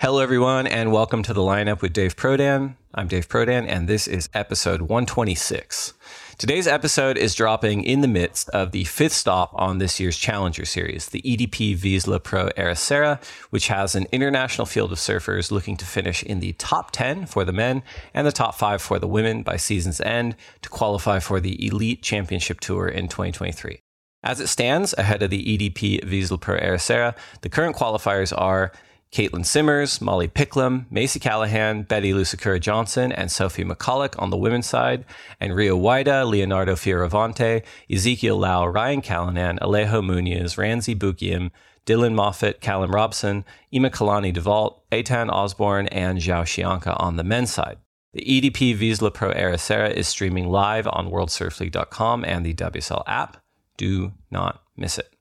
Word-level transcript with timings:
Hello, 0.00 0.20
everyone, 0.20 0.68
and 0.68 0.92
welcome 0.92 1.24
to 1.24 1.34
the 1.34 1.40
lineup 1.40 1.82
with 1.82 1.92
Dave 1.92 2.14
Prodan. 2.14 2.76
I'm 2.94 3.08
Dave 3.08 3.28
Prodan, 3.28 3.66
and 3.66 3.88
this 3.88 4.06
is 4.06 4.28
episode 4.32 4.82
126. 4.82 5.92
Today's 6.38 6.68
episode 6.68 7.18
is 7.18 7.34
dropping 7.34 7.82
in 7.82 8.00
the 8.00 8.06
midst 8.06 8.48
of 8.50 8.70
the 8.70 8.84
fifth 8.84 9.12
stop 9.12 9.50
on 9.54 9.78
this 9.78 9.98
year's 9.98 10.16
Challenger 10.16 10.64
Series, 10.64 11.06
the 11.06 11.20
EDP 11.22 11.76
Vissla 11.76 12.22
Pro 12.22 12.48
Ericeira, 12.50 13.20
which 13.50 13.66
has 13.66 13.96
an 13.96 14.06
international 14.12 14.66
field 14.66 14.92
of 14.92 14.98
surfers 14.98 15.50
looking 15.50 15.76
to 15.76 15.84
finish 15.84 16.22
in 16.22 16.38
the 16.38 16.52
top 16.52 16.92
10 16.92 17.26
for 17.26 17.44
the 17.44 17.52
men 17.52 17.82
and 18.14 18.24
the 18.24 18.30
top 18.30 18.54
five 18.54 18.80
for 18.80 19.00
the 19.00 19.08
women 19.08 19.42
by 19.42 19.56
season's 19.56 20.00
end 20.02 20.36
to 20.62 20.68
qualify 20.68 21.18
for 21.18 21.40
the 21.40 21.66
Elite 21.66 22.04
Championship 22.04 22.60
Tour 22.60 22.86
in 22.86 23.08
2023. 23.08 23.80
As 24.22 24.38
it 24.38 24.46
stands, 24.46 24.94
ahead 24.96 25.24
of 25.24 25.30
the 25.30 25.58
EDP 25.58 26.04
Vissla 26.04 26.40
Pro 26.40 26.56
Ericeira, 26.56 27.16
the 27.40 27.48
current 27.48 27.74
qualifiers 27.74 28.32
are 28.36 28.70
Caitlin 29.10 29.44
Simmers, 29.44 30.00
Molly 30.00 30.28
Picklum, 30.28 30.84
Macy 30.90 31.18
Callaghan, 31.18 31.84
Bettylou 31.84 32.26
Sakura 32.26 32.60
Johnson, 32.60 33.10
and 33.10 33.30
Sophie 33.30 33.64
McCulloch 33.64 34.20
on 34.20 34.30
the 34.30 34.36
women's 34.36 34.66
side, 34.66 35.04
and 35.40 35.56
Rio 35.56 35.78
Waida, 35.78 36.28
Leonardo 36.28 36.74
Fioravanti, 36.74 37.62
Ezekiel 37.90 38.36
Lau, 38.36 38.66
Ryan 38.66 39.00
Callinan, 39.00 39.58
Alejo 39.60 40.02
Muniz, 40.02 40.56
Ranzy 40.56 40.94
Bukiam, 40.94 41.50
Dylan 41.86 42.14
Moffat, 42.14 42.60
Callum 42.60 42.90
Robson, 42.90 43.46
Ima 43.72 43.88
Kalani 43.88 44.34
DeVault, 44.34 44.80
Ethan 44.92 45.30
Osborne, 45.30 45.86
and 45.88 46.18
João 46.18 46.46
Chianca 46.46 46.94
on 46.98 47.16
the 47.16 47.24
men's 47.24 47.50
side. 47.50 47.78
The 48.12 48.20
EDP 48.20 48.76
Vissla 48.78 49.12
Pro 49.12 49.32
Ericeira 49.32 49.90
is 49.90 50.06
streaming 50.06 50.48
live 50.48 50.86
on 50.86 51.10
WorldSurfLeague.com 51.10 52.24
and 52.24 52.44
the 52.44 52.54
WSL 52.54 53.04
app. 53.06 53.38
Do 53.78 54.12
not 54.30 54.62
miss 54.76 54.98
it. 54.98 55.14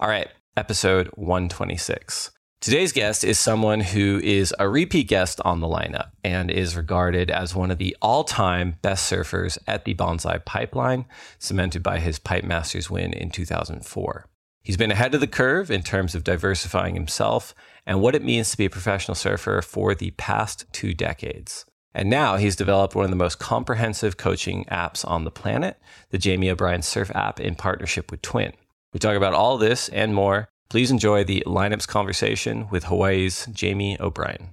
All 0.00 0.08
right, 0.08 0.28
episode 0.56 1.08
126. 1.14 2.30
Today's 2.60 2.90
guest 2.90 3.22
is 3.22 3.38
someone 3.38 3.78
who 3.78 4.20
is 4.24 4.52
a 4.58 4.68
repeat 4.68 5.06
guest 5.06 5.40
on 5.44 5.60
the 5.60 5.68
lineup 5.68 6.10
and 6.24 6.50
is 6.50 6.76
regarded 6.76 7.30
as 7.30 7.54
one 7.54 7.70
of 7.70 7.78
the 7.78 7.96
all 8.02 8.24
time 8.24 8.74
best 8.82 9.10
surfers 9.10 9.58
at 9.68 9.84
the 9.84 9.94
Banzai 9.94 10.38
Pipeline, 10.38 11.04
cemented 11.38 11.84
by 11.84 12.00
his 12.00 12.18
Pipe 12.18 12.42
Masters 12.42 12.90
win 12.90 13.12
in 13.12 13.30
2004. 13.30 14.26
He's 14.64 14.76
been 14.76 14.90
ahead 14.90 15.14
of 15.14 15.20
the 15.20 15.28
curve 15.28 15.70
in 15.70 15.84
terms 15.84 16.16
of 16.16 16.24
diversifying 16.24 16.96
himself 16.96 17.54
and 17.86 18.00
what 18.00 18.16
it 18.16 18.24
means 18.24 18.50
to 18.50 18.56
be 18.56 18.64
a 18.64 18.70
professional 18.70 19.14
surfer 19.14 19.62
for 19.62 19.94
the 19.94 20.10
past 20.10 20.64
two 20.72 20.94
decades. 20.94 21.64
And 21.94 22.10
now 22.10 22.38
he's 22.38 22.56
developed 22.56 22.96
one 22.96 23.04
of 23.04 23.10
the 23.10 23.16
most 23.16 23.38
comprehensive 23.38 24.16
coaching 24.16 24.64
apps 24.64 25.08
on 25.08 25.22
the 25.22 25.30
planet, 25.30 25.78
the 26.10 26.18
Jamie 26.18 26.50
O'Brien 26.50 26.82
Surf 26.82 27.12
app 27.14 27.38
in 27.38 27.54
partnership 27.54 28.10
with 28.10 28.20
Twin. 28.20 28.52
We 28.92 28.98
talk 28.98 29.16
about 29.16 29.34
all 29.34 29.58
this 29.58 29.88
and 29.90 30.12
more 30.12 30.48
Please 30.70 30.90
enjoy 30.90 31.24
the 31.24 31.42
lineups 31.46 31.88
conversation 31.88 32.68
with 32.68 32.84
Hawaii's 32.84 33.46
Jamie 33.46 33.96
O'Brien. 34.00 34.50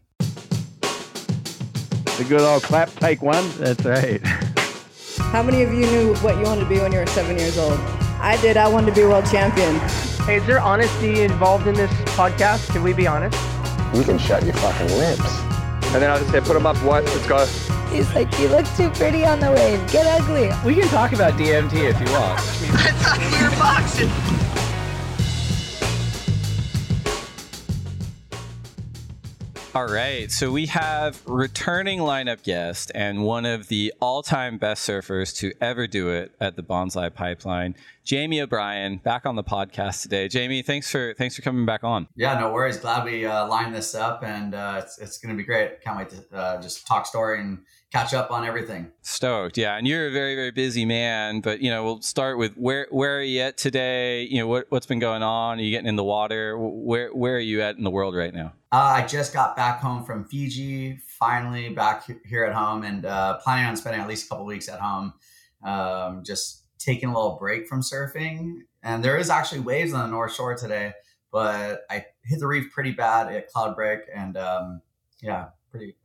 The 0.90 2.26
good 2.30 2.40
old 2.40 2.64
clap, 2.64 2.90
take 2.96 3.22
one. 3.22 3.52
That's 3.58 3.84
right. 3.84 4.26
How 5.18 5.44
many 5.44 5.62
of 5.62 5.74
you 5.74 5.86
knew 5.88 6.16
what 6.20 6.38
you 6.38 6.44
wanted 6.44 6.62
to 6.62 6.70
be 6.70 6.80
when 6.80 6.94
you 6.94 7.00
were 7.00 7.06
seven 7.08 7.38
years 7.38 7.58
old? 7.58 7.78
I 8.22 8.38
did. 8.42 8.56
I 8.56 8.70
wanted 8.70 8.96
to 8.96 9.02
be 9.02 9.06
world 9.06 9.26
champion. 9.26 9.78
Hey, 10.26 10.38
is 10.38 10.46
there 10.48 10.62
honesty 10.62 11.24
involved 11.24 11.68
in 11.68 11.76
this 11.76 11.92
podcast? 12.16 12.72
Can 12.72 12.82
we 12.82 12.94
be 12.94 13.08
honest? 13.08 13.38
You 13.94 14.04
can 14.04 14.18
shut 14.18 14.46
your 14.46 14.54
fucking 14.54 14.98
lips. 14.98 15.42
And 15.92 16.02
then 16.02 16.10
I'll 16.10 16.20
just 16.20 16.32
say, 16.32 16.40
put 16.40 16.54
them 16.54 16.66
up, 16.66 16.78
what? 16.78 17.04
Let's 17.04 17.28
go. 17.28 17.46
He's 17.94 18.10
like, 18.16 18.32
you 18.40 18.48
look 18.48 18.66
too 18.78 18.90
pretty 18.92 19.26
on 19.26 19.42
the 19.42 19.52
wave. 19.52 19.92
Get 19.92 20.08
ugly. 20.08 20.50
We 20.66 20.80
can 20.80 20.88
talk 20.88 21.12
about 21.12 21.34
DMT 21.34 21.74
if 21.74 22.00
you 22.00 22.14
want. 22.14 22.40
I 22.40 22.92
thought 22.94 23.20
you 23.38 23.50
were 23.50 23.58
boxing. 23.58 24.35
All 29.76 29.88
right. 29.88 30.32
So 30.32 30.54
we 30.54 30.68
have 30.68 31.22
returning 31.26 32.00
lineup 32.00 32.44
guest 32.44 32.94
and 32.96 33.26
one 33.26 33.46
of 33.46 33.68
the 33.68 33.94
all 34.00 34.24
time 34.24 34.58
best 34.58 34.88
surfers 34.88 35.36
to 35.40 35.52
ever 35.60 35.86
do 35.86 36.12
it 36.12 36.32
at 36.40 36.56
the 36.56 36.64
Banzai 36.64 37.10
Pipeline, 37.10 37.76
Jamie 38.06 38.40
O'Brien, 38.40 39.02
back 39.04 39.26
on 39.26 39.36
the 39.36 39.44
podcast 39.44 40.02
today. 40.04 40.30
Jamie, 40.30 40.62
thanks 40.62 40.90
for 40.90 41.14
thanks 41.16 41.36
for 41.36 41.42
coming 41.42 41.66
back 41.66 41.84
on. 41.84 42.08
Yeah, 42.16 42.40
no 42.40 42.54
worries. 42.54 42.78
Glad 42.78 43.04
we 43.04 43.26
uh, 43.26 43.50
lined 43.50 43.76
this 43.76 43.94
up 43.94 44.24
and 44.24 44.56
uh, 44.56 44.80
it's, 44.82 44.98
it's 44.98 45.18
going 45.18 45.36
to 45.36 45.38
be 45.38 45.44
great. 45.44 45.82
Can't 45.82 45.98
wait 45.98 46.10
to 46.12 46.24
uh, 46.34 46.62
just 46.62 46.88
talk 46.88 47.06
story 47.06 47.42
and 47.42 47.58
catch 47.96 48.14
up 48.14 48.30
on 48.30 48.46
everything. 48.46 48.92
Stoked, 49.02 49.58
yeah. 49.58 49.78
And 49.78 49.88
you're 49.88 50.08
a 50.08 50.12
very 50.12 50.36
very 50.36 50.52
busy 50.52 50.86
man, 50.86 51.40
but 51.40 51.62
you 51.62 51.70
know 51.70 51.84
we'll 51.86 52.02
start 52.02 52.38
with 52.38 52.56
where 52.56 52.88
where 52.92 53.20
are 53.20 53.24
you 53.24 53.42
at 53.42 53.58
today? 53.58 54.24
You 54.24 54.40
know 54.40 54.48
what 54.48 54.66
what's 54.70 54.86
been 54.86 55.00
going 55.00 55.24
on? 55.24 55.60
Are 55.60 55.62
you 55.62 55.72
getting 55.72 55.88
in 55.88 55.96
the 55.96 56.04
water? 56.04 56.58
Where 56.58 57.14
where 57.14 57.38
are 57.38 57.40
you 57.52 57.62
at 57.62 57.78
in 57.78 57.86
the 57.86 57.90
world 57.90 58.14
right 58.14 58.34
now? 58.34 58.54
Uh, 58.74 58.96
I 58.98 59.06
just 59.08 59.34
got 59.34 59.56
back 59.56 59.80
home 59.80 60.04
from 60.04 60.26
Fiji, 60.26 61.00
finally 61.08 61.70
back 61.70 62.06
here 62.26 62.44
at 62.44 62.54
home, 62.54 62.84
and 62.84 63.06
uh, 63.06 63.38
planning 63.38 63.66
on 63.66 63.78
spending 63.78 64.02
at 64.02 64.10
least 64.10 64.26
a 64.26 64.30
couple 64.30 64.46
weeks 64.46 64.68
at 64.68 64.82
home, 64.82 65.14
um, 65.64 66.24
just 66.26 66.64
taking 66.78 67.08
a 67.08 67.14
little 67.14 67.38
break 67.40 67.68
from 67.68 67.82
surfing. 67.82 68.56
And 68.84 69.04
there 69.04 69.18
is 69.18 69.30
actually 69.30 69.62
waves 69.62 69.94
on 69.94 70.02
the 70.02 70.08
North 70.08 70.36
Shore 70.36 70.56
today, 70.56 70.92
but 71.32 71.86
I 71.90 72.06
hit 72.26 72.40
the 72.40 72.48
reef 72.48 72.72
pretty 72.74 72.92
bad 72.92 73.34
at 73.34 73.48
Cloud 73.48 73.76
Break, 73.76 74.02
and 74.14 74.36
um, 74.36 74.82
yeah, 75.22 75.46
pretty 75.72 75.96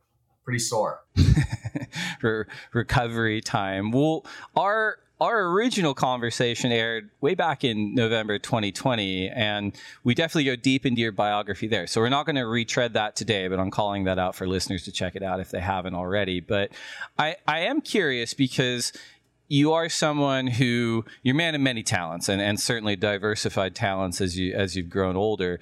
pretty 0.43 0.59
sore. 0.59 1.03
For 2.19 2.47
recovery 2.73 3.41
time. 3.41 3.91
Well, 3.91 4.25
our 4.55 4.97
our 5.21 5.51
original 5.51 5.93
conversation 5.93 6.71
aired 6.71 7.11
way 7.21 7.35
back 7.35 7.63
in 7.63 7.93
November 7.93 8.39
2020, 8.39 9.29
and 9.29 9.71
we 10.03 10.15
definitely 10.15 10.45
go 10.45 10.55
deep 10.55 10.83
into 10.83 10.99
your 10.99 11.11
biography 11.11 11.67
there. 11.67 11.85
So 11.85 12.01
we're 12.01 12.09
not 12.09 12.25
going 12.25 12.37
to 12.37 12.47
retread 12.47 12.93
that 12.93 13.15
today, 13.15 13.47
but 13.47 13.59
I'm 13.59 13.69
calling 13.69 14.05
that 14.05 14.17
out 14.17 14.35
for 14.35 14.47
listeners 14.47 14.83
to 14.85 14.91
check 14.91 15.15
it 15.15 15.21
out 15.21 15.39
if 15.39 15.51
they 15.51 15.59
haven't 15.59 15.93
already. 15.93 16.39
But 16.39 16.71
I, 17.19 17.35
I 17.47 17.59
am 17.59 17.81
curious 17.81 18.33
because 18.33 18.93
you 19.47 19.73
are 19.73 19.89
someone 19.89 20.47
who 20.47 21.05
you're 21.21 21.35
a 21.35 21.37
man 21.37 21.53
of 21.53 21.61
many 21.61 21.83
talents 21.83 22.27
and, 22.27 22.41
and 22.41 22.57
certainly 22.57 22.95
diversified 22.95 23.75
talents 23.75 24.21
as 24.21 24.39
you 24.39 24.53
as 24.53 24.77
you've 24.77 24.89
grown 24.89 25.17
older 25.17 25.59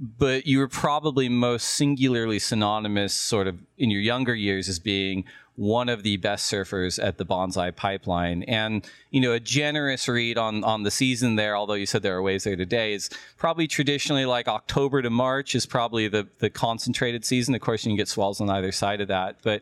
but 0.00 0.46
you 0.46 0.58
were 0.58 0.68
probably 0.68 1.28
most 1.28 1.68
singularly 1.68 2.38
synonymous 2.38 3.12
sort 3.12 3.46
of 3.46 3.58
in 3.76 3.90
your 3.90 4.00
younger 4.00 4.34
years 4.34 4.68
as 4.68 4.78
being 4.78 5.24
one 5.56 5.90
of 5.90 6.02
the 6.02 6.16
best 6.16 6.50
surfers 6.50 7.02
at 7.02 7.18
the 7.18 7.24
Banzai 7.24 7.70
Pipeline. 7.70 8.42
And, 8.44 8.88
you 9.10 9.20
know, 9.20 9.32
a 9.32 9.40
generous 9.40 10.08
read 10.08 10.38
on, 10.38 10.64
on 10.64 10.84
the 10.84 10.90
season 10.90 11.36
there, 11.36 11.54
although 11.54 11.74
you 11.74 11.84
said 11.84 12.02
there 12.02 12.16
are 12.16 12.22
waves 12.22 12.44
there 12.44 12.56
today, 12.56 12.94
is 12.94 13.10
probably 13.36 13.68
traditionally 13.68 14.24
like 14.24 14.48
October 14.48 15.02
to 15.02 15.10
March 15.10 15.54
is 15.54 15.66
probably 15.66 16.08
the, 16.08 16.26
the 16.38 16.48
concentrated 16.48 17.26
season. 17.26 17.54
Of 17.54 17.60
course, 17.60 17.84
you 17.84 17.90
can 17.90 17.98
get 17.98 18.08
swells 18.08 18.40
on 18.40 18.48
either 18.48 18.72
side 18.72 19.02
of 19.02 19.08
that. 19.08 19.40
But 19.42 19.60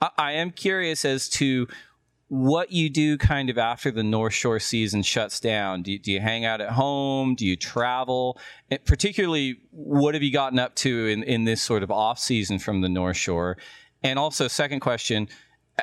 I, 0.00 0.10
I 0.16 0.32
am 0.32 0.52
curious 0.52 1.04
as 1.04 1.28
to 1.30 1.66
what 2.30 2.70
you 2.70 2.88
do 2.88 3.18
kind 3.18 3.50
of 3.50 3.58
after 3.58 3.90
the 3.90 4.04
North 4.04 4.32
Shore 4.32 4.60
season 4.60 5.02
shuts 5.02 5.40
down. 5.40 5.82
Do 5.82 5.90
you, 5.90 5.98
do 5.98 6.12
you 6.12 6.20
hang 6.20 6.44
out 6.44 6.60
at 6.60 6.70
home? 6.70 7.34
Do 7.34 7.44
you 7.44 7.56
travel? 7.56 8.38
Particularly, 8.84 9.56
what 9.72 10.14
have 10.14 10.22
you 10.22 10.32
gotten 10.32 10.60
up 10.60 10.76
to 10.76 11.08
in, 11.08 11.24
in 11.24 11.42
this 11.42 11.60
sort 11.60 11.82
of 11.82 11.90
off 11.90 12.20
season 12.20 12.60
from 12.60 12.82
the 12.82 12.88
North 12.88 13.16
Shore? 13.16 13.56
And 14.04 14.16
also, 14.16 14.46
second 14.46 14.78
question, 14.78 15.28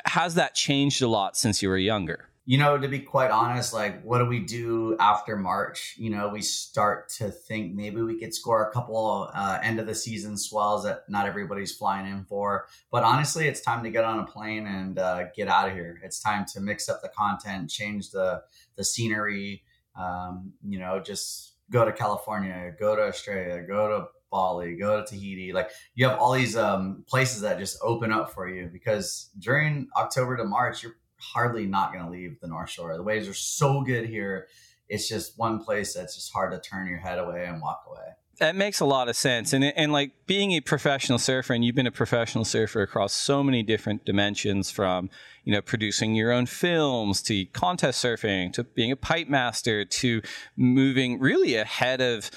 has 0.05 0.35
that 0.35 0.55
changed 0.55 1.01
a 1.01 1.09
lot 1.09 1.35
since 1.35 1.61
you 1.61 1.67
were 1.67 1.77
younger? 1.77 2.26
You 2.49 2.57
know, 2.57 2.77
to 2.77 2.87
be 2.87 2.99
quite 2.99 3.29
honest, 3.29 3.73
like 3.73 4.01
what 4.03 4.19
do 4.19 4.25
we 4.25 4.39
do 4.39 4.95
after 5.01 5.35
March? 5.35 5.95
You 5.97 6.11
know, 6.11 6.29
we 6.29 6.41
start 6.41 7.09
to 7.17 7.29
think 7.29 7.75
maybe 7.75 8.01
we 8.01 8.17
could 8.17 8.33
score 8.33 8.65
a 8.65 8.71
couple 8.71 9.29
uh, 9.33 9.59
end 9.61 9.81
of 9.81 9.85
the 9.85 9.93
season 9.93 10.37
swells 10.37 10.85
that 10.85 11.03
not 11.09 11.27
everybody's 11.27 11.75
flying 11.75 12.09
in 12.09 12.23
for. 12.23 12.67
But 12.89 13.03
honestly, 13.03 13.49
it's 13.49 13.59
time 13.59 13.83
to 13.83 13.89
get 13.89 14.05
on 14.05 14.19
a 14.19 14.23
plane 14.23 14.65
and 14.65 14.97
uh, 14.97 15.25
get 15.35 15.49
out 15.49 15.67
of 15.67 15.75
here. 15.75 15.99
It's 16.05 16.21
time 16.21 16.45
to 16.53 16.61
mix 16.61 16.87
up 16.87 17.01
the 17.01 17.09
content, 17.09 17.69
change 17.69 18.11
the 18.11 18.43
the 18.77 18.85
scenery. 18.85 19.63
Um, 19.97 20.53
you 20.65 20.79
know, 20.79 21.01
just 21.01 21.55
go 21.69 21.83
to 21.83 21.91
California, 21.91 22.73
go 22.79 22.95
to 22.95 23.01
Australia, 23.01 23.61
go 23.67 23.89
to 23.89 24.05
Bali, 24.31 24.77
go 24.77 25.01
to 25.01 25.05
Tahiti. 25.05 25.51
Like 25.51 25.71
you 25.95 26.07
have 26.07 26.17
all 26.17 26.31
these 26.31 26.55
um, 26.55 27.03
places 27.09 27.41
that 27.41 27.59
just 27.59 27.77
open 27.81 28.13
up 28.13 28.33
for 28.33 28.47
you 28.47 28.69
because 28.71 29.31
during 29.37 29.89
October 29.97 30.37
to 30.37 30.45
March, 30.45 30.81
you're 30.81 30.95
hardly 31.19 31.65
not 31.65 31.93
going 31.93 32.05
to 32.05 32.11
leave 32.11 32.39
the 32.39 32.47
North 32.47 32.69
Shore. 32.69 32.95
The 32.95 33.03
waves 33.03 33.27
are 33.27 33.33
so 33.33 33.81
good 33.81 34.05
here. 34.05 34.47
It's 34.89 35.07
just 35.07 35.37
one 35.37 35.63
place 35.63 35.93
that's 35.93 36.15
just 36.15 36.31
hard 36.31 36.51
to 36.51 36.59
turn 36.59 36.87
your 36.87 36.99
head 36.99 37.19
away 37.19 37.45
and 37.45 37.61
walk 37.61 37.83
away. 37.87 38.13
That 38.39 38.55
makes 38.55 38.79
a 38.79 38.85
lot 38.85 39.09
of 39.09 39.15
sense. 39.15 39.51
And, 39.51 39.63
and 39.63 39.91
like 39.91 40.11
being 40.27 40.51
a 40.51 40.61
professional 40.61 41.17
surfer, 41.17 41.53
and 41.53 41.65
you've 41.65 41.75
been 41.75 41.87
a 41.87 41.91
professional 41.91 42.45
surfer 42.45 42.83
across 42.83 43.13
so 43.13 43.43
many 43.43 43.63
different 43.63 44.05
dimensions 44.05 44.69
from, 44.69 45.09
you 45.43 45.51
know, 45.51 45.61
producing 45.61 46.13
your 46.13 46.31
own 46.31 46.45
films 46.45 47.23
to 47.23 47.45
contest 47.47 48.03
surfing 48.03 48.53
to 48.53 48.63
being 48.63 48.91
a 48.91 48.95
pipe 48.95 49.27
master 49.27 49.83
to 49.85 50.21
moving 50.55 51.19
really 51.19 51.55
ahead 51.55 51.99
of 51.99 52.29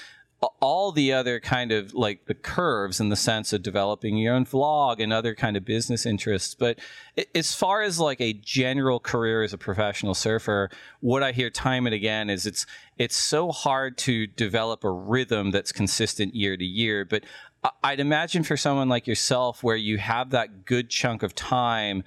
all 0.59 0.91
the 0.91 1.13
other 1.13 1.39
kind 1.39 1.71
of 1.71 1.93
like 1.93 2.25
the 2.25 2.33
curves 2.33 2.99
in 2.99 3.09
the 3.09 3.15
sense 3.15 3.53
of 3.53 3.61
developing 3.61 4.17
your 4.17 4.33
own 4.33 4.45
vlog 4.45 4.99
and 4.99 5.13
other 5.13 5.35
kind 5.35 5.55
of 5.55 5.63
business 5.63 6.05
interests. 6.05 6.55
But 6.55 6.79
as 7.35 7.53
far 7.53 7.83
as 7.83 7.99
like 7.99 8.19
a 8.19 8.33
general 8.33 8.99
career 8.99 9.43
as 9.43 9.53
a 9.53 9.57
professional 9.57 10.15
surfer 10.15 10.69
what 11.01 11.23
i 11.23 11.31
hear 11.31 11.49
time 11.49 11.85
and 11.85 11.93
again 11.93 12.29
is 12.29 12.45
it's 12.45 12.65
it's 13.01 13.17
so 13.17 13.51
hard 13.51 13.97
to 13.97 14.27
develop 14.27 14.83
a 14.83 14.91
rhythm 14.91 15.49
that's 15.49 15.71
consistent 15.71 16.35
year 16.35 16.55
to 16.55 16.63
year. 16.63 17.03
But 17.03 17.23
I'd 17.83 17.99
imagine 17.99 18.43
for 18.43 18.57
someone 18.57 18.89
like 18.89 19.07
yourself, 19.07 19.63
where 19.63 19.75
you 19.75 19.97
have 19.97 20.29
that 20.31 20.65
good 20.65 20.89
chunk 20.89 21.23
of 21.23 21.33
time 21.33 22.03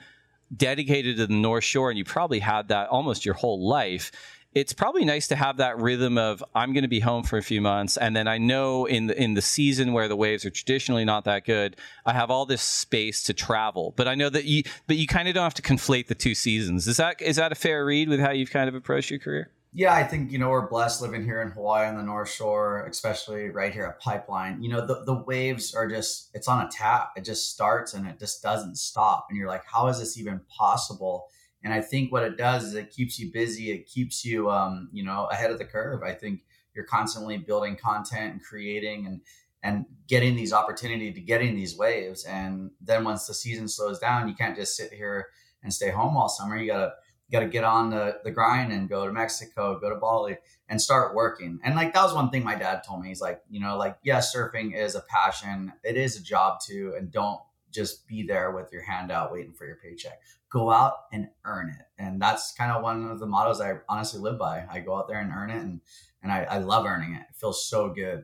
dedicated 0.55 1.17
to 1.17 1.27
the 1.27 1.35
North 1.35 1.65
Shore, 1.65 1.91
and 1.91 1.99
you 1.99 2.05
probably 2.05 2.39
had 2.39 2.69
that 2.69 2.89
almost 2.89 3.25
your 3.25 3.35
whole 3.35 3.67
life 3.67 4.13
it's 4.55 4.73
probably 4.73 5.05
nice 5.05 5.27
to 5.29 5.37
have 5.37 5.57
that 5.57 5.79
rhythm 5.79 6.17
of 6.17 6.43
I'm 6.55 6.73
going 6.73 6.83
to 6.83 6.89
be 6.89 7.01
home 7.01 7.25
for 7.25 7.37
a 7.37 7.43
few 7.43 7.61
months, 7.61 7.97
and 7.97 8.15
then 8.15 8.29
I 8.29 8.39
know 8.39 8.87
in 8.87 9.09
the 9.09 9.21
in 9.21 9.35
the 9.35 9.43
season 9.43 9.93
where 9.93 10.09
the 10.09 10.17
waves 10.17 10.45
are 10.45 10.51
traditionally 10.51 11.05
not 11.05 11.25
that 11.25 11.45
good, 11.45 11.77
I 12.07 12.13
have 12.13 12.31
all 12.31 12.47
this 12.47 12.63
space 12.63 13.23
to 13.25 13.35
travel. 13.35 13.93
But 13.97 14.07
I 14.07 14.15
know 14.15 14.31
that 14.31 14.45
you, 14.45 14.63
but 14.87 14.97
you 14.97 15.07
kind 15.07 15.29
of 15.29 15.35
don't 15.35 15.43
have 15.43 15.55
to 15.55 15.63
conflate 15.63 16.07
the 16.07 16.15
two 16.15 16.35
seasons. 16.35 16.87
Is 16.87 16.97
that 16.99 17.21
is 17.21 17.37
that 17.37 17.53
a 17.53 17.57
fair 17.57 17.85
read 17.85 18.09
with 18.09 18.21
how 18.21 18.31
you've 18.31 18.51
kind 18.51 18.69
of 18.69 18.75
approached 18.75 19.11
your 19.11 19.19
career? 19.19 19.51
Yeah, 19.77 19.93
I 19.93 20.05
think 20.05 20.31
you 20.31 20.39
know 20.39 20.51
we're 20.51 20.69
blessed 20.69 21.03
living 21.03 21.25
here 21.25 21.43
in 21.43 21.49
Hawaii 21.49 21.89
on 21.89 21.97
the 21.97 22.05
North 22.05 22.31
Shore, 22.31 22.87
especially 22.89 23.51
right 23.51 23.73
here 23.73 23.87
at 23.87 23.99
Pipeline. 23.99 24.63
You 24.63 24.71
know 24.71 24.87
the 24.87 25.03
the 25.05 25.15
waves 25.15 25.75
are 25.75 25.89
just 25.89 26.31
it's 26.33 26.47
on 26.47 26.65
a 26.65 26.71
tap. 26.71 27.11
It 27.17 27.25
just 27.25 27.51
starts 27.51 27.93
and 27.93 28.07
it 28.07 28.21
just 28.21 28.41
doesn't 28.41 28.79
stop, 28.79 29.27
and 29.29 29.37
you're 29.37 29.49
like, 29.49 29.65
how 29.67 29.89
is 29.89 29.99
this 29.99 30.17
even 30.17 30.43
possible? 30.49 31.27
And 31.65 31.73
I 31.73 31.81
think 31.81 32.13
what 32.13 32.23
it 32.23 32.37
does 32.37 32.65
is 32.65 32.75
it 32.75 32.91
keeps 32.91 33.19
you 33.19 33.33
busy. 33.33 33.73
It 33.73 33.87
keeps 33.87 34.25
you, 34.25 34.51
um, 34.51 34.91
you 34.93 35.03
know, 35.03 35.27
ahead 35.33 35.51
of 35.51 35.59
the 35.59 35.65
curve. 35.65 36.03
I 36.03 36.13
think 36.13 36.43
you're 36.75 36.85
constantly 36.85 37.39
building 37.39 37.77
content 37.77 38.33
and 38.33 38.43
creating 38.43 39.07
and 39.07 39.21
and 39.63 39.87
getting 40.07 40.37
these 40.37 40.53
opportunity 40.53 41.11
to 41.11 41.21
getting 41.23 41.57
these 41.57 41.75
waves. 41.75 42.25
And 42.25 42.71
then 42.83 43.03
once 43.03 43.27
the 43.27 43.33
season 43.33 43.67
slows 43.67 43.99
down, 43.99 44.29
you 44.29 44.35
can't 44.35 44.55
just 44.55 44.77
sit 44.77 44.93
here 44.93 45.29
and 45.63 45.73
stay 45.73 45.91
home 45.91 46.19
all 46.19 46.29
summer. 46.29 46.59
You 46.59 46.67
gotta 46.67 46.93
you 47.27 47.33
gotta 47.33 47.51
get 47.51 47.65
on 47.65 47.89
the, 47.89 48.19
the 48.25 48.31
grind 48.31 48.71
and 48.73 48.87
go 48.89 49.07
to 49.07 49.13
Mexico, 49.13 49.81
go 49.81 49.89
to 49.89 49.97
Bali 49.97 50.37
and 50.69 50.81
start 50.81 51.15
working. 51.15 51.61
And 51.65 51.75
like 51.75 51.95
that 51.95 52.05
was 52.05 52.13
one 52.13 52.29
thing 52.29 52.45
my 52.45 52.55
dad 52.57 52.83
told 52.87 53.01
me. 53.01 53.09
He's 53.09 53.23
like, 53.23 53.41
you 53.49 53.61
know, 53.61 53.79
like, 53.79 53.97
yeah, 54.05 54.19
surfing 54.19 54.77
is 54.77 54.95
a 54.95 55.01
passion. 55.09 55.73
It 55.83 55.97
is 55.97 56.19
a 56.19 56.23
job 56.23 56.61
too. 56.61 56.95
And 56.99 57.11
don't 57.11 57.41
just 57.75 58.07
be 58.07 58.23
there 58.23 58.53
with 58.53 58.73
your 58.73 58.83
hand 58.83 59.11
out 59.11 59.33
waiting 59.33 59.53
for 59.53 59.67
your 59.67 59.77
paycheck. 59.77 60.21
Go 60.51 60.71
out 60.71 60.95
and 61.13 61.29
earn 61.45 61.69
it. 61.71 61.87
And 61.99 62.23
that's 62.23 62.53
kind 62.53 62.71
of 62.71 62.83
one 62.83 63.11
of 63.11 63.19
the 63.19 63.27
mottos 63.27 63.61
I 63.61 63.79
honestly 63.89 64.21
live 64.21 64.39
by. 64.39 64.65
I 64.71 64.81
go 64.81 64.97
out 64.97 65.09
there 65.09 65.19
and 65.19 65.33
earn 65.33 65.51
it 65.51 65.61
and 65.61 65.81
and 66.23 66.33
I, 66.33 66.45
I 66.45 66.59
love 66.59 66.87
earning 66.87 67.15
it. 67.15 67.23
It 67.29 67.37
feels 67.37 67.69
so 67.69 67.91
good. 67.91 68.23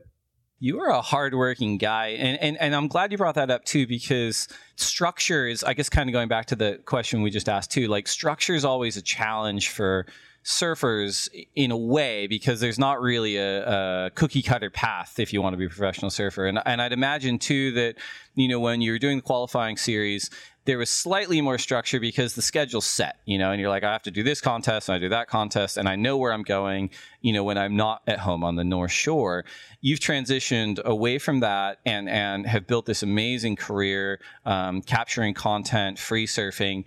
You 0.63 0.79
are 0.79 0.89
a 0.89 1.01
hardworking 1.01 1.79
guy, 1.79 2.09
and, 2.09 2.39
and 2.39 2.55
and 2.61 2.75
I'm 2.75 2.87
glad 2.87 3.11
you 3.11 3.17
brought 3.17 3.33
that 3.33 3.49
up 3.49 3.65
too, 3.65 3.87
because 3.87 4.47
structure 4.75 5.47
is, 5.47 5.63
I 5.63 5.73
guess, 5.73 5.89
kind 5.89 6.07
of 6.07 6.13
going 6.13 6.27
back 6.27 6.45
to 6.47 6.55
the 6.55 6.79
question 6.85 7.23
we 7.23 7.31
just 7.31 7.49
asked 7.49 7.71
too. 7.71 7.87
Like 7.87 8.07
structure 8.07 8.53
is 8.53 8.63
always 8.63 8.95
a 8.95 9.01
challenge 9.01 9.69
for 9.69 10.05
surfers 10.43 11.29
in 11.55 11.71
a 11.71 11.77
way 11.77 12.25
because 12.25 12.59
there's 12.59 12.79
not 12.79 12.99
really 12.99 13.37
a, 13.37 14.05
a, 14.05 14.09
cookie 14.11 14.41
cutter 14.41 14.69
path 14.71 15.19
if 15.19 15.33
you 15.33 15.41
want 15.41 15.53
to 15.53 15.57
be 15.57 15.65
a 15.65 15.69
professional 15.69 16.09
surfer. 16.09 16.47
And, 16.47 16.59
and 16.65 16.81
I'd 16.81 16.93
imagine 16.93 17.37
too 17.37 17.71
that, 17.73 17.95
you 18.33 18.47
know, 18.47 18.59
when 18.59 18.81
you're 18.81 18.97
doing 18.97 19.17
the 19.17 19.23
qualifying 19.23 19.77
series, 19.77 20.31
there 20.65 20.77
was 20.77 20.89
slightly 20.89 21.41
more 21.41 21.57
structure 21.57 21.99
because 21.99 22.35
the 22.35 22.41
schedule's 22.41 22.85
set, 22.85 23.17
you 23.25 23.37
know, 23.37 23.51
and 23.51 23.59
you're 23.59 23.69
like, 23.69 23.83
I 23.83 23.91
have 23.91 24.03
to 24.03 24.11
do 24.11 24.21
this 24.23 24.41
contest 24.41 24.89
and 24.89 24.95
I 24.95 24.99
do 24.99 25.09
that 25.09 25.27
contest 25.27 25.77
and 25.77 25.89
I 25.89 25.95
know 25.95 26.17
where 26.17 26.31
I'm 26.31 26.43
going, 26.43 26.91
you 27.21 27.33
know, 27.33 27.43
when 27.43 27.57
I'm 27.57 27.75
not 27.75 28.01
at 28.07 28.19
home 28.19 28.43
on 28.43 28.55
the 28.55 28.63
North 28.63 28.91
Shore. 28.91 29.43
You've 29.81 29.99
transitioned 29.99 30.83
away 30.83 31.17
from 31.17 31.39
that 31.39 31.79
and, 31.85 32.07
and 32.07 32.45
have 32.45 32.67
built 32.67 32.85
this 32.85 33.01
amazing 33.01 33.55
career, 33.55 34.19
um, 34.45 34.81
capturing 34.81 35.33
content, 35.33 35.97
free 35.97 36.27
surfing 36.27 36.85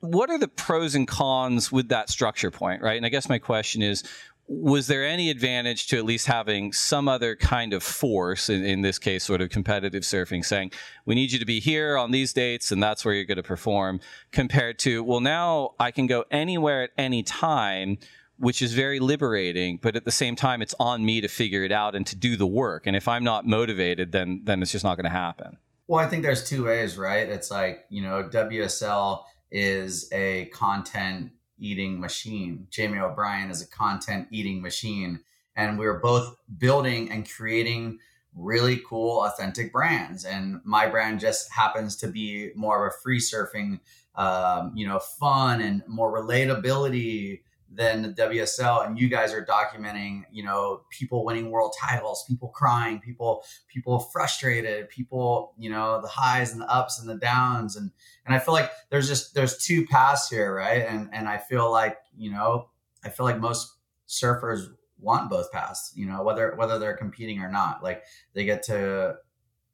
what 0.00 0.30
are 0.30 0.38
the 0.38 0.48
pros 0.48 0.94
and 0.94 1.08
cons 1.08 1.72
with 1.72 1.88
that 1.88 2.10
structure 2.10 2.50
point, 2.50 2.82
right? 2.82 2.96
And 2.96 3.06
I 3.06 3.08
guess 3.08 3.28
my 3.28 3.38
question 3.38 3.82
is, 3.82 4.02
was 4.48 4.86
there 4.86 5.04
any 5.04 5.28
advantage 5.30 5.88
to 5.88 5.96
at 5.96 6.04
least 6.04 6.26
having 6.26 6.72
some 6.72 7.08
other 7.08 7.34
kind 7.34 7.72
of 7.72 7.82
force 7.82 8.48
in, 8.48 8.64
in, 8.64 8.82
this 8.82 8.98
case 8.98 9.24
sort 9.24 9.40
of 9.40 9.50
competitive 9.50 10.02
surfing 10.02 10.44
saying 10.44 10.70
we 11.04 11.14
need 11.14 11.32
you 11.32 11.38
to 11.38 11.44
be 11.44 11.58
here 11.58 11.96
on 11.96 12.12
these 12.12 12.32
dates 12.32 12.70
and 12.70 12.82
that's 12.82 13.04
where 13.04 13.14
you're 13.14 13.24
going 13.24 13.36
to 13.36 13.42
perform 13.42 13.98
compared 14.30 14.78
to 14.78 15.02
well 15.02 15.20
now 15.20 15.74
i 15.80 15.90
can 15.90 16.06
go 16.06 16.24
anywhere 16.30 16.84
at 16.84 16.90
any 16.96 17.22
time 17.22 17.98
which 18.38 18.62
is 18.62 18.72
very 18.72 19.00
liberating 19.00 19.78
but 19.82 19.96
at 19.96 20.04
the 20.04 20.12
same 20.12 20.36
time 20.36 20.62
it's 20.62 20.74
on 20.78 21.04
me 21.04 21.20
to 21.20 21.28
figure 21.28 21.64
it 21.64 21.72
out 21.72 21.96
and 21.96 22.06
to 22.06 22.14
do 22.14 22.36
the 22.36 22.46
work 22.46 22.86
and 22.86 22.94
if 22.94 23.08
i'm 23.08 23.24
not 23.24 23.44
motivated 23.46 24.12
then 24.12 24.40
then 24.44 24.62
it's 24.62 24.70
just 24.70 24.84
not 24.84 24.96
going 24.96 25.04
to 25.04 25.10
happen 25.10 25.56
well 25.88 26.04
i 26.04 26.08
think 26.08 26.22
there's 26.22 26.48
two 26.48 26.64
ways 26.66 26.96
right 26.96 27.28
it's 27.28 27.50
like 27.50 27.84
you 27.88 28.02
know 28.02 28.22
wsl 28.32 29.24
is 29.50 30.10
a 30.12 30.46
content 30.46 31.32
eating 31.58 32.00
machine. 32.00 32.66
Jamie 32.70 32.98
O'Brien 32.98 33.50
is 33.50 33.62
a 33.62 33.68
content 33.68 34.28
eating 34.30 34.60
machine. 34.60 35.20
And 35.54 35.78
we 35.78 35.86
are 35.86 35.98
both 35.98 36.36
building 36.58 37.10
and 37.10 37.28
creating 37.28 37.98
really 38.34 38.82
cool, 38.86 39.20
authentic 39.20 39.72
brands. 39.72 40.24
And 40.24 40.60
my 40.64 40.86
brand 40.86 41.20
just 41.20 41.50
happens 41.50 41.96
to 41.96 42.08
be 42.08 42.50
more 42.54 42.86
of 42.86 42.92
a 42.92 42.96
free 43.02 43.18
surfing, 43.18 43.80
um, 44.14 44.72
you 44.74 44.86
know, 44.86 44.98
fun 44.98 45.62
and 45.62 45.82
more 45.88 46.12
relatability 46.12 47.40
than 47.72 48.02
the 48.02 48.08
WSL 48.10 48.86
and 48.86 48.98
you 48.98 49.08
guys 49.08 49.32
are 49.32 49.44
documenting, 49.44 50.22
you 50.30 50.42
know, 50.42 50.82
people 50.90 51.24
winning 51.24 51.50
world 51.50 51.74
titles, 51.78 52.24
people 52.28 52.48
crying, 52.48 53.00
people 53.00 53.44
people 53.68 53.98
frustrated, 53.98 54.88
people, 54.88 55.54
you 55.58 55.68
know, 55.68 56.00
the 56.00 56.08
highs 56.08 56.52
and 56.52 56.60
the 56.60 56.70
ups 56.70 57.00
and 57.00 57.08
the 57.08 57.16
downs 57.16 57.76
and 57.76 57.90
and 58.24 58.34
I 58.34 58.38
feel 58.38 58.54
like 58.54 58.70
there's 58.90 59.08
just 59.08 59.34
there's 59.34 59.58
two 59.58 59.84
paths 59.86 60.28
here, 60.28 60.54
right? 60.54 60.86
And 60.86 61.08
and 61.12 61.28
I 61.28 61.38
feel 61.38 61.70
like, 61.70 61.98
you 62.16 62.30
know, 62.30 62.70
I 63.04 63.08
feel 63.08 63.26
like 63.26 63.38
most 63.38 63.76
surfers 64.08 64.68
want 64.98 65.28
both 65.28 65.50
paths, 65.52 65.92
you 65.94 66.06
know, 66.06 66.22
whether 66.22 66.54
whether 66.56 66.78
they're 66.78 66.96
competing 66.96 67.40
or 67.40 67.50
not. 67.50 67.82
Like 67.82 68.04
they 68.32 68.44
get 68.44 68.62
to 68.64 69.16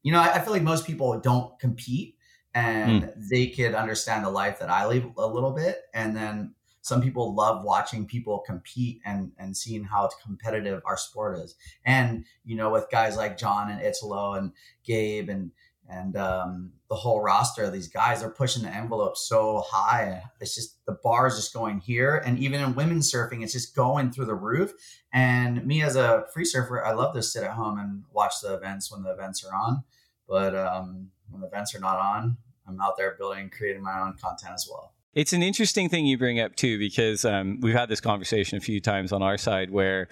you 0.02 0.12
know, 0.12 0.20
I, 0.20 0.34
I 0.34 0.40
feel 0.40 0.52
like 0.52 0.62
most 0.62 0.86
people 0.86 1.20
don't 1.20 1.58
compete 1.60 2.16
and 2.54 3.04
mm. 3.04 3.28
they 3.30 3.46
could 3.48 3.74
understand 3.74 4.24
the 4.24 4.30
life 4.30 4.58
that 4.58 4.70
I 4.70 4.86
live 4.86 5.04
a 5.16 5.26
little 5.26 5.52
bit 5.52 5.82
and 5.94 6.16
then 6.16 6.54
some 6.82 7.00
people 7.00 7.34
love 7.34 7.64
watching 7.64 8.06
people 8.06 8.40
compete 8.40 9.00
and 9.04 9.32
and 9.38 9.56
seeing 9.56 9.84
how 9.84 10.08
competitive 10.22 10.82
our 10.84 10.96
sport 10.96 11.38
is. 11.38 11.54
And 11.84 12.24
you 12.44 12.56
know, 12.56 12.70
with 12.70 12.90
guys 12.90 13.16
like 13.16 13.38
John 13.38 13.70
and 13.70 13.80
Italo 13.80 14.34
and 14.34 14.52
Gabe 14.84 15.28
and 15.28 15.52
and 15.88 16.16
um, 16.16 16.72
the 16.88 16.94
whole 16.94 17.20
roster 17.20 17.64
of 17.64 17.72
these 17.72 17.88
guys 17.88 18.22
are 18.22 18.30
pushing 18.30 18.62
the 18.62 18.74
envelope 18.74 19.16
so 19.16 19.62
high. 19.66 20.22
It's 20.40 20.54
just 20.54 20.84
the 20.86 20.98
bar 21.02 21.26
is 21.26 21.36
just 21.36 21.52
going 21.52 21.80
here, 21.80 22.16
and 22.24 22.38
even 22.38 22.60
in 22.60 22.74
women's 22.74 23.12
surfing, 23.12 23.42
it's 23.42 23.52
just 23.52 23.74
going 23.74 24.10
through 24.10 24.26
the 24.26 24.34
roof. 24.34 24.72
And 25.12 25.64
me 25.66 25.82
as 25.82 25.96
a 25.96 26.24
free 26.32 26.44
surfer, 26.44 26.84
I 26.84 26.92
love 26.92 27.14
to 27.14 27.22
sit 27.22 27.42
at 27.42 27.52
home 27.52 27.78
and 27.78 28.04
watch 28.12 28.34
the 28.42 28.54
events 28.54 28.90
when 28.90 29.02
the 29.02 29.12
events 29.12 29.44
are 29.44 29.54
on. 29.54 29.84
But 30.28 30.54
um, 30.54 31.10
when 31.28 31.40
the 31.42 31.48
events 31.48 31.74
are 31.74 31.80
not 31.80 31.98
on, 31.98 32.38
I'm 32.66 32.80
out 32.80 32.96
there 32.96 33.16
building, 33.18 33.50
creating 33.50 33.82
my 33.82 34.00
own 34.00 34.16
content 34.22 34.52
as 34.54 34.68
well. 34.70 34.94
It's 35.14 35.34
an 35.34 35.42
interesting 35.42 35.88
thing 35.90 36.06
you 36.06 36.16
bring 36.16 36.40
up 36.40 36.56
too, 36.56 36.78
because 36.78 37.24
um, 37.24 37.60
we've 37.60 37.74
had 37.74 37.88
this 37.88 38.00
conversation 38.00 38.56
a 38.56 38.60
few 38.60 38.80
times 38.80 39.12
on 39.12 39.22
our 39.22 39.36
side 39.36 39.70
where 39.70 40.08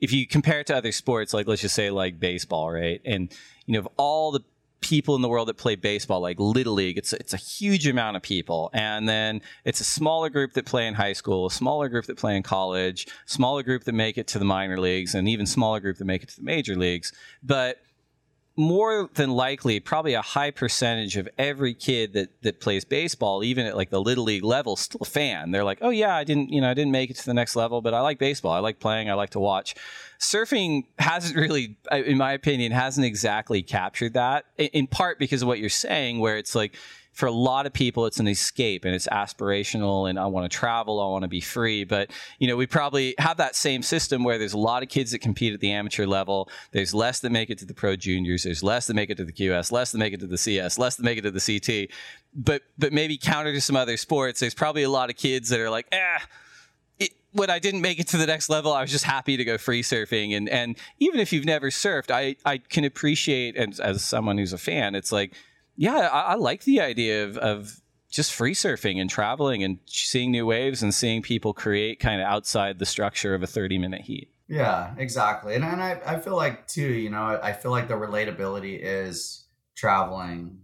if 0.00 0.12
you 0.12 0.26
compare 0.26 0.60
it 0.60 0.66
to 0.66 0.76
other 0.76 0.92
sports, 0.92 1.32
like 1.32 1.46
let's 1.46 1.62
just 1.62 1.74
say 1.74 1.90
like 1.90 2.20
baseball, 2.20 2.70
right? 2.70 3.00
And 3.04 3.32
you 3.66 3.74
know, 3.74 3.78
of 3.80 3.88
all 3.96 4.30
the 4.30 4.40
people 4.82 5.14
in 5.14 5.22
the 5.22 5.28
world 5.28 5.48
that 5.48 5.56
play 5.56 5.76
baseball, 5.76 6.20
like 6.20 6.38
Little 6.38 6.74
League, 6.74 6.98
it's 6.98 7.14
it's 7.14 7.32
a 7.32 7.38
huge 7.38 7.86
amount 7.86 8.16
of 8.16 8.22
people, 8.22 8.68
and 8.74 9.08
then 9.08 9.40
it's 9.64 9.80
a 9.80 9.84
smaller 9.84 10.28
group 10.28 10.52
that 10.52 10.66
play 10.66 10.86
in 10.86 10.94
high 10.94 11.14
school, 11.14 11.46
a 11.46 11.50
smaller 11.50 11.88
group 11.88 12.04
that 12.06 12.18
play 12.18 12.36
in 12.36 12.42
college, 12.42 13.06
smaller 13.24 13.62
group 13.62 13.84
that 13.84 13.94
make 13.94 14.18
it 14.18 14.26
to 14.26 14.38
the 14.38 14.44
minor 14.44 14.78
leagues, 14.78 15.14
and 15.14 15.28
even 15.28 15.46
smaller 15.46 15.80
group 15.80 15.96
that 15.96 16.04
make 16.04 16.22
it 16.22 16.28
to 16.28 16.36
the 16.36 16.42
major 16.42 16.76
leagues. 16.76 17.12
But 17.42 17.78
more 18.56 19.08
than 19.14 19.30
likely, 19.30 19.80
probably 19.80 20.12
a 20.14 20.22
high 20.22 20.50
percentage 20.50 21.16
of 21.16 21.28
every 21.38 21.72
kid 21.72 22.12
that, 22.12 22.42
that 22.42 22.60
plays 22.60 22.84
baseball, 22.84 23.42
even 23.42 23.64
at 23.64 23.76
like 23.76 23.88
the 23.88 24.00
little 24.00 24.24
league 24.24 24.44
level, 24.44 24.76
still 24.76 25.00
a 25.00 25.06
fan. 25.06 25.50
They're 25.50 25.64
like, 25.64 25.78
oh 25.80 25.90
yeah, 25.90 26.14
I 26.14 26.24
didn't, 26.24 26.50
you 26.50 26.60
know, 26.60 26.70
I 26.70 26.74
didn't 26.74 26.92
make 26.92 27.10
it 27.10 27.16
to 27.16 27.26
the 27.26 27.34
next 27.34 27.56
level, 27.56 27.80
but 27.80 27.94
I 27.94 28.00
like 28.00 28.18
baseball. 28.18 28.52
I 28.52 28.58
like 28.58 28.78
playing. 28.78 29.08
I 29.08 29.14
like 29.14 29.30
to 29.30 29.40
watch. 29.40 29.74
Surfing 30.20 30.84
hasn't 30.98 31.34
really, 31.34 31.76
in 31.90 32.18
my 32.18 32.32
opinion, 32.32 32.72
hasn't 32.72 33.06
exactly 33.06 33.62
captured 33.62 34.14
that. 34.14 34.44
In 34.58 34.86
part 34.86 35.18
because 35.18 35.42
of 35.42 35.48
what 35.48 35.58
you're 35.58 35.70
saying, 35.70 36.20
where 36.20 36.36
it's 36.36 36.54
like 36.54 36.76
for 37.12 37.26
a 37.26 37.32
lot 37.32 37.66
of 37.66 37.72
people, 37.72 38.06
it's 38.06 38.18
an 38.18 38.26
escape 38.26 38.84
and 38.84 38.94
it's 38.94 39.06
aspirational 39.06 40.08
and 40.08 40.18
I 40.18 40.26
want 40.26 40.50
to 40.50 40.56
travel, 40.56 40.98
I 41.00 41.06
want 41.08 41.22
to 41.22 41.28
be 41.28 41.42
free. 41.42 41.84
But, 41.84 42.10
you 42.38 42.48
know, 42.48 42.56
we 42.56 42.66
probably 42.66 43.14
have 43.18 43.36
that 43.36 43.54
same 43.54 43.82
system 43.82 44.24
where 44.24 44.38
there's 44.38 44.54
a 44.54 44.58
lot 44.58 44.82
of 44.82 44.88
kids 44.88 45.10
that 45.10 45.18
compete 45.18 45.52
at 45.52 45.60
the 45.60 45.70
amateur 45.72 46.06
level. 46.06 46.48
There's 46.70 46.94
less 46.94 47.20
that 47.20 47.30
make 47.30 47.50
it 47.50 47.58
to 47.58 47.66
the 47.66 47.74
pro 47.74 47.96
juniors. 47.96 48.44
There's 48.44 48.62
less 48.62 48.86
that 48.86 48.94
make 48.94 49.10
it 49.10 49.16
to 49.18 49.24
the 49.24 49.32
QS, 49.32 49.70
less 49.70 49.92
that 49.92 49.98
make 49.98 50.14
it 50.14 50.20
to 50.20 50.26
the 50.26 50.38
CS, 50.38 50.78
less 50.78 50.96
that 50.96 51.02
make 51.02 51.18
it 51.18 51.22
to 51.22 51.30
the 51.30 51.40
CT. 51.60 51.90
But, 52.34 52.62
but 52.78 52.94
maybe 52.94 53.18
counter 53.18 53.52
to 53.52 53.60
some 53.60 53.76
other 53.76 53.98
sports, 53.98 54.40
there's 54.40 54.54
probably 54.54 54.82
a 54.82 54.90
lot 54.90 55.10
of 55.10 55.16
kids 55.16 55.50
that 55.50 55.60
are 55.60 55.70
like, 55.70 55.86
eh, 55.92 56.18
when 57.32 57.50
I 57.50 57.58
didn't 57.58 57.80
make 57.80 57.98
it 57.98 58.08
to 58.08 58.16
the 58.16 58.26
next 58.26 58.48
level, 58.48 58.72
I 58.72 58.82
was 58.82 58.90
just 58.90 59.04
happy 59.04 59.36
to 59.36 59.44
go 59.44 59.58
free 59.58 59.82
surfing. 59.82 60.36
And 60.36 60.48
and 60.48 60.76
even 60.98 61.18
if 61.18 61.32
you've 61.32 61.46
never 61.46 61.70
surfed, 61.70 62.10
I 62.10 62.36
I 62.44 62.58
can 62.58 62.84
appreciate 62.84 63.56
and 63.56 63.78
as 63.80 64.04
someone 64.04 64.38
who's 64.38 64.52
a 64.52 64.58
fan, 64.58 64.94
it's 64.94 65.10
like 65.10 65.34
yeah, 65.76 66.08
I, 66.12 66.20
I 66.20 66.34
like 66.34 66.64
the 66.64 66.80
idea 66.80 67.24
of, 67.24 67.36
of 67.38 67.80
just 68.10 68.32
free 68.32 68.54
surfing 68.54 69.00
and 69.00 69.08
traveling 69.08 69.64
and 69.64 69.78
seeing 69.86 70.30
new 70.30 70.46
waves 70.46 70.82
and 70.82 70.94
seeing 70.94 71.22
people 71.22 71.54
create 71.54 71.98
kind 71.98 72.20
of 72.20 72.26
outside 72.26 72.78
the 72.78 72.86
structure 72.86 73.34
of 73.34 73.42
a 73.42 73.46
30 73.46 73.78
minute 73.78 74.02
heat. 74.02 74.30
Yeah, 74.48 74.94
exactly. 74.98 75.54
And, 75.54 75.64
and 75.64 75.82
I, 75.82 76.00
I 76.04 76.20
feel 76.20 76.36
like 76.36 76.66
too, 76.68 76.92
you 76.92 77.08
know, 77.08 77.40
I 77.42 77.52
feel 77.52 77.70
like 77.70 77.88
the 77.88 77.94
relatability 77.94 78.78
is 78.82 79.46
traveling. 79.74 80.58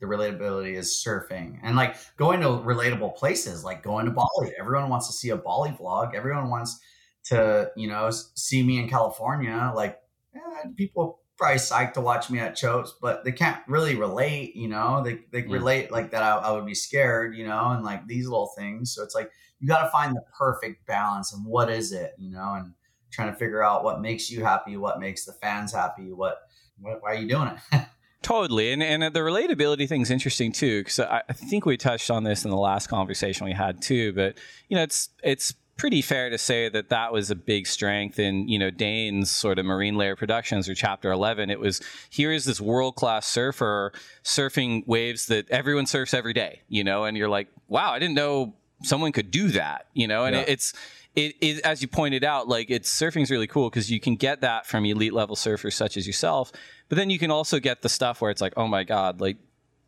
The 0.00 0.06
relatability 0.06 0.76
is 0.76 0.88
surfing 0.88 1.60
and 1.62 1.76
like 1.76 1.94
going 2.16 2.40
to 2.40 2.46
relatable 2.46 3.16
places, 3.16 3.62
like 3.62 3.82
going 3.82 4.06
to 4.06 4.10
Bali. 4.10 4.52
Everyone 4.58 4.88
wants 4.88 5.06
to 5.06 5.12
see 5.12 5.28
a 5.28 5.36
Bali 5.36 5.70
vlog. 5.70 6.14
Everyone 6.14 6.48
wants 6.50 6.80
to, 7.26 7.70
you 7.76 7.86
know, 7.86 8.10
see 8.10 8.62
me 8.62 8.78
in 8.78 8.88
California. 8.88 9.72
Like 9.76 10.00
eh, 10.34 10.68
people 10.74 11.19
probably 11.40 11.58
psyched 11.58 11.94
to 11.94 12.02
watch 12.02 12.28
me 12.28 12.38
at 12.38 12.54
Chopes, 12.54 12.94
but 13.00 13.24
they 13.24 13.32
can't 13.32 13.58
really 13.66 13.96
relate, 13.96 14.54
you 14.54 14.68
know, 14.68 15.02
they, 15.02 15.20
they 15.32 15.42
mm. 15.42 15.52
relate 15.52 15.90
like 15.90 16.10
that. 16.10 16.22
I, 16.22 16.36
I 16.36 16.52
would 16.52 16.66
be 16.66 16.74
scared, 16.74 17.34
you 17.34 17.46
know, 17.46 17.70
and 17.70 17.82
like 17.82 18.06
these 18.06 18.28
little 18.28 18.52
things. 18.58 18.94
So 18.94 19.02
it's 19.02 19.14
like, 19.14 19.30
you 19.58 19.66
got 19.66 19.84
to 19.84 19.90
find 19.90 20.14
the 20.14 20.22
perfect 20.38 20.86
balance 20.86 21.32
and 21.32 21.44
what 21.46 21.70
is 21.70 21.92
it, 21.92 22.12
you 22.18 22.30
know, 22.30 22.54
and 22.54 22.74
trying 23.10 23.32
to 23.32 23.38
figure 23.38 23.62
out 23.62 23.84
what 23.84 24.02
makes 24.02 24.30
you 24.30 24.44
happy, 24.44 24.76
what 24.76 25.00
makes 25.00 25.24
the 25.24 25.32
fans 25.32 25.72
happy, 25.72 26.12
what, 26.12 26.42
what 26.78 27.02
why 27.02 27.12
are 27.12 27.14
you 27.14 27.28
doing 27.28 27.48
it? 27.72 27.82
Totally, 28.22 28.70
and 28.72 28.82
and 28.82 29.02
the 29.02 29.20
relatability 29.20 29.88
thing 29.88 30.02
is 30.02 30.10
interesting 30.10 30.52
too 30.52 30.80
because 30.80 31.00
I, 31.00 31.22
I 31.26 31.32
think 31.32 31.64
we 31.64 31.78
touched 31.78 32.10
on 32.10 32.22
this 32.22 32.44
in 32.44 32.50
the 32.50 32.56
last 32.56 32.88
conversation 32.88 33.46
we 33.46 33.54
had 33.54 33.80
too. 33.80 34.12
But 34.12 34.36
you 34.68 34.76
know, 34.76 34.82
it's 34.82 35.08
it's 35.22 35.54
pretty 35.80 36.02
fair 36.02 36.28
to 36.28 36.36
say 36.36 36.68
that 36.68 36.90
that 36.90 37.10
was 37.10 37.30
a 37.30 37.34
big 37.34 37.66
strength 37.66 38.18
in 38.18 38.46
you 38.46 38.58
know 38.58 38.68
Dane's 38.68 39.30
sort 39.30 39.58
of 39.58 39.64
Marine 39.64 39.96
Layer 39.96 40.14
Productions 40.14 40.68
or 40.68 40.74
Chapter 40.74 41.10
Eleven. 41.10 41.48
It 41.48 41.58
was 41.58 41.80
here 42.10 42.30
is 42.30 42.44
this 42.44 42.60
world 42.60 42.96
class 42.96 43.26
surfer 43.26 43.90
surfing 44.22 44.86
waves 44.86 45.26
that 45.28 45.48
everyone 45.48 45.86
surfs 45.86 46.12
every 46.12 46.34
day, 46.34 46.60
you 46.68 46.84
know, 46.84 47.04
and 47.04 47.16
you're 47.16 47.30
like, 47.30 47.48
wow, 47.68 47.92
I 47.92 47.98
didn't 47.98 48.14
know 48.14 48.54
someone 48.82 49.10
could 49.12 49.30
do 49.30 49.48
that, 49.48 49.86
you 49.94 50.06
know, 50.06 50.26
and 50.26 50.36
yeah. 50.36 50.42
it, 50.42 50.48
it's 50.50 50.74
it 51.16 51.34
is 51.40 51.60
as 51.60 51.80
you 51.80 51.88
pointed 51.88 52.24
out 52.24 52.46
like 52.46 52.68
it's 52.68 52.90
surfing's 52.90 53.30
really 53.30 53.46
cool 53.46 53.70
because 53.70 53.90
you 53.90 54.00
can 54.00 54.16
get 54.16 54.42
that 54.42 54.66
from 54.66 54.84
elite 54.84 55.14
level 55.14 55.34
surfers 55.34 55.72
such 55.72 55.96
as 55.96 56.06
yourself 56.06 56.52
but 56.88 56.96
then 56.96 57.10
you 57.10 57.18
can 57.18 57.32
also 57.32 57.58
get 57.58 57.82
the 57.82 57.88
stuff 57.88 58.20
where 58.20 58.30
it's 58.30 58.40
like 58.40 58.52
oh 58.56 58.68
my 58.68 58.84
god 58.84 59.20
like 59.20 59.36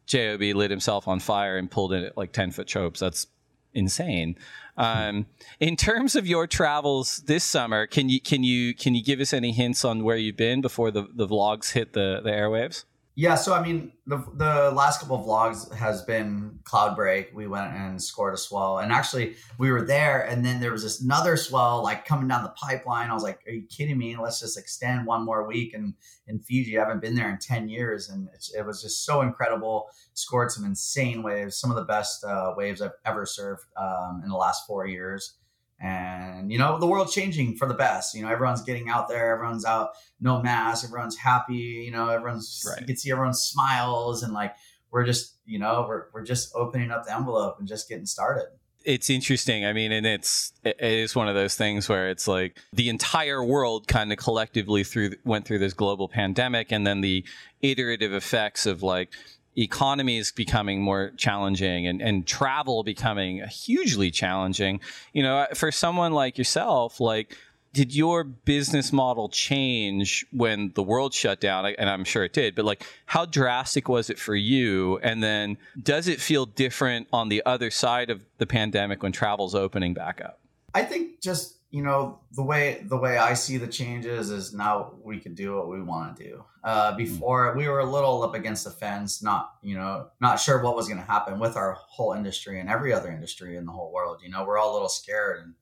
JOB 0.07 0.41
lit 0.41 0.73
himself 0.73 1.07
on 1.07 1.21
fire 1.21 1.59
and 1.59 1.71
pulled 1.71 1.93
in 1.93 2.03
at 2.03 2.17
like 2.17 2.33
10 2.33 2.51
foot 2.51 2.67
chopes 2.67 2.99
that's 2.99 3.29
insane. 3.75 4.37
Um, 4.76 5.26
in 5.61 5.76
terms 5.76 6.17
of 6.17 6.26
your 6.26 6.47
travels 6.47 7.19
this 7.26 7.45
summer 7.45 7.87
can 7.87 8.09
you 8.09 8.21
can 8.21 8.43
you 8.43 8.75
can 8.75 8.95
you 8.95 9.05
give 9.05 9.21
us 9.21 9.35
any 9.35 9.52
hints 9.52 9.85
on 9.85 10.02
where 10.02 10.17
you've 10.17 10.38
been 10.38 10.62
before 10.62 10.91
the, 10.91 11.07
the 11.14 11.26
vlogs 11.29 11.73
hit 11.73 11.93
the 11.93 12.21
the 12.25 12.31
airwaves 12.31 12.85
yeah, 13.14 13.35
so 13.35 13.52
I 13.52 13.62
mean, 13.62 13.92
the 14.07 14.25
the 14.35 14.71
last 14.71 15.00
couple 15.00 15.16
of 15.16 15.26
vlogs 15.26 15.73
has 15.75 16.02
been 16.02 16.61
cloud 16.64 16.97
break. 16.97 17.31
We 17.35 17.47
went 17.47 17.75
and 17.75 18.02
scored 18.02 18.33
a 18.33 18.38
swell, 18.38 18.78
and 18.78 18.90
actually 18.90 19.37
we 19.59 19.71
were 19.71 19.83
there, 19.83 20.23
and 20.23 20.42
then 20.42 20.61
there 20.61 20.73
was 20.73 20.83
this 20.83 21.02
another 21.02 21.37
swell 21.37 21.83
like 21.83 22.07
coming 22.07 22.26
down 22.26 22.42
the 22.42 22.50
pipeline. 22.50 23.11
I 23.11 23.14
was 23.14 23.23
like, 23.23 23.40
"Are 23.47 23.52
you 23.52 23.64
kidding 23.69 23.99
me? 23.99 24.16
Let's 24.16 24.40
just 24.40 24.57
extend 24.57 25.07
one 25.07 25.26
more 25.26 25.47
week." 25.47 25.75
And 25.75 25.92
in 26.26 26.38
Fiji, 26.38 26.78
I 26.78 26.81
haven't 26.81 27.02
been 27.02 27.14
there 27.14 27.28
in 27.28 27.38
ten 27.38 27.69
years, 27.69 28.09
and 28.09 28.31
it 28.57 28.64
was 28.64 28.81
just 28.81 29.04
so 29.04 29.21
incredible. 29.21 29.90
Scored 30.14 30.50
some 30.50 30.64
insane 30.64 31.23
waves, 31.23 31.57
some 31.57 31.71
of 31.71 31.76
the 31.76 31.85
best 31.85 32.25
uh, 32.25 32.54
waves 32.57 32.81
I've 32.81 32.92
ever 33.04 33.26
surfed 33.26 33.66
um, 33.76 34.23
in 34.25 34.31
the 34.31 34.37
last 34.37 34.66
four 34.66 34.87
years 34.87 35.35
and 35.83 36.53
you 36.53 36.59
know 36.59 36.79
the 36.79 36.87
world's 36.87 37.12
changing 37.12 37.57
for 37.57 37.67
the 37.67 37.75
best. 37.75 38.15
You 38.15 38.23
know 38.23 38.29
everyone's 38.29 38.62
getting 38.62 38.89
out 38.89 39.09
there. 39.09 39.35
Everyone's 39.35 39.65
out 39.65 39.91
no 40.21 40.41
mask 40.41 40.85
everyone's 40.85 41.17
happy. 41.17 41.55
You 41.85 41.91
know 41.91 42.09
everyone's 42.09 42.65
right. 42.67 42.81
you 42.81 42.87
can 42.87 42.97
see 42.97 43.11
everyone's 43.11 43.41
smiles 43.41 44.23
and 44.23 44.33
like 44.33 44.55
we're 44.91 45.05
just 45.05 45.37
you 45.45 45.59
know 45.59 45.85
we're, 45.89 46.05
we're 46.15 46.25
just 46.25 46.53
opening 46.55 46.91
up 46.91 47.05
the 47.05 47.15
envelope 47.15 47.57
and 47.59 47.67
just 47.67 47.89
getting 47.89 48.07
started. 48.07 48.47
It's 48.85 49.11
interesting. 49.11 49.65
I 49.67 49.73
mean 49.73 49.91
and 49.91 50.07
it's 50.07 50.53
it 50.65 50.77
is 50.81 51.17
one 51.17 51.29
of 51.29 51.35
those 51.35 51.57
things 51.57 51.89
where 51.89 52.09
it's 52.11 52.29
like 52.29 52.59
the 52.73 52.89
entire 52.89 53.43
world 53.43 53.89
kind 53.89 54.12
of 54.12 54.19
collectively 54.19 54.85
through 54.85 55.12
went 55.25 55.47
through 55.47 55.59
this 55.59 55.73
global 55.73 56.09
pandemic 56.09 56.71
and 56.71 56.87
then 56.87 57.01
the 57.01 57.25
iterative 57.61 58.12
effects 58.12 58.67
of 58.67 58.85
like 58.85 59.12
economies 59.56 60.32
becoming 60.32 60.80
more 60.82 61.12
challenging 61.16 61.87
and, 61.87 62.00
and 62.00 62.26
travel 62.26 62.82
becoming 62.82 63.42
hugely 63.49 64.11
challenging. 64.11 64.80
You 65.12 65.23
know 65.23 65.47
for 65.54 65.71
someone 65.71 66.12
like 66.12 66.38
yourself 66.38 67.00
like 67.00 67.37
did 67.75 67.94
your 67.94 68.23
business 68.23 68.92
model 68.92 69.30
change 69.30 70.26
when 70.30 70.73
the 70.75 70.82
world 70.82 71.14
shut 71.14 71.40
down? 71.40 71.66
And 71.66 71.88
i'm 71.88 72.04
sure 72.04 72.25
it 72.25 72.32
did 72.32 72.54
but 72.54 72.64
like 72.64 72.85
how 73.06 73.26
drastic 73.26 73.88
was 73.88 74.09
it 74.11 74.18
for 74.18 74.35
you? 74.35 74.99
And 74.99 75.23
then 75.23 75.59
does 75.82 76.09
it 76.09 76.21
feel 76.21 76.47
different 76.47 77.09
on 77.12 77.28
the 77.28 77.42
other 77.44 77.71
side 77.71 78.11
of 78.11 78.23
the 78.38 78.47
pandemic 78.47 79.02
when 79.02 79.12
travel's 79.12 79.54
opening 79.54 79.94
back 79.94 80.21
up? 80.23 80.40
I 80.75 80.85
think 80.85 81.21
just 81.21 81.56
you 81.73 81.83
know 81.83 82.21
the 82.33 82.43
way 82.43 82.85
the 82.87 82.97
way 82.99 83.17
I 83.17 83.33
see 83.33 83.57
the 83.57 83.67
changes 83.67 84.31
is 84.31 84.52
now 84.52 84.93
we 85.02 85.19
can 85.19 85.35
do 85.35 85.57
what 85.57 85.69
we 85.69 85.83
want 85.83 86.14
to 86.17 86.23
do. 86.23 86.45
Uh, 86.62 86.95
before 86.95 87.57
we 87.57 87.67
were 87.67 87.81
a 87.81 87.85
little 87.85 88.23
up 88.23 88.35
against 88.35 88.64
the 88.64 88.71
fence, 88.71 89.23
not 89.23 89.55
you 89.62 89.75
know 89.75 90.09
not 90.21 90.38
sure 90.38 90.62
what 90.62 90.76
was 90.76 90.87
going 90.87 91.00
to 91.00 91.07
happen 91.07 91.38
with 91.41 91.57
our 91.57 91.73
whole 91.73 92.12
industry 92.12 92.61
and 92.61 92.69
every 92.69 92.93
other 92.93 93.11
industry 93.11 93.57
in 93.57 93.64
the 93.64 93.73
whole 93.73 93.91
world. 93.91 94.21
You 94.23 94.29
know 94.29 94.45
we're 94.45 94.59
all 94.59 94.73
a 94.73 94.75
little 94.75 94.88
scared, 94.91 95.41
and 95.45 95.55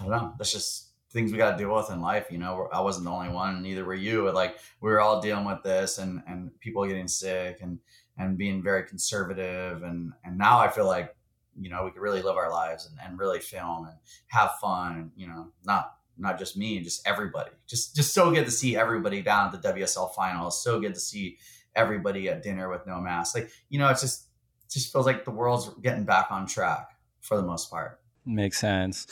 I 0.00 0.02
don't 0.02 0.10
know. 0.10 0.34
That's 0.36 0.52
just 0.52 0.88
things 1.10 1.30
we 1.30 1.38
got 1.38 1.52
to 1.52 1.56
deal 1.56 1.72
with 1.72 1.88
in 1.88 2.00
life. 2.00 2.26
You 2.30 2.38
know 2.38 2.68
I 2.72 2.80
wasn't 2.80 3.04
the 3.04 3.12
only 3.12 3.28
one, 3.32 3.62
neither 3.62 3.84
were 3.84 3.94
you. 3.94 4.28
Like 4.32 4.58
we 4.80 4.90
were 4.90 5.00
all 5.00 5.22
dealing 5.22 5.44
with 5.44 5.62
this, 5.62 5.98
and 5.98 6.20
and 6.26 6.50
people 6.58 6.84
getting 6.84 7.06
sick, 7.06 7.58
and 7.62 7.78
and 8.18 8.36
being 8.36 8.60
very 8.60 8.82
conservative, 8.82 9.84
and 9.84 10.12
and 10.24 10.36
now 10.36 10.58
I 10.58 10.66
feel 10.66 10.86
like 10.86 11.14
you 11.58 11.70
know 11.70 11.84
we 11.84 11.90
could 11.90 12.02
really 12.02 12.22
live 12.22 12.36
our 12.36 12.50
lives 12.50 12.86
and, 12.86 12.98
and 13.04 13.18
really 13.18 13.40
film 13.40 13.86
and 13.86 13.96
have 14.28 14.52
fun 14.60 14.96
and 14.96 15.10
you 15.16 15.26
know 15.26 15.48
not 15.64 15.96
not 16.16 16.38
just 16.38 16.56
me 16.56 16.80
just 16.80 17.06
everybody. 17.06 17.50
Just 17.66 17.96
just 17.96 18.14
so 18.14 18.30
good 18.30 18.44
to 18.44 18.50
see 18.50 18.76
everybody 18.76 19.22
down 19.22 19.52
at 19.52 19.62
the 19.62 19.68
wsl 19.68 20.14
finals. 20.14 20.62
So 20.62 20.80
good 20.80 20.94
to 20.94 21.00
see 21.00 21.38
everybody 21.74 22.28
at 22.28 22.42
dinner 22.42 22.68
with 22.68 22.86
no 22.86 23.00
mask. 23.00 23.34
Like 23.34 23.50
you 23.68 23.78
know 23.78 23.88
it 23.88 23.98
just 24.00 24.26
it 24.66 24.72
just 24.72 24.92
feels 24.92 25.06
like 25.06 25.24
the 25.24 25.30
world's 25.30 25.70
getting 25.82 26.04
back 26.04 26.30
on 26.30 26.46
track 26.46 26.88
for 27.20 27.36
the 27.36 27.42
most 27.42 27.70
part. 27.70 28.00
Makes 28.24 28.58
sense. 28.58 29.06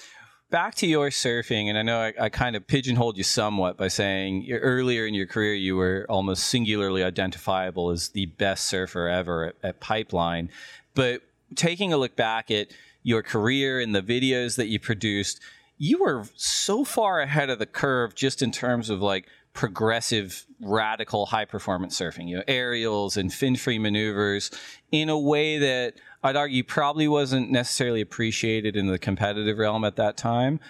Back 0.50 0.74
to 0.76 0.86
your 0.86 1.08
surfing, 1.08 1.68
and 1.68 1.78
I 1.78 1.82
know 1.82 1.98
I, 1.98 2.12
I, 2.20 2.28
kind 2.28 2.56
of 2.56 2.66
pigeonholed 2.66 3.16
you 3.16 3.24
somewhat 3.24 3.78
by 3.78 3.88
saying 3.88 4.50
earlier 4.52 5.06
in 5.06 5.14
your 5.14 5.26
career 5.26 5.54
you 5.54 5.76
were 5.76 6.04
almost 6.10 6.44
singularly 6.44 7.02
identifiable 7.02 7.88
as 7.88 8.10
the 8.10 8.26
best 8.26 8.66
surfer 8.66 9.08
ever 9.08 9.46
at, 9.46 9.54
at 9.62 9.80
Pipeline. 9.80 10.50
But 10.92 11.22
taking 11.54 11.92
a 11.92 11.96
look 11.96 12.16
back 12.16 12.50
at 12.50 12.68
your 13.02 13.22
career 13.22 13.80
and 13.80 13.94
the 13.94 14.02
videos 14.02 14.56
that 14.56 14.66
you 14.66 14.78
produced, 14.78 15.40
you 15.78 15.98
were 16.00 16.24
so 16.36 16.84
far 16.84 17.20
ahead 17.20 17.50
of 17.50 17.58
the 17.58 17.66
curve 17.66 18.14
just 18.14 18.42
in 18.42 18.52
terms 18.52 18.88
of 18.90 19.00
like 19.00 19.26
progressive, 19.52 20.46
radical 20.60 21.26
high 21.26 21.44
performance 21.44 21.98
surfing, 21.98 22.28
you 22.28 22.36
know, 22.36 22.44
aerials 22.48 23.16
and 23.16 23.32
fin 23.32 23.56
free 23.56 23.78
maneuvers 23.78 24.50
in 24.90 25.08
a 25.08 25.18
way 25.18 25.58
that 25.58 25.94
I'd 26.22 26.36
argue 26.36 26.64
probably 26.64 27.08
wasn't 27.08 27.50
necessarily 27.50 28.00
appreciated 28.00 28.76
in 28.76 28.86
the 28.86 28.98
competitive 28.98 29.58
realm 29.58 29.84
at 29.84 29.96
that 29.96 30.16
time. 30.16 30.60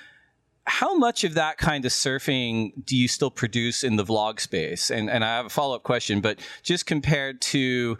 How 0.65 0.97
much 0.97 1.25
of 1.25 1.35
that 1.35 1.59
kind 1.59 1.85
of 1.85 1.93
surfing 1.93 2.73
do 2.85 2.97
you 2.97 3.09
still 3.09 3.31
produce 3.31 3.83
in 3.83 3.97
the 3.97 4.05
vlog 4.05 4.41
space? 4.41 4.91
And, 4.91 5.11
and 5.11 5.25
I 5.25 5.37
have 5.37 5.47
a 5.47 5.51
follow 5.51 5.75
up 5.75 5.83
question, 5.83 6.21
but 6.21 6.39
just 6.63 6.87
compared 6.87 7.41
to 7.43 7.99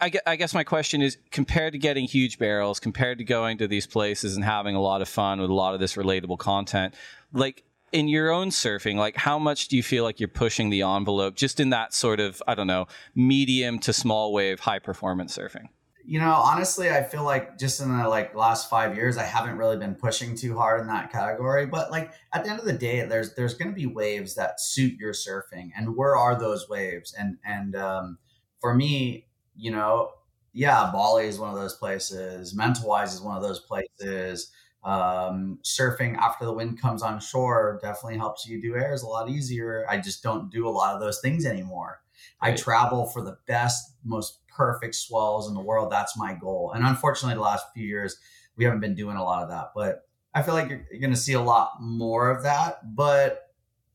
I, 0.00 0.12
I, 0.26 0.36
guess 0.36 0.54
my 0.54 0.64
question 0.64 1.02
is 1.02 1.18
compared 1.30 1.72
to 1.72 1.78
getting 1.78 2.06
huge 2.06 2.38
barrels, 2.38 2.78
compared 2.78 3.18
to 3.18 3.24
going 3.24 3.58
to 3.58 3.68
these 3.68 3.86
places 3.86 4.36
and 4.36 4.44
having 4.44 4.76
a 4.76 4.80
lot 4.80 5.02
of 5.02 5.08
fun 5.08 5.40
with 5.40 5.50
a 5.50 5.54
lot 5.54 5.74
of 5.74 5.80
this 5.80 5.94
relatable 5.96 6.38
content, 6.38 6.94
like 7.32 7.64
in 7.92 8.08
your 8.08 8.30
own 8.30 8.50
surfing, 8.50 8.96
like 8.96 9.16
how 9.16 9.38
much 9.38 9.68
do 9.68 9.76
you 9.76 9.82
feel 9.82 10.04
like 10.04 10.20
you're 10.20 10.28
pushing 10.28 10.70
the 10.70 10.82
envelope 10.82 11.34
just 11.34 11.60
in 11.60 11.70
that 11.70 11.94
sort 11.94 12.20
of, 12.20 12.42
I 12.46 12.54
don't 12.54 12.66
know, 12.66 12.86
medium 13.14 13.78
to 13.80 13.92
small 13.92 14.32
wave, 14.32 14.60
high 14.60 14.78
performance 14.78 15.36
surfing? 15.36 15.68
You 16.04 16.20
know, 16.20 16.34
honestly, 16.34 16.88
I 16.90 17.02
feel 17.02 17.24
like 17.24 17.58
just 17.58 17.80
in 17.80 17.96
the 17.96 18.08
like 18.08 18.34
last 18.34 18.70
five 18.70 18.94
years, 18.94 19.16
I 19.16 19.24
haven't 19.24 19.56
really 19.58 19.76
been 19.76 19.96
pushing 19.96 20.36
too 20.36 20.56
hard 20.56 20.80
in 20.80 20.86
that 20.86 21.10
category. 21.10 21.66
But 21.66 21.90
like 21.90 22.12
at 22.32 22.44
the 22.44 22.50
end 22.50 22.60
of 22.60 22.64
the 22.64 22.72
day, 22.72 23.04
there's 23.04 23.34
there's 23.34 23.54
going 23.54 23.72
to 23.72 23.74
be 23.74 23.86
waves 23.86 24.36
that 24.36 24.60
suit 24.60 24.98
your 25.00 25.12
surfing, 25.12 25.70
and 25.76 25.96
where 25.96 26.16
are 26.16 26.38
those 26.38 26.68
waves? 26.68 27.12
And 27.18 27.38
and 27.44 27.74
um, 27.74 28.18
for 28.60 28.72
me, 28.72 29.26
you 29.56 29.70
know, 29.70 30.10
yeah, 30.52 30.90
Bali 30.92 31.26
is 31.26 31.38
one 31.38 31.50
of 31.50 31.56
those 31.56 31.74
places. 31.74 32.54
Mentawais 32.54 33.14
is 33.14 33.20
one 33.20 33.36
of 33.36 33.42
those 33.42 33.60
places. 33.60 34.52
Um, 34.82 35.58
surfing 35.64 36.16
after 36.16 36.44
the 36.44 36.52
wind 36.52 36.80
comes 36.80 37.02
on 37.02 37.18
shore 37.18 37.78
definitely 37.82 38.18
helps 38.18 38.46
you 38.46 38.62
do 38.62 38.76
airs 38.76 39.02
a 39.02 39.06
lot 39.06 39.28
easier. 39.28 39.84
I 39.88 39.98
just 39.98 40.22
don't 40.22 40.50
do 40.50 40.68
a 40.68 40.70
lot 40.70 40.94
of 40.94 41.00
those 41.00 41.20
things 41.20 41.44
anymore. 41.44 42.00
Right. 42.40 42.52
I 42.52 42.56
travel 42.56 43.06
for 43.06 43.22
the 43.22 43.36
best, 43.46 43.94
most 44.04 44.46
perfect 44.48 44.94
swells 44.94 45.48
in 45.48 45.54
the 45.54 45.60
world. 45.60 45.90
That's 45.90 46.16
my 46.16 46.34
goal. 46.34 46.72
And 46.74 46.86
unfortunately, 46.86 47.34
the 47.34 47.42
last 47.42 47.66
few 47.74 47.84
years, 47.84 48.16
we 48.56 48.64
haven't 48.64 48.80
been 48.80 48.94
doing 48.94 49.16
a 49.16 49.24
lot 49.24 49.42
of 49.42 49.50
that. 49.50 49.72
But 49.74 50.08
I 50.34 50.42
feel 50.42 50.54
like 50.54 50.68
you're, 50.68 50.86
you're 50.90 51.00
going 51.00 51.12
to 51.12 51.20
see 51.20 51.34
a 51.34 51.40
lot 51.40 51.72
more 51.80 52.30
of 52.30 52.44
that. 52.44 52.94
But 52.94 53.50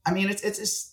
I 0.06 0.14
mean, 0.14 0.30
it's, 0.30 0.42
it's, 0.42 0.60
it's 0.60 0.91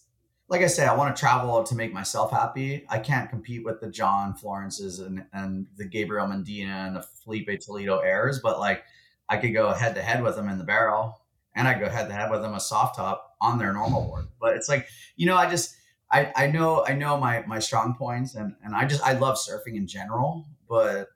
like 0.49 0.63
I 0.63 0.67
say, 0.67 0.87
I 0.87 0.95
want 0.95 1.15
to 1.15 1.21
travel 1.21 1.63
to 1.63 1.75
make 1.75 1.93
myself 1.93 2.31
happy. 2.31 2.87
I 2.89 2.99
can't 2.99 3.29
compete 3.29 3.65
with 3.65 3.81
the 3.81 3.91
John 3.91 4.35
Florences 4.35 4.99
and, 4.99 5.25
and 5.33 5.67
the 5.77 5.85
Gabriel 5.85 6.27
Medina 6.27 6.87
and 6.87 6.97
the 6.97 7.03
Filipe 7.03 7.61
Toledo 7.61 7.99
airs, 7.99 8.41
but 8.41 8.59
like 8.59 8.83
I 9.29 9.37
could 9.37 9.53
go 9.53 9.73
head 9.73 9.95
to 9.97 10.03
head 10.03 10.23
with 10.23 10.37
them 10.37 10.49
in 10.49 10.59
the 10.59 10.65
barrel 10.65 11.21
and 11.55 11.69
I 11.69 11.79
go 11.79 11.89
head 11.89 12.09
to 12.09 12.15
head 12.15 12.31
with 12.31 12.41
them 12.41 12.55
a 12.55 12.61
soft 12.61 12.97
top. 12.97 13.37
on 13.41 13.59
their 13.59 13.73
normal 13.73 14.03
board. 14.05 14.27
But 14.41 14.57
it's 14.57 14.69
like, 14.69 14.89
you 15.17 15.27
know, 15.27 15.37
I 15.37 15.51
just 15.51 15.77
I, 16.11 16.33
I 16.35 16.47
know 16.47 16.85
I 16.87 16.95
know 16.95 17.19
my 17.19 17.45
my 17.47 17.59
strong 17.59 17.95
points 17.95 18.35
and 18.35 18.55
and 18.65 18.75
I 18.75 18.87
just 18.87 19.03
I 19.03 19.13
love 19.13 19.37
surfing 19.37 19.77
in 19.77 19.87
general, 19.87 20.47
but 20.69 21.09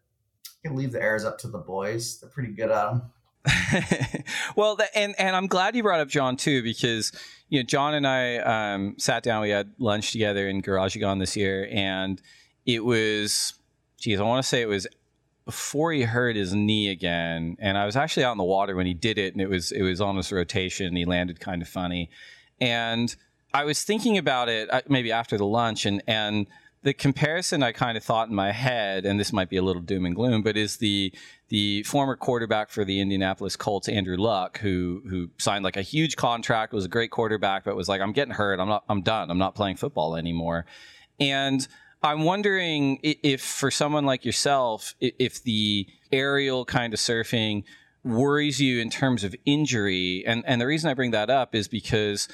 I 0.47 0.69
can 0.69 0.77
leave 0.77 0.93
the 0.93 1.03
airs 1.03 1.25
up 1.25 1.39
to 1.39 1.49
the 1.49 1.59
boys. 1.59 2.21
They're 2.21 2.31
pretty 2.31 2.53
good 2.53 2.71
at 2.71 2.91
them. 2.91 3.03
well, 4.57 4.77
the, 4.77 4.87
and 4.97 5.15
and 5.19 5.35
I'm 5.35 5.47
glad 5.47 5.75
you 5.75 5.83
brought 5.83 6.01
up 6.01 6.09
John 6.09 6.37
too 6.37 6.63
because 6.63 7.13
you 7.49 7.59
know 7.59 7.65
John 7.65 7.95
and 7.95 8.07
I 8.07 8.37
um, 8.37 8.95
sat 8.99 9.23
down. 9.23 9.43
We 9.43 9.51
had 9.51 9.73
lunch 9.79 10.13
together 10.13 10.49
in 10.49 10.63
Grajagan 10.63 11.19
this 11.19 11.37
year, 11.37 11.69
and 11.73 12.21
it 12.67 12.85
was, 12.85 13.55
geez, 13.99 14.21
I 14.21 14.23
want 14.23 14.43
to 14.43 14.49
say 14.49 14.63
it 14.63 14.69
was 14.69 14.87
before 15.45 15.93
he 15.93 16.03
hurt 16.03 16.37
his 16.37 16.55
knee 16.55 16.89
again, 16.89 17.57
and 17.59 17.77
I 17.77 17.85
was 17.85 17.97
actually 17.97 18.25
out 18.25 18.33
in 18.33 18.39
the 18.39 18.45
water 18.45 18.77
when 18.77 18.87
he 18.87 18.95
did 18.95 19.19
it, 19.19 19.33
and 19.33 19.43
it 19.43 19.49
was 19.49 19.73
it 19.73 19.83
was 19.83 20.01
on 20.01 20.17
his 20.17 20.31
rotation. 20.31 20.87
And 20.87 20.97
he 20.97 21.05
landed 21.05 21.41
kind 21.41 21.63
of 21.63 21.69
funny, 21.69 22.11
and 22.61 23.15
I 23.53 23.65
was 23.65 23.83
thinking 23.83 24.19
about 24.19 24.49
it 24.49 24.73
uh, 24.73 24.83
maybe 24.89 25.11
after 25.11 25.37
the 25.37 25.47
lunch, 25.47 25.85
and 25.85 26.01
and 26.07 26.47
the 26.83 26.93
comparison 26.93 27.63
I 27.63 27.73
kind 27.73 27.97
of 27.97 28.03
thought 28.03 28.29
in 28.29 28.35
my 28.35 28.51
head, 28.51 29.07
and 29.07 29.19
this 29.19 29.33
might 29.33 29.49
be 29.49 29.57
a 29.57 29.63
little 29.63 29.83
doom 29.83 30.05
and 30.05 30.15
gloom, 30.15 30.43
but 30.43 30.57
is 30.57 30.79
the 30.79 31.13
the 31.49 31.83
former 31.85 32.17
quarterback 32.17 32.71
for 32.71 32.85
the 32.85 33.01
Indianapolis 33.01 33.57
Colts, 33.57 33.89
Andrew 33.89 34.17
Luck, 34.17 34.59
who 34.59 35.03
who 35.09 35.31
signed 35.39 35.65
like 35.65 35.77
a 35.77 35.83
huge 35.83 36.17
contract, 36.17 36.73
was 36.73 36.85
a 36.85 36.89
great 36.89 37.11
quarterback, 37.11 37.65
but 37.65 37.77
was 37.77 37.89
like, 37.89 38.01
I'm 38.01 38.13
getting 38.13 38.35
hurt, 38.35 38.59
I'm 38.59 38.69
not, 38.69 38.85
I'm 38.89 39.03
done, 39.03 39.31
I'm 39.31 39.39
not 39.39 39.55
playing 39.55 39.77
football 39.77 40.17
anymore, 40.17 40.67
and 41.21 41.67
I'm 42.03 42.25
wondering 42.25 42.99
if 43.03 43.43
for 43.43 43.71
someone 43.71 44.05
like 44.05 44.25
yourself, 44.25 44.97
if 45.01 45.43
the 45.45 45.87
aerial 46.11 46.65
kind 46.65 46.93
of 46.93 46.99
surfing 46.99 47.63
worries 48.03 48.61
you 48.61 48.81
in 48.81 48.91
terms 48.91 49.23
of 49.23 49.37
injury, 49.45 50.25
and 50.27 50.43
and 50.47 50.61
the 50.61 50.67
reason 50.67 50.91
I 50.91 50.95
bring 50.95 51.13
that 51.13 51.31
up 51.31 51.55
is 51.55 51.69
because 51.69 52.29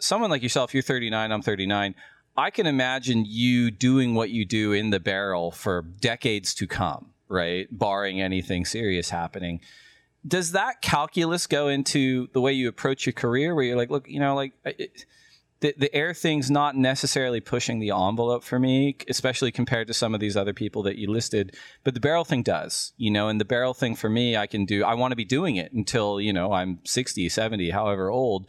someone 0.00 0.30
like 0.30 0.42
yourself, 0.42 0.74
you're 0.74 0.82
39, 0.82 1.30
I'm 1.30 1.42
39. 1.42 1.94
I 2.36 2.50
can 2.50 2.66
imagine 2.66 3.24
you 3.26 3.70
doing 3.70 4.14
what 4.14 4.30
you 4.30 4.44
do 4.44 4.72
in 4.72 4.90
the 4.90 5.00
barrel 5.00 5.50
for 5.50 5.82
decades 5.82 6.54
to 6.54 6.66
come, 6.66 7.12
right? 7.28 7.66
Barring 7.70 8.20
anything 8.20 8.64
serious 8.64 9.10
happening. 9.10 9.60
Does 10.26 10.52
that 10.52 10.80
calculus 10.80 11.46
go 11.46 11.68
into 11.68 12.28
the 12.32 12.40
way 12.40 12.52
you 12.52 12.68
approach 12.68 13.06
your 13.06 13.12
career 13.12 13.54
where 13.54 13.64
you're 13.64 13.76
like, 13.76 13.90
look, 13.90 14.08
you 14.08 14.20
know, 14.20 14.34
like 14.34 14.52
it, 14.64 15.04
the, 15.62 15.74
the 15.76 15.94
air 15.94 16.14
thing's 16.14 16.50
not 16.50 16.76
necessarily 16.76 17.40
pushing 17.40 17.80
the 17.80 17.90
envelope 17.90 18.44
for 18.44 18.58
me, 18.58 18.96
especially 19.08 19.52
compared 19.52 19.86
to 19.86 19.94
some 19.94 20.14
of 20.14 20.20
these 20.20 20.36
other 20.36 20.52
people 20.52 20.82
that 20.82 20.96
you 20.96 21.10
listed, 21.10 21.56
but 21.84 21.94
the 21.94 22.00
barrel 22.00 22.24
thing 22.24 22.42
does, 22.42 22.92
you 22.96 23.10
know, 23.10 23.28
and 23.28 23.40
the 23.40 23.44
barrel 23.44 23.74
thing 23.74 23.94
for 23.94 24.08
me, 24.08 24.36
I 24.36 24.46
can 24.46 24.64
do, 24.64 24.84
I 24.84 24.94
want 24.94 25.12
to 25.12 25.16
be 25.16 25.24
doing 25.24 25.56
it 25.56 25.72
until, 25.72 26.20
you 26.20 26.32
know, 26.32 26.52
I'm 26.52 26.80
60, 26.84 27.28
70, 27.28 27.70
however 27.70 28.10
old. 28.10 28.46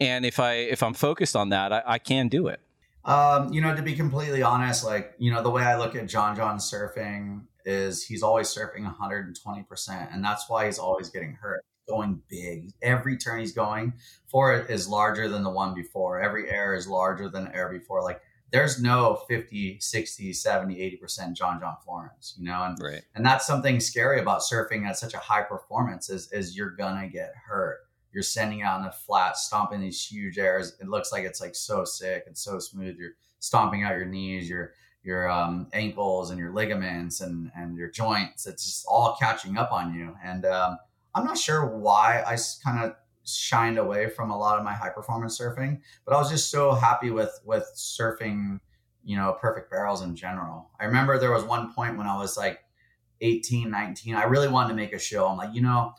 And 0.00 0.26
if 0.26 0.38
I, 0.40 0.54
if 0.54 0.82
I'm 0.82 0.94
focused 0.94 1.34
on 1.34 1.48
that, 1.48 1.72
I, 1.72 1.82
I 1.86 1.98
can 1.98 2.28
do 2.28 2.48
it. 2.48 2.60
Um, 3.04 3.52
you 3.52 3.60
know, 3.60 3.74
to 3.74 3.82
be 3.82 3.94
completely 3.94 4.42
honest, 4.42 4.84
like, 4.84 5.14
you 5.18 5.30
know, 5.30 5.42
the 5.42 5.50
way 5.50 5.62
I 5.62 5.76
look 5.76 5.94
at 5.94 6.06
John 6.08 6.36
John 6.36 6.58
surfing 6.58 7.42
is 7.64 8.04
he's 8.04 8.22
always 8.22 8.48
surfing 8.48 8.90
120%. 8.90 10.14
And 10.14 10.24
that's 10.24 10.48
why 10.48 10.66
he's 10.66 10.78
always 10.78 11.10
getting 11.10 11.34
hurt. 11.34 11.64
Going 11.86 12.22
big. 12.30 12.72
Every 12.80 13.18
turn 13.18 13.40
he's 13.40 13.52
going 13.52 13.92
for 14.26 14.54
it 14.54 14.70
is 14.70 14.88
larger 14.88 15.28
than 15.28 15.42
the 15.42 15.50
one 15.50 15.74
before. 15.74 16.22
Every 16.22 16.48
air 16.48 16.74
is 16.74 16.88
larger 16.88 17.28
than 17.28 17.52
air 17.52 17.68
before. 17.68 18.02
Like, 18.02 18.22
there's 18.52 18.80
no 18.80 19.22
50, 19.28 19.80
60, 19.80 20.32
70, 20.32 20.98
80% 21.02 21.34
John 21.34 21.60
John 21.60 21.76
Florence, 21.84 22.34
you 22.38 22.44
know? 22.46 22.62
And, 22.62 22.78
right. 22.80 23.02
and 23.14 23.26
that's 23.26 23.46
something 23.46 23.80
scary 23.80 24.20
about 24.20 24.40
surfing 24.40 24.86
at 24.86 24.96
such 24.96 25.12
a 25.12 25.18
high 25.18 25.42
performance 25.42 26.08
is, 26.08 26.32
is 26.32 26.56
you're 26.56 26.70
gonna 26.70 27.08
get 27.08 27.34
hurt 27.48 27.80
you're 28.14 28.22
sending 28.22 28.62
out 28.62 28.80
in 28.80 28.86
a 28.86 28.92
flat, 28.92 29.36
stomping 29.36 29.80
these 29.80 30.06
huge 30.06 30.38
airs. 30.38 30.76
It 30.80 30.88
looks 30.88 31.10
like 31.10 31.24
it's 31.24 31.40
like 31.40 31.56
so 31.56 31.84
sick 31.84 32.22
and 32.26 32.38
so 32.38 32.60
smooth. 32.60 32.96
You're 32.96 33.16
stomping 33.40 33.82
out 33.82 33.96
your 33.96 34.06
knees, 34.06 34.48
your 34.48 34.72
your 35.02 35.28
um, 35.28 35.66
ankles, 35.74 36.30
and 36.30 36.38
your 36.38 36.52
ligaments 36.52 37.20
and 37.20 37.50
and 37.56 37.76
your 37.76 37.90
joints. 37.90 38.46
It's 38.46 38.64
just 38.64 38.86
all 38.88 39.16
catching 39.20 39.58
up 39.58 39.72
on 39.72 39.92
you. 39.92 40.14
And 40.24 40.46
um, 40.46 40.78
I'm 41.14 41.24
not 41.24 41.36
sure 41.36 41.66
why 41.66 42.22
I 42.24 42.38
kind 42.64 42.84
of 42.84 42.94
shined 43.24 43.78
away 43.78 44.08
from 44.08 44.30
a 44.30 44.38
lot 44.38 44.58
of 44.58 44.64
my 44.64 44.72
high 44.72 44.90
performance 44.90 45.38
surfing, 45.38 45.80
but 46.04 46.14
I 46.14 46.18
was 46.18 46.30
just 46.30 46.50
so 46.50 46.72
happy 46.72 47.10
with 47.10 47.40
with 47.44 47.68
surfing, 47.76 48.60
you 49.04 49.16
know, 49.16 49.36
perfect 49.40 49.72
barrels 49.72 50.02
in 50.02 50.14
general. 50.14 50.70
I 50.78 50.84
remember 50.84 51.18
there 51.18 51.32
was 51.32 51.42
one 51.44 51.74
point 51.74 51.98
when 51.98 52.06
I 52.06 52.16
was 52.16 52.36
like 52.36 52.60
18, 53.20 53.70
19. 53.70 54.14
I 54.14 54.24
really 54.24 54.48
wanted 54.48 54.68
to 54.68 54.74
make 54.74 54.92
a 54.92 54.98
show. 55.00 55.26
I'm 55.26 55.36
like, 55.36 55.54
you 55.54 55.62
know, 55.62 55.94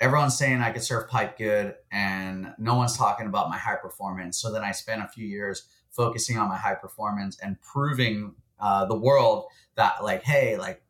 everyone's 0.00 0.36
saying 0.36 0.60
I 0.60 0.70
could 0.72 0.82
surf 0.82 1.08
pipe 1.08 1.36
good, 1.38 1.74
and 1.92 2.54
no 2.58 2.74
one's 2.74 2.96
talking 2.96 3.26
about 3.26 3.48
my 3.48 3.58
high 3.58 3.76
performance. 3.76 4.38
So 4.38 4.52
then 4.52 4.64
I 4.64 4.72
spent 4.72 5.02
a 5.02 5.08
few 5.08 5.26
years 5.26 5.64
focusing 5.90 6.38
on 6.38 6.48
my 6.48 6.56
high 6.56 6.74
performance 6.74 7.38
and 7.40 7.60
proving 7.60 8.34
uh, 8.58 8.86
the 8.86 8.96
world 8.96 9.46
that, 9.76 10.02
like, 10.02 10.22
hey, 10.22 10.56
like 10.56 10.82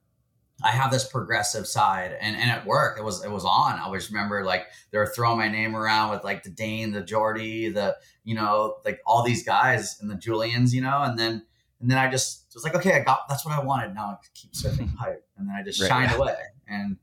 I 0.62 0.70
have 0.70 0.90
this 0.90 1.09
progressive 1.09 1.66
side, 1.66 2.16
and 2.20 2.37
and 2.37 2.51
it 2.51 2.66
worked. 2.66 2.99
It 2.99 3.05
was 3.05 3.25
it 3.25 3.31
was 3.31 3.44
on. 3.44 3.79
I 3.79 3.83
always 3.83 4.11
remember 4.11 4.44
like 4.44 4.66
they 4.90 4.99
were 4.99 5.07
throwing 5.07 5.38
my 5.38 5.49
name 5.49 5.75
around 5.75 6.11
with 6.11 6.23
like 6.23 6.42
the 6.42 6.51
Dane, 6.51 6.92
the 6.92 7.03
Jordy, 7.03 7.70
the 7.70 7.96
you 8.25 8.35
know 8.35 8.77
like 8.85 9.01
all 9.07 9.25
these 9.25 9.44
guys 9.44 9.99
and 10.01 10.11
the 10.11 10.16
Julians, 10.16 10.75
you 10.75 10.83
know, 10.83 11.03
and 11.03 11.18
then 11.18 11.44
and 11.81 11.90
then 11.90 11.99
I 11.99 12.11
just 12.11 12.46
was 12.55 12.62
like, 12.62 12.75
okay, 12.75 12.94
I 12.94 13.01
got 13.01 13.29
that's 13.29 13.44
what 13.44 13.55
I 13.55 13.64
wanted. 13.64 13.94
Now 13.94 14.07
I 14.07 14.16
keep 14.35 14.53
surfing 14.53 14.94
pipe, 14.96 15.25
and 15.37 15.49
then 15.49 15.57
I 15.57 15.62
just 15.62 15.81
right. 15.81 15.88
shined 15.88 16.12
away 16.20 16.37
and 16.68 16.96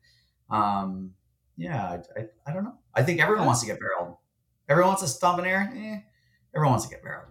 um 0.50 1.12
yeah, 1.58 1.84
I, 1.84 2.20
I, 2.20 2.26
I, 2.46 2.54
don't 2.54 2.63
know. 2.63 2.76
I 2.93 3.04
think 3.04 3.20
everyone 3.20 3.46
wants 3.46 3.62
to 3.62 3.67
get 3.67 3.80
barreled. 3.80 4.15
Everyone 4.70 4.89
wants 4.89 5.02
to 5.02 5.08
stomp 5.08 5.39
in 5.39 5.46
air. 5.46 5.72
Eh, 5.76 6.00
everyone 6.56 6.74
wants 6.74 6.86
to 6.86 6.91
get 6.91 7.04
barreled. 7.04 7.30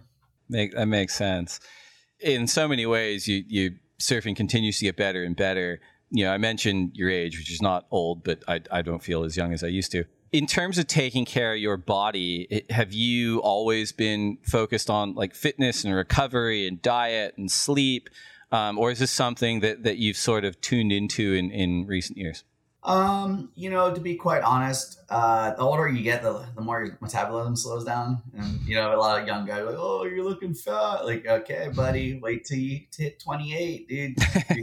Make, 0.49 0.73
that 0.73 0.87
makes 0.87 1.15
sense. 1.15 1.59
In 2.19 2.47
so 2.47 2.67
many 2.67 2.85
ways, 2.85 3.27
you, 3.27 3.43
you 3.47 3.75
surfing 3.99 4.35
continues 4.35 4.79
to 4.79 4.85
get 4.85 4.97
better 4.97 5.23
and 5.23 5.35
better. 5.35 5.79
You 6.09 6.25
know, 6.25 6.31
I 6.31 6.37
mentioned 6.37 6.91
your 6.93 7.09
age, 7.09 7.37
which 7.37 7.51
is 7.51 7.61
not 7.61 7.85
old, 7.89 8.23
but 8.23 8.43
I, 8.47 8.61
I 8.71 8.81
don't 8.81 9.03
feel 9.03 9.23
as 9.23 9.37
young 9.37 9.53
as 9.53 9.63
I 9.63 9.67
used 9.67 9.91
to. 9.93 10.03
In 10.31 10.45
terms 10.45 10.77
of 10.77 10.87
taking 10.87 11.23
care 11.23 11.53
of 11.53 11.59
your 11.59 11.77
body, 11.77 12.65
have 12.69 12.91
you 12.91 13.39
always 13.39 13.93
been 13.93 14.37
focused 14.43 14.89
on 14.89 15.15
like 15.15 15.33
fitness 15.33 15.85
and 15.85 15.93
recovery 15.93 16.67
and 16.67 16.81
diet 16.81 17.35
and 17.37 17.49
sleep? 17.49 18.09
Um, 18.51 18.77
or 18.77 18.91
is 18.91 18.99
this 18.99 19.11
something 19.11 19.61
that, 19.61 19.83
that 19.83 19.97
you've 19.97 20.17
sort 20.17 20.43
of 20.43 20.59
tuned 20.59 20.91
into 20.91 21.33
in, 21.33 21.51
in 21.51 21.85
recent 21.85 22.17
years? 22.17 22.43
Um, 22.83 23.51
you 23.55 23.69
know, 23.69 23.93
to 23.93 23.99
be 23.99 24.15
quite 24.15 24.43
honest, 24.43 25.01
uh, 25.09 25.51
the 25.51 25.61
older 25.61 25.87
you 25.87 26.03
get, 26.03 26.21
the, 26.21 26.45
the 26.55 26.61
more 26.61 26.85
your 26.85 26.97
metabolism 27.01 27.55
slows 27.55 27.83
down. 27.83 28.21
And, 28.37 28.61
you 28.61 28.75
know, 28.75 28.95
a 28.95 28.99
lot 28.99 29.19
of 29.19 29.27
young 29.27 29.45
guys 29.45 29.65
like, 29.65 29.75
oh, 29.77 30.05
you're 30.05 30.23
looking 30.23 30.53
fat. 30.53 31.05
Like, 31.05 31.25
okay, 31.25 31.69
buddy, 31.75 32.19
wait 32.19 32.45
till 32.45 32.59
you 32.59 32.81
hit 32.95 33.19
28, 33.19 33.89
dude. 33.89 34.15
You 34.55 34.61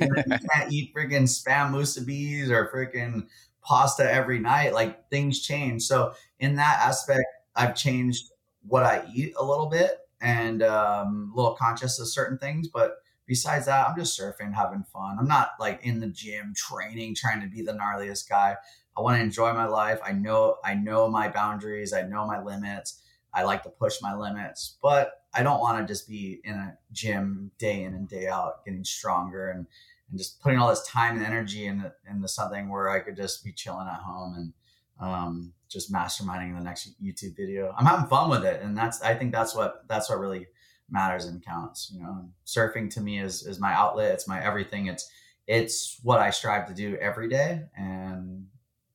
can't 0.53 0.73
eat 0.73 0.95
freaking 0.95 1.25
spam 1.25 1.73
musubis 1.73 2.51
or 2.51 2.71
freaking 2.73 3.27
pasta 3.63 4.11
every 4.11 4.39
night. 4.39 4.73
Like, 4.73 5.11
things 5.11 5.41
change. 5.41 5.83
So, 5.83 6.15
in 6.39 6.57
that 6.57 6.81
aspect, 6.81 7.25
I've 7.55 7.75
changed 7.75 8.31
what 8.67 8.85
I 8.85 9.05
eat 9.15 9.35
a 9.37 9.45
little 9.45 9.67
bit 9.67 9.99
and 10.21 10.63
um, 10.63 11.31
a 11.33 11.37
little 11.37 11.55
conscious 11.55 11.99
of 11.99 12.09
certain 12.09 12.39
things. 12.39 12.69
But 12.69 12.97
besides 13.27 13.67
that, 13.67 13.89
I'm 13.89 13.97
just 13.97 14.19
surfing, 14.19 14.55
having 14.55 14.85
fun. 14.93 15.17
I'm 15.19 15.29
not 15.29 15.51
like 15.59 15.81
in 15.83 16.01
the 16.01 16.07
gym 16.07 16.55
training, 16.57 17.15
trying 17.15 17.41
to 17.41 17.49
be 17.49 17.63
the 17.63 17.73
gnarliest 17.73 18.29
guy. 18.29 18.57
I 18.97 19.01
want 19.01 19.17
to 19.17 19.23
enjoy 19.23 19.53
my 19.53 19.67
life. 19.67 19.99
I 20.05 20.13
know 20.13 20.57
I 20.65 20.75
know 20.75 21.09
my 21.09 21.29
boundaries. 21.29 21.93
I 21.93 22.03
know 22.03 22.27
my 22.27 22.43
limits. 22.43 23.01
I 23.33 23.43
like 23.43 23.65
to 23.65 23.69
push 23.69 23.97
my 24.01 24.15
limits, 24.15 24.77
but 24.81 25.25
I 25.35 25.43
don't 25.43 25.61
want 25.61 25.85
to 25.85 25.93
just 25.93 26.09
be 26.09 26.41
in 26.45 26.55
a 26.55 26.79
gym 26.93 27.51
day 27.59 27.83
in 27.83 27.95
and 27.95 28.09
day 28.09 28.29
out, 28.29 28.65
getting 28.65 28.85
stronger 28.85 29.51
and 29.51 29.67
and 30.11 30.19
just 30.19 30.41
putting 30.41 30.59
all 30.59 30.69
this 30.69 30.87
time 30.87 31.17
and 31.17 31.25
energy 31.25 31.67
into, 31.67 31.93
into 32.09 32.29
something 32.29 32.69
where 32.69 32.91
I 32.91 33.01
could 33.01 33.17
just 33.17 33.43
be 33.43 33.53
chilling 33.53 33.89
at 33.89 34.01
home 34.01 34.35
and 34.37 34.53
um, 35.01 35.53
just 35.69 35.93
masterminding 35.93 36.57
the 36.57 36.63
next 36.63 36.95
YouTube 37.03 37.37
video. 37.37 37.75
I'm 37.77 37.87
having 37.87 38.07
fun 38.07 38.31
with 38.31 38.45
it, 38.45 38.63
and 38.63 38.77
that's 38.77 39.03
I 39.03 39.15
think 39.15 39.33
that's 39.33 39.55
what 39.55 39.85
that's 39.89 40.09
what 40.09 40.21
really 40.21 40.47
matters 40.95 41.27
and 41.27 41.45
counts. 41.45 41.93
You 41.93 42.03
know, 42.03 42.31
surfing 42.47 42.89
to 42.95 43.03
me 43.03 43.21
is 43.21 43.43
is 43.43 43.61
my 43.61 43.75
outlet. 43.75 44.13
It's 44.13 44.27
my 44.27 44.43
everything. 44.43 44.87
It's 44.87 45.07
it's 45.47 45.99
what 46.03 46.21
I 46.21 46.31
strive 46.31 46.67
to 46.69 46.75
do 46.75 46.97
every 46.97 47.29
day, 47.29 47.65
and 47.77 48.47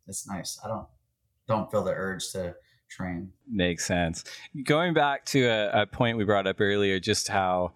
it's 0.07 0.27
nice. 0.27 0.59
I 0.65 0.67
don't 0.67 0.87
don't 1.47 1.69
feel 1.69 1.83
the 1.83 1.91
urge 1.91 2.31
to 2.31 2.55
train. 2.89 3.31
Makes 3.47 3.85
sense. 3.85 4.23
Going 4.63 4.95
back 4.95 5.25
to 5.25 5.45
a, 5.45 5.81
a 5.81 5.85
point 5.85 6.17
we 6.17 6.23
brought 6.23 6.47
up 6.47 6.59
earlier, 6.59 6.99
just 6.99 7.27
how. 7.27 7.73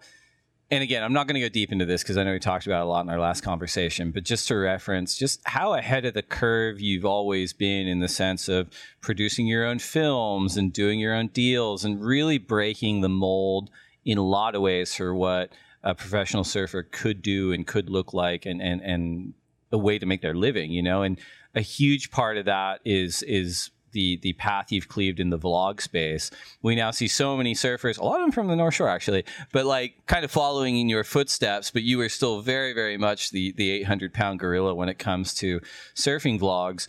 And 0.70 0.82
again, 0.82 1.04
I'm 1.04 1.12
not 1.12 1.28
going 1.28 1.34
to 1.34 1.40
go 1.40 1.50
deep 1.50 1.70
into 1.70 1.84
this 1.84 2.02
because 2.02 2.16
I 2.16 2.24
know 2.24 2.32
we 2.32 2.40
talked 2.40 2.66
about 2.66 2.82
a 2.82 2.88
lot 2.88 3.04
in 3.04 3.10
our 3.10 3.20
last 3.20 3.42
conversation, 3.42 4.10
but 4.10 4.24
just 4.24 4.48
to 4.48 4.56
reference 4.56 5.14
just 5.14 5.40
how 5.44 5.74
ahead 5.74 6.06
of 6.06 6.14
the 6.14 6.22
curve 6.22 6.80
you've 6.80 7.04
always 7.04 7.52
been 7.52 7.86
in 7.86 8.00
the 8.00 8.08
sense 8.08 8.48
of 8.48 8.70
producing 9.02 9.46
your 9.46 9.64
own 9.64 9.78
films 9.78 10.56
and 10.56 10.72
doing 10.72 10.98
your 10.98 11.14
own 11.14 11.28
deals 11.28 11.84
and 11.84 12.02
really 12.02 12.38
breaking 12.38 13.02
the 13.02 13.10
mold 13.10 13.70
in 14.04 14.18
a 14.18 14.22
lot 14.22 14.54
of 14.54 14.62
ways 14.62 14.94
for 14.94 15.14
what 15.14 15.52
a 15.82 15.94
professional 15.94 16.44
surfer 16.44 16.82
could 16.82 17.22
do 17.22 17.52
and 17.52 17.66
could 17.66 17.90
look 17.90 18.12
like 18.14 18.46
and, 18.46 18.60
and, 18.62 18.80
and 18.80 19.34
a 19.72 19.78
way 19.78 19.98
to 19.98 20.06
make 20.06 20.22
their 20.22 20.34
living, 20.34 20.70
you 20.70 20.82
know? 20.82 21.02
And 21.02 21.18
a 21.54 21.60
huge 21.60 22.10
part 22.10 22.36
of 22.36 22.46
that 22.46 22.80
is, 22.84 23.22
is 23.22 23.70
the 23.94 24.18
the 24.18 24.34
path 24.34 24.70
you've 24.70 24.88
cleaved 24.88 25.18
in 25.18 25.30
the 25.30 25.38
vlog 25.38 25.80
space, 25.80 26.30
we 26.60 26.74
now 26.74 26.90
see 26.90 27.08
so 27.08 27.34
many 27.36 27.54
surfers, 27.54 27.98
a 27.98 28.04
lot 28.04 28.20
of 28.20 28.26
them 28.26 28.32
from 28.32 28.48
the 28.48 28.56
North 28.56 28.74
Shore 28.74 28.88
actually, 28.88 29.24
but 29.52 29.64
like 29.64 29.94
kind 30.06 30.24
of 30.24 30.30
following 30.30 30.76
in 30.76 30.90
your 30.90 31.04
footsteps. 31.04 31.70
But 31.70 31.84
you 31.84 31.98
are 32.02 32.10
still 32.10 32.42
very, 32.42 32.74
very 32.74 32.98
much 32.98 33.30
the 33.30 33.52
the 33.52 33.70
800 33.70 34.12
pound 34.12 34.40
gorilla 34.40 34.74
when 34.74 34.90
it 34.90 34.98
comes 34.98 35.32
to 35.36 35.60
surfing 35.94 36.38
vlogs 36.38 36.86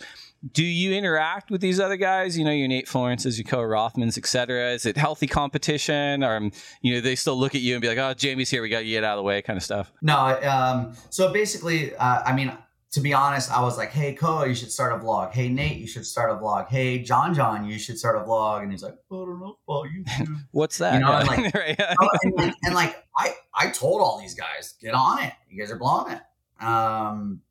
do 0.52 0.64
you 0.64 0.92
interact 0.92 1.50
with 1.50 1.60
these 1.60 1.80
other 1.80 1.96
guys? 1.96 2.38
You 2.38 2.44
know, 2.44 2.50
your 2.50 2.68
Nate 2.68 2.88
Florence's, 2.88 3.38
your 3.38 3.44
Koa 3.46 3.64
Rothmans, 3.64 4.18
etc. 4.18 4.72
Is 4.72 4.86
it 4.86 4.96
healthy 4.96 5.26
competition, 5.26 6.22
or 6.22 6.36
um, 6.36 6.52
you 6.82 6.94
know, 6.94 7.00
they 7.00 7.16
still 7.16 7.36
look 7.36 7.54
at 7.54 7.60
you 7.60 7.74
and 7.74 7.82
be 7.82 7.88
like, 7.88 7.98
"Oh, 7.98 8.14
Jamie's 8.14 8.50
here, 8.50 8.62
we 8.62 8.68
got 8.68 8.80
to 8.80 8.84
get 8.84 9.04
out 9.04 9.18
of 9.18 9.18
the 9.18 9.22
way," 9.22 9.42
kind 9.42 9.56
of 9.56 9.62
stuff? 9.62 9.92
No. 10.02 10.16
Um, 10.42 10.94
so 11.10 11.32
basically, 11.32 11.94
uh, 11.96 12.22
I 12.24 12.34
mean, 12.34 12.52
to 12.92 13.00
be 13.00 13.12
honest, 13.12 13.50
I 13.50 13.60
was 13.62 13.76
like, 13.76 13.90
"Hey, 13.90 14.14
Koa, 14.14 14.46
you 14.46 14.54
should 14.54 14.70
start 14.70 14.92
a 14.92 15.04
vlog. 15.04 15.32
Hey, 15.32 15.48
Nate, 15.48 15.78
you 15.78 15.86
should 15.86 16.06
start 16.06 16.30
a 16.30 16.34
vlog. 16.34 16.68
Hey, 16.68 16.98
John, 16.98 17.34
John, 17.34 17.68
you 17.68 17.78
should 17.78 17.98
start 17.98 18.16
a 18.16 18.20
vlog." 18.20 18.62
And 18.62 18.70
he's 18.70 18.82
like, 18.82 18.94
"I 18.94 19.14
don't 19.14 19.40
know 19.40 19.58
about 19.68 19.86
YouTube." 19.86 20.36
What's 20.52 20.78
that? 20.78 20.94
You 20.94 21.00
know, 21.00 21.12
and 21.12 21.28
like, 21.44 21.54
right. 21.54 21.80
oh, 22.00 22.08
and, 22.22 22.40
and, 22.40 22.54
and 22.62 22.74
like, 22.74 22.96
I 23.16 23.34
I 23.54 23.70
told 23.70 24.00
all 24.00 24.18
these 24.18 24.34
guys, 24.34 24.74
get 24.80 24.94
on 24.94 25.22
it. 25.22 25.32
You 25.48 25.60
guys 25.60 25.72
are 25.72 25.78
blowing 25.78 26.12
it. 26.12 26.64
Um, 26.64 27.42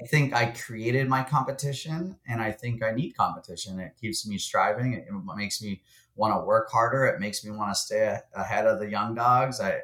I 0.00 0.06
think 0.06 0.34
I 0.34 0.46
created 0.46 1.08
my 1.08 1.22
competition 1.22 2.16
and 2.26 2.40
I 2.40 2.52
think 2.52 2.82
I 2.82 2.92
need 2.92 3.16
competition. 3.16 3.78
It 3.80 3.96
keeps 4.00 4.26
me 4.26 4.38
striving. 4.38 4.94
It, 4.94 5.06
makes 5.36 5.62
me 5.62 5.82
want 6.16 6.34
to 6.34 6.44
work 6.44 6.70
harder. 6.70 7.04
It 7.06 7.20
makes 7.20 7.44
me 7.44 7.50
want 7.50 7.70
to 7.70 7.78
stay 7.78 8.18
ahead 8.34 8.66
of 8.66 8.78
the 8.78 8.88
young 8.88 9.14
dogs. 9.14 9.60
I, 9.60 9.80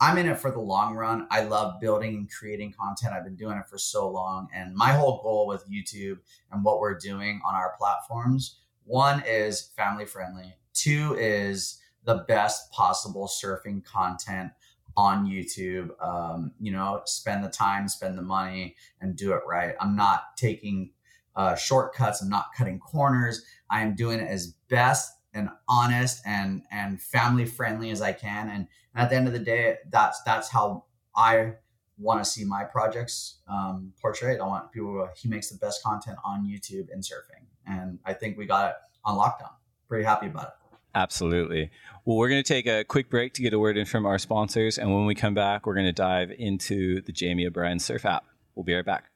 I'm 0.00 0.18
in 0.18 0.26
it 0.26 0.38
for 0.38 0.50
the 0.50 0.60
long 0.60 0.96
run. 0.96 1.28
I 1.30 1.42
love 1.42 1.80
building 1.80 2.14
and 2.16 2.30
creating 2.30 2.74
content. 2.78 3.14
I've 3.14 3.24
been 3.24 3.36
doing 3.36 3.56
it 3.56 3.68
for 3.68 3.78
so 3.78 4.08
long. 4.08 4.48
And 4.52 4.74
my 4.74 4.92
whole 4.92 5.22
goal 5.22 5.46
with 5.46 5.68
YouTube 5.70 6.18
and 6.50 6.64
what 6.64 6.80
we're 6.80 6.98
doing 6.98 7.40
on 7.46 7.54
our 7.54 7.74
platforms 7.78 8.58
one 8.86 9.24
is 9.26 9.72
family 9.76 10.04
friendly, 10.04 10.54
two 10.72 11.16
is 11.18 11.80
the 12.04 12.24
best 12.28 12.70
possible 12.70 13.26
surfing 13.26 13.84
content 13.84 14.52
on 14.96 15.26
YouTube. 15.26 15.90
Um, 16.02 16.52
you 16.60 16.72
know, 16.72 17.02
spend 17.04 17.44
the 17.44 17.48
time, 17.48 17.88
spend 17.88 18.16
the 18.16 18.22
money, 18.22 18.76
and 19.00 19.16
do 19.16 19.32
it 19.32 19.42
right. 19.46 19.74
I'm 19.80 19.96
not 19.96 20.36
taking 20.36 20.90
uh, 21.34 21.54
shortcuts. 21.54 22.22
I'm 22.22 22.28
not 22.28 22.46
cutting 22.56 22.78
corners. 22.78 23.44
I 23.70 23.82
am 23.82 23.94
doing 23.94 24.20
it 24.20 24.28
as 24.28 24.54
best 24.68 25.12
and 25.34 25.50
honest 25.68 26.22
and 26.26 26.62
and 26.70 27.00
family 27.00 27.44
friendly 27.44 27.90
as 27.90 28.00
I 28.00 28.12
can. 28.12 28.48
And, 28.48 28.66
and 28.94 29.04
at 29.04 29.10
the 29.10 29.16
end 29.16 29.26
of 29.26 29.34
the 29.34 29.38
day, 29.38 29.76
that's 29.90 30.22
that's 30.22 30.48
how 30.48 30.84
I 31.14 31.52
want 31.98 32.22
to 32.22 32.28
see 32.28 32.44
my 32.44 32.64
projects 32.64 33.38
um, 33.48 33.92
portrayed. 34.00 34.40
I 34.40 34.46
want 34.46 34.72
people. 34.72 34.94
To, 34.94 35.08
he 35.20 35.28
makes 35.28 35.50
the 35.50 35.58
best 35.58 35.82
content 35.82 36.16
on 36.24 36.46
YouTube 36.46 36.88
and 36.92 37.02
surfing, 37.02 37.44
and 37.66 37.98
I 38.04 38.14
think 38.14 38.38
we 38.38 38.46
got 38.46 38.70
it 38.70 38.76
on 39.04 39.18
lockdown. 39.18 39.52
Pretty 39.88 40.04
happy 40.04 40.26
about 40.26 40.44
it. 40.44 40.65
Absolutely. 40.96 41.70
Well, 42.06 42.16
we're 42.16 42.30
going 42.30 42.42
to 42.42 42.48
take 42.48 42.66
a 42.66 42.84
quick 42.84 43.10
break 43.10 43.34
to 43.34 43.42
get 43.42 43.52
a 43.52 43.58
word 43.58 43.76
in 43.76 43.84
from 43.84 44.06
our 44.06 44.18
sponsors. 44.18 44.78
And 44.78 44.94
when 44.94 45.04
we 45.04 45.14
come 45.14 45.34
back, 45.34 45.66
we're 45.66 45.74
going 45.74 45.86
to 45.86 45.92
dive 45.92 46.32
into 46.38 47.02
the 47.02 47.12
Jamie 47.12 47.46
O'Brien 47.46 47.78
Surf 47.78 48.06
app. 48.06 48.24
We'll 48.54 48.64
be 48.64 48.74
right 48.74 48.84
back. 48.84 49.10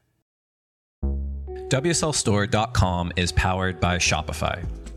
WSLStore.com 1.03 3.13
is 3.17 3.33
powered 3.33 3.81
by 3.81 3.97
Shopify. 3.97 4.63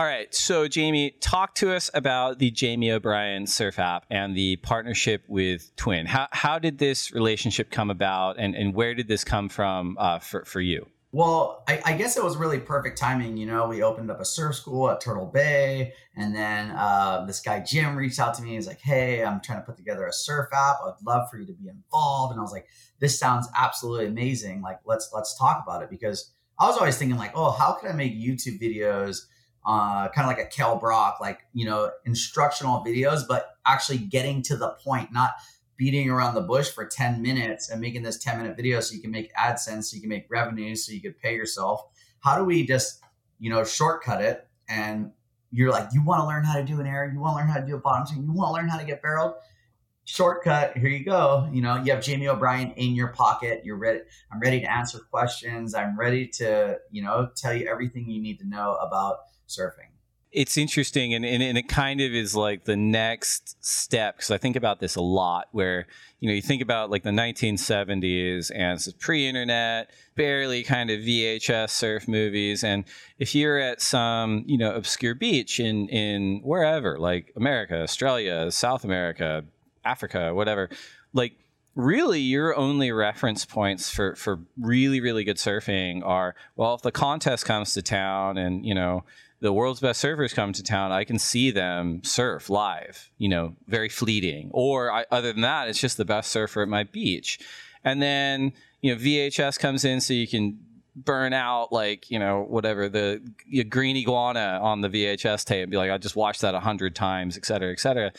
All 0.00 0.06
right. 0.06 0.34
So, 0.34 0.66
Jamie, 0.66 1.10
talk 1.20 1.54
to 1.56 1.74
us 1.74 1.90
about 1.92 2.38
the 2.38 2.50
Jamie 2.50 2.90
O'Brien 2.90 3.46
Surf 3.46 3.78
app 3.78 4.06
and 4.08 4.34
the 4.34 4.56
partnership 4.56 5.24
with 5.28 5.76
Twin. 5.76 6.06
How, 6.06 6.26
how 6.30 6.58
did 6.58 6.78
this 6.78 7.12
relationship 7.12 7.70
come 7.70 7.90
about 7.90 8.36
and, 8.38 8.54
and 8.54 8.74
where 8.74 8.94
did 8.94 9.08
this 9.08 9.24
come 9.24 9.50
from 9.50 9.98
uh, 10.00 10.18
for, 10.18 10.46
for 10.46 10.62
you? 10.62 10.86
Well, 11.12 11.64
I, 11.68 11.82
I, 11.84 11.92
guess 11.98 12.16
it 12.16 12.24
was 12.24 12.38
really 12.38 12.58
perfect 12.58 12.96
timing. 12.96 13.36
You 13.36 13.44
know, 13.44 13.68
we 13.68 13.82
opened 13.82 14.10
up 14.10 14.22
a 14.22 14.24
surf 14.24 14.56
school 14.56 14.88
at 14.88 15.02
Turtle 15.02 15.26
Bay, 15.26 15.92
and 16.16 16.34
then 16.34 16.70
uh, 16.70 17.26
this 17.26 17.40
guy 17.40 17.60
Jim 17.60 17.94
reached 17.94 18.18
out 18.18 18.32
to 18.36 18.42
me. 18.42 18.54
He's 18.54 18.66
like, 18.66 18.80
"Hey, 18.80 19.22
I'm 19.22 19.42
trying 19.42 19.58
to 19.58 19.66
put 19.66 19.76
together 19.76 20.06
a 20.06 20.14
surf 20.14 20.48
app. 20.54 20.76
I'd 20.82 20.94
love 21.04 21.28
for 21.28 21.38
you 21.38 21.44
to 21.44 21.52
be 21.52 21.68
involved." 21.68 22.30
And 22.32 22.40
I 22.40 22.42
was 22.42 22.52
like, 22.52 22.68
"This 23.00 23.18
sounds 23.18 23.48
absolutely 23.54 24.06
amazing. 24.06 24.62
Like, 24.62 24.78
let's 24.86 25.10
let's 25.12 25.36
talk 25.36 25.62
about 25.62 25.82
it." 25.82 25.90
Because 25.90 26.32
I 26.58 26.68
was 26.68 26.78
always 26.78 26.96
thinking, 26.96 27.18
like, 27.18 27.32
"Oh, 27.34 27.50
how 27.50 27.72
can 27.72 27.90
I 27.90 27.92
make 27.92 28.14
YouTube 28.14 28.62
videos?" 28.62 29.26
Uh, 29.64 30.08
kind 30.08 30.30
of 30.30 30.36
like 30.36 30.44
a 30.44 30.48
Kale 30.48 30.76
Brock, 30.76 31.18
like, 31.20 31.40
you 31.52 31.66
know, 31.66 31.90
instructional 32.06 32.82
videos, 32.82 33.22
but 33.28 33.56
actually 33.66 33.98
getting 33.98 34.42
to 34.42 34.56
the 34.56 34.70
point, 34.82 35.12
not 35.12 35.34
beating 35.76 36.10
around 36.10 36.34
the 36.34 36.40
bush 36.40 36.68
for 36.68 36.84
10 36.84 37.22
minutes 37.22 37.70
and 37.70 37.80
making 37.80 38.02
this 38.02 38.18
10 38.18 38.38
minute 38.38 38.56
video 38.56 38.80
so 38.80 38.94
you 38.94 39.00
can 39.00 39.10
make 39.10 39.34
AdSense, 39.34 39.84
so 39.84 39.94
you 39.94 40.00
can 40.00 40.10
make 40.10 40.26
revenue, 40.30 40.74
so 40.74 40.92
you 40.92 41.00
could 41.00 41.18
pay 41.18 41.34
yourself. 41.34 41.82
How 42.20 42.36
do 42.36 42.44
we 42.44 42.66
just, 42.66 43.02
you 43.38 43.50
know, 43.50 43.64
shortcut 43.64 44.22
it? 44.22 44.46
And 44.68 45.12
you're 45.50 45.70
like, 45.70 45.88
you 45.92 46.02
want 46.02 46.20
to 46.20 46.26
learn 46.26 46.44
how 46.44 46.54
to 46.56 46.64
do 46.64 46.80
an 46.80 46.86
air, 46.86 47.10
you 47.12 47.18
want 47.18 47.34
to 47.34 47.40
learn 47.40 47.48
how 47.48 47.60
to 47.60 47.66
do 47.66 47.76
a 47.76 47.80
bottom 47.80 48.06
swing, 48.06 48.22
you 48.22 48.32
want 48.32 48.50
to 48.50 48.60
learn 48.60 48.68
how 48.68 48.78
to 48.78 48.84
get 48.84 49.02
barreled. 49.02 49.34
Shortcut, 50.04 50.76
here 50.76 50.88
you 50.88 51.04
go. 51.04 51.48
You 51.52 51.62
know, 51.62 51.76
you 51.76 51.92
have 51.92 52.02
Jamie 52.02 52.28
O'Brien 52.28 52.72
in 52.72 52.94
your 52.94 53.08
pocket. 53.08 53.62
You're 53.64 53.76
ready. 53.76 54.00
I'm 54.32 54.40
ready 54.40 54.60
to 54.60 54.70
answer 54.70 54.98
questions. 55.10 55.74
I'm 55.74 55.96
ready 55.96 56.26
to, 56.26 56.78
you 56.90 57.02
know, 57.02 57.30
tell 57.36 57.54
you 57.54 57.68
everything 57.68 58.10
you 58.10 58.20
need 58.20 58.40
to 58.40 58.48
know 58.48 58.74
about 58.74 59.18
surfing. 59.50 59.90
it's 60.32 60.56
interesting 60.56 61.12
and, 61.12 61.24
and, 61.24 61.42
and, 61.42 61.58
it 61.58 61.68
kind 61.68 62.00
of 62.00 62.12
is 62.12 62.36
like 62.36 62.64
the 62.64 62.76
next 62.76 63.56
step 63.64 64.16
because 64.16 64.30
i 64.30 64.38
think 64.38 64.56
about 64.56 64.80
this 64.80 64.96
a 64.96 65.00
lot 65.00 65.48
where 65.52 65.86
you 66.20 66.28
know 66.28 66.34
you 66.34 66.42
think 66.42 66.62
about 66.62 66.90
like 66.90 67.02
the 67.02 67.10
1970s 67.10 68.50
and 68.54 68.74
it's 68.74 68.92
pre-internet 68.92 69.90
barely 70.14 70.62
kind 70.62 70.90
of 70.90 71.00
vhs 71.00 71.70
surf 71.70 72.06
movies 72.06 72.62
and 72.62 72.84
if 73.18 73.34
you're 73.34 73.58
at 73.58 73.80
some 73.80 74.44
you 74.46 74.56
know 74.56 74.74
obscure 74.74 75.14
beach 75.14 75.58
in 75.58 75.88
in 75.88 76.40
wherever 76.44 76.98
like 76.98 77.32
america 77.36 77.82
australia 77.82 78.50
south 78.50 78.84
america 78.84 79.44
africa 79.84 80.32
whatever 80.34 80.68
like 81.12 81.32
really 81.74 82.20
your 82.20 82.56
only 82.56 82.90
reference 82.90 83.44
points 83.44 83.90
for 83.90 84.14
for 84.16 84.40
really 84.60 85.00
really 85.00 85.24
good 85.24 85.36
surfing 85.36 86.04
are 86.04 86.34
well 86.56 86.74
if 86.74 86.82
the 86.82 86.92
contest 86.92 87.44
comes 87.44 87.74
to 87.74 87.82
town 87.82 88.36
and 88.36 88.66
you 88.66 88.74
know 88.74 89.04
the 89.40 89.52
world's 89.52 89.80
best 89.80 90.04
surfers 90.04 90.34
come 90.34 90.52
to 90.52 90.62
town, 90.62 90.92
I 90.92 91.04
can 91.04 91.18
see 91.18 91.50
them 91.50 92.02
surf 92.04 92.50
live, 92.50 93.10
you 93.18 93.28
know, 93.28 93.56
very 93.66 93.88
fleeting. 93.88 94.50
Or 94.52 94.92
I, 94.92 95.06
other 95.10 95.32
than 95.32 95.42
that, 95.42 95.68
it's 95.68 95.80
just 95.80 95.96
the 95.96 96.04
best 96.04 96.30
surfer 96.30 96.62
at 96.62 96.68
my 96.68 96.84
beach. 96.84 97.38
And 97.82 98.02
then, 98.02 98.52
you 98.82 98.94
know, 98.94 99.00
VHS 99.00 99.58
comes 99.58 99.84
in 99.84 100.00
so 100.00 100.12
you 100.12 100.28
can 100.28 100.58
burn 100.94 101.32
out 101.32 101.72
like, 101.72 102.10
you 102.10 102.18
know, 102.18 102.44
whatever, 102.46 102.88
the 102.88 103.22
green 103.68 103.96
iguana 103.96 104.58
on 104.62 104.82
the 104.82 104.88
VHS 104.88 105.44
tape 105.46 105.62
and 105.62 105.70
be 105.70 105.78
like, 105.78 105.90
I 105.90 105.96
just 105.96 106.16
watched 106.16 106.42
that 106.42 106.54
a 106.54 106.60
hundred 106.60 106.94
times, 106.94 107.38
et 107.38 107.46
cetera, 107.46 107.72
et 107.72 107.80
cetera. 107.80 108.12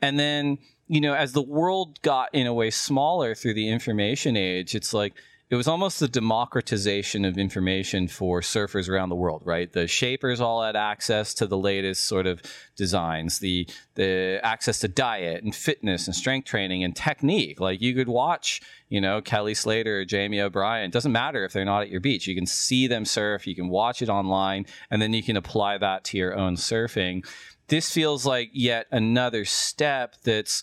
And 0.00 0.18
then, 0.18 0.58
you 0.88 1.00
know, 1.00 1.14
as 1.14 1.32
the 1.32 1.42
world 1.42 2.00
got 2.00 2.30
in 2.32 2.46
a 2.46 2.54
way 2.54 2.70
smaller 2.70 3.34
through 3.34 3.54
the 3.54 3.68
information 3.68 4.36
age, 4.36 4.74
it's 4.74 4.94
like, 4.94 5.12
it 5.52 5.56
was 5.56 5.68
almost 5.68 6.00
the 6.00 6.08
democratization 6.08 7.26
of 7.26 7.36
information 7.36 8.08
for 8.08 8.40
surfers 8.40 8.88
around 8.88 9.10
the 9.10 9.14
world, 9.14 9.42
right? 9.44 9.70
The 9.70 9.86
shapers 9.86 10.40
all 10.40 10.62
had 10.62 10.76
access 10.76 11.34
to 11.34 11.46
the 11.46 11.58
latest 11.58 12.04
sort 12.04 12.26
of 12.26 12.40
designs, 12.74 13.38
the 13.40 13.68
the 13.94 14.40
access 14.42 14.78
to 14.78 14.88
diet 14.88 15.44
and 15.44 15.54
fitness 15.54 16.06
and 16.06 16.16
strength 16.16 16.46
training 16.46 16.82
and 16.84 16.96
technique. 16.96 17.60
Like 17.60 17.82
you 17.82 17.94
could 17.94 18.08
watch, 18.08 18.62
you 18.88 18.98
know, 18.98 19.20
Kelly 19.20 19.52
Slater 19.52 20.00
or 20.00 20.04
Jamie 20.06 20.40
O'Brien. 20.40 20.86
It 20.86 20.92
doesn't 20.92 21.12
matter 21.12 21.44
if 21.44 21.52
they're 21.52 21.66
not 21.66 21.82
at 21.82 21.90
your 21.90 22.00
beach. 22.00 22.26
You 22.26 22.34
can 22.34 22.46
see 22.46 22.86
them 22.86 23.04
surf, 23.04 23.46
you 23.46 23.54
can 23.54 23.68
watch 23.68 24.00
it 24.00 24.08
online, 24.08 24.64
and 24.90 25.02
then 25.02 25.12
you 25.12 25.22
can 25.22 25.36
apply 25.36 25.76
that 25.76 26.04
to 26.04 26.16
your 26.16 26.34
own 26.34 26.56
surfing. 26.56 27.26
This 27.68 27.92
feels 27.92 28.24
like 28.24 28.48
yet 28.54 28.86
another 28.90 29.44
step 29.44 30.16
that's 30.24 30.62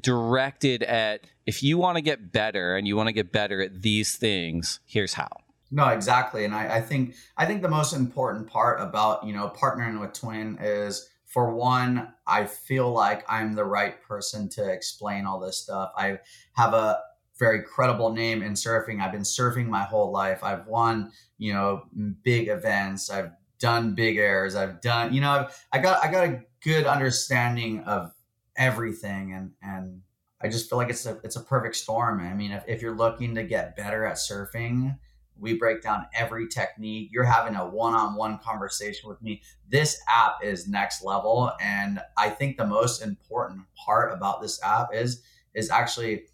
directed 0.00 0.82
at 0.82 1.26
if 1.46 1.62
you 1.62 1.78
want 1.78 1.96
to 1.96 2.02
get 2.02 2.32
better 2.32 2.76
and 2.76 2.86
you 2.86 2.96
want 2.96 3.08
to 3.08 3.12
get 3.12 3.32
better 3.32 3.62
at 3.62 3.82
these 3.82 4.16
things, 4.16 4.80
here's 4.86 5.14
how. 5.14 5.28
No, 5.70 5.88
exactly. 5.88 6.44
And 6.44 6.54
I, 6.54 6.76
I 6.76 6.80
think 6.80 7.14
I 7.36 7.46
think 7.46 7.62
the 7.62 7.68
most 7.68 7.92
important 7.92 8.48
part 8.48 8.80
about, 8.80 9.24
you 9.24 9.32
know, 9.32 9.52
partnering 9.56 10.00
with 10.00 10.12
Twin 10.12 10.58
is 10.60 11.08
for 11.26 11.52
one, 11.54 12.14
I 12.26 12.46
feel 12.46 12.90
like 12.90 13.24
I'm 13.28 13.54
the 13.54 13.64
right 13.64 14.00
person 14.02 14.48
to 14.50 14.72
explain 14.72 15.26
all 15.26 15.40
this 15.40 15.58
stuff. 15.58 15.92
I 15.96 16.20
have 16.54 16.72
a 16.72 17.00
very 17.38 17.62
credible 17.62 18.12
name 18.12 18.42
in 18.42 18.52
surfing. 18.52 19.02
I've 19.02 19.12
been 19.12 19.22
surfing 19.22 19.66
my 19.66 19.82
whole 19.82 20.10
life. 20.10 20.42
I've 20.42 20.66
won, 20.66 21.12
you 21.36 21.52
know, 21.52 21.82
big 22.22 22.48
events. 22.48 23.10
I've 23.10 23.32
done 23.58 23.94
big 23.94 24.16
airs. 24.16 24.54
I've 24.54 24.80
done, 24.80 25.12
you 25.12 25.20
know, 25.20 25.30
I've, 25.30 25.66
I 25.72 25.78
got 25.78 26.02
I 26.02 26.10
got 26.10 26.24
a 26.28 26.42
good 26.62 26.86
understanding 26.86 27.80
of 27.84 28.12
everything 28.56 29.32
and 29.32 29.52
and 29.62 30.02
I 30.40 30.48
just 30.48 30.68
feel 30.68 30.78
like 30.78 30.90
it's 30.90 31.06
a 31.06 31.18
it's 31.24 31.36
a 31.36 31.40
perfect 31.40 31.76
storm. 31.76 32.20
I 32.20 32.34
mean, 32.34 32.52
if, 32.52 32.64
if 32.66 32.82
you're 32.82 32.96
looking 32.96 33.34
to 33.36 33.42
get 33.42 33.76
better 33.76 34.04
at 34.04 34.16
surfing, 34.16 34.98
we 35.38 35.54
break 35.54 35.82
down 35.82 36.06
every 36.14 36.46
technique. 36.48 37.08
You're 37.10 37.24
having 37.24 37.56
a 37.56 37.66
one-on-one 37.66 38.38
conversation 38.38 39.08
with 39.08 39.20
me. 39.22 39.42
This 39.68 39.98
app 40.08 40.36
is 40.42 40.68
next 40.68 41.02
level, 41.02 41.52
and 41.60 42.00
I 42.18 42.30
think 42.30 42.56
the 42.56 42.66
most 42.66 43.02
important 43.02 43.62
part 43.82 44.12
about 44.12 44.42
this 44.42 44.62
app 44.62 44.88
is 44.94 45.22
is 45.54 45.70
actually 45.70 46.24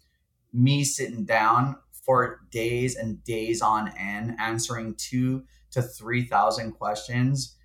me 0.51 0.83
sitting 0.83 1.25
down 1.25 1.77
for 2.05 2.41
days 2.51 2.97
and 2.97 3.23
days 3.23 3.61
on 3.61 3.93
end, 3.97 4.35
answering 4.37 4.95
two 4.95 5.43
to 5.71 5.81
three 5.81 6.25
thousand 6.25 6.73
questions, 6.73 7.55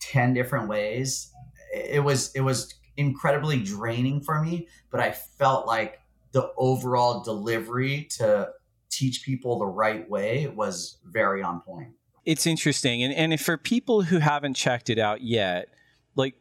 ten 0.00 0.34
different 0.34 0.68
ways. 0.68 1.32
It 1.74 2.04
was 2.04 2.32
it 2.34 2.42
was 2.42 2.72
incredibly 2.96 3.60
draining 3.60 4.20
for 4.20 4.42
me, 4.42 4.68
but 4.90 5.00
I 5.00 5.12
felt 5.12 5.66
like 5.66 6.00
the 6.32 6.50
overall 6.56 7.22
delivery 7.22 8.08
to 8.18 8.50
teach 8.90 9.24
people 9.24 9.58
the 9.58 9.66
right 9.66 10.08
way 10.08 10.46
was 10.48 10.98
very 11.04 11.42
on 11.42 11.60
point. 11.60 11.90
It's 12.24 12.46
interesting. 12.46 13.02
And, 13.02 13.12
and 13.12 13.40
for 13.40 13.56
people 13.56 14.02
who 14.02 14.18
haven't 14.18 14.54
checked 14.54 14.88
it 14.88 14.98
out 14.98 15.20
yet, 15.20 15.68
like, 16.14 16.34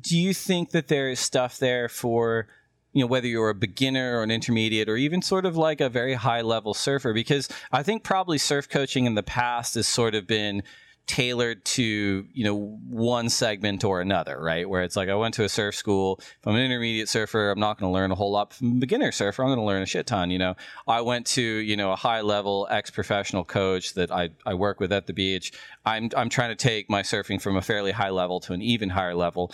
do 0.00 0.18
you 0.18 0.34
think 0.34 0.70
that 0.70 0.88
there 0.88 1.08
is 1.08 1.20
stuff 1.20 1.58
there 1.58 1.88
for, 1.88 2.48
you 2.92 3.00
know, 3.00 3.06
whether 3.06 3.26
you're 3.26 3.50
a 3.50 3.54
beginner 3.54 4.18
or 4.18 4.22
an 4.22 4.30
intermediate 4.30 4.88
or 4.88 4.96
even 4.96 5.22
sort 5.22 5.46
of 5.46 5.56
like 5.56 5.80
a 5.80 5.88
very 5.88 6.14
high 6.14 6.42
level 6.42 6.74
surfer? 6.74 7.12
Because 7.12 7.48
I 7.72 7.82
think 7.82 8.02
probably 8.02 8.36
surf 8.38 8.68
coaching 8.68 9.06
in 9.06 9.14
the 9.14 9.22
past 9.22 9.76
has 9.76 9.86
sort 9.86 10.14
of 10.14 10.26
been, 10.26 10.62
tailored 11.06 11.64
to 11.64 12.26
you 12.32 12.44
know 12.44 12.78
one 12.88 13.28
segment 13.28 13.82
or 13.82 14.00
another 14.00 14.40
right? 14.40 14.68
Where 14.68 14.82
it's 14.82 14.96
like 14.96 15.08
i 15.08 15.14
went 15.14 15.34
to 15.34 15.44
a 15.44 15.48
surf 15.48 15.74
school. 15.74 16.20
If 16.20 16.46
i'm 16.46 16.54
an 16.54 16.62
intermediate 16.62 17.08
surfer 17.08 17.50
i'm 17.50 17.58
not 17.58 17.78
going 17.78 17.90
to 17.90 17.92
learn 17.92 18.10
a 18.10 18.14
whole 18.14 18.30
lot. 18.30 18.52
From 18.54 18.72
a 18.72 18.74
beginner 18.74 19.10
surfer 19.10 19.42
i'm 19.42 19.48
going 19.48 19.58
to 19.58 19.64
learn 19.64 19.82
a 19.82 19.86
shit 19.86 20.06
ton 20.06 20.30
you 20.30 20.38
know? 20.38 20.54
I 20.86 21.00
went 21.00 21.26
to 21.28 21.42
you 21.42 21.76
know 21.76 21.92
a 21.92 21.96
high 21.96 22.20
level 22.20 22.68
ex 22.70 22.90
professional 22.90 23.44
coach 23.44 23.94
that 23.94 24.12
I, 24.12 24.30
I 24.46 24.54
work 24.54 24.78
with 24.78 24.92
at 24.92 25.06
the 25.06 25.12
beach. 25.12 25.52
I'm 25.84 26.10
i'm 26.16 26.28
trying 26.28 26.50
to 26.50 26.56
take 26.56 26.88
my 26.88 27.02
surfing 27.02 27.40
from 27.40 27.56
a 27.56 27.62
fairly 27.62 27.92
high 27.92 28.10
level 28.10 28.40
to 28.40 28.52
an 28.52 28.62
even 28.62 28.90
higher 28.90 29.14
level. 29.14 29.52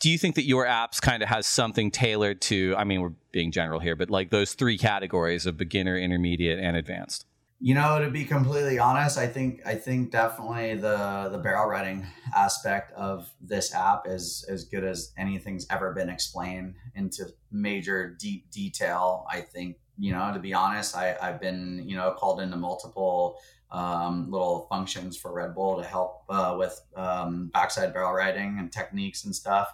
Do 0.00 0.10
you 0.10 0.18
think 0.18 0.34
that 0.34 0.44
your 0.44 0.66
apps 0.66 1.00
kind 1.00 1.22
of 1.22 1.28
has 1.28 1.46
something 1.46 1.90
tailored 1.90 2.40
to 2.42 2.74
i 2.78 2.84
mean 2.84 3.00
we're 3.02 3.12
being 3.32 3.52
general 3.52 3.80
here 3.80 3.96
but 3.96 4.10
like 4.10 4.30
those 4.30 4.54
three 4.54 4.78
categories 4.78 5.44
of 5.44 5.56
beginner 5.56 5.98
intermediate 5.98 6.58
and 6.58 6.76
advanced 6.76 7.26
you 7.60 7.74
know, 7.74 7.98
to 8.00 8.10
be 8.10 8.24
completely 8.24 8.78
honest, 8.78 9.16
I 9.16 9.26
think 9.26 9.60
I 9.64 9.76
think 9.76 10.10
definitely 10.10 10.74
the 10.74 11.28
the 11.30 11.38
barrel 11.38 11.68
riding 11.68 12.06
aspect 12.34 12.92
of 12.92 13.32
this 13.40 13.74
app 13.74 14.06
is 14.06 14.44
as 14.48 14.64
good 14.64 14.84
as 14.84 15.12
anything's 15.16 15.66
ever 15.70 15.92
been 15.92 16.08
explained 16.08 16.74
into 16.94 17.26
major 17.50 18.16
deep 18.18 18.50
detail. 18.50 19.24
I 19.30 19.40
think 19.40 19.76
you 19.96 20.12
know, 20.12 20.32
to 20.34 20.40
be 20.40 20.52
honest, 20.52 20.96
I, 20.96 21.16
I've 21.22 21.40
been 21.40 21.84
you 21.86 21.96
know 21.96 22.12
called 22.18 22.40
into 22.40 22.56
multiple 22.56 23.38
um, 23.70 24.30
little 24.30 24.66
functions 24.68 25.16
for 25.16 25.32
Red 25.32 25.54
Bull 25.54 25.80
to 25.80 25.84
help 25.84 26.24
uh, 26.28 26.56
with 26.58 26.80
um, 26.96 27.50
backside 27.52 27.92
barrel 27.92 28.12
riding 28.12 28.56
and 28.58 28.70
techniques 28.72 29.24
and 29.24 29.34
stuff, 29.34 29.72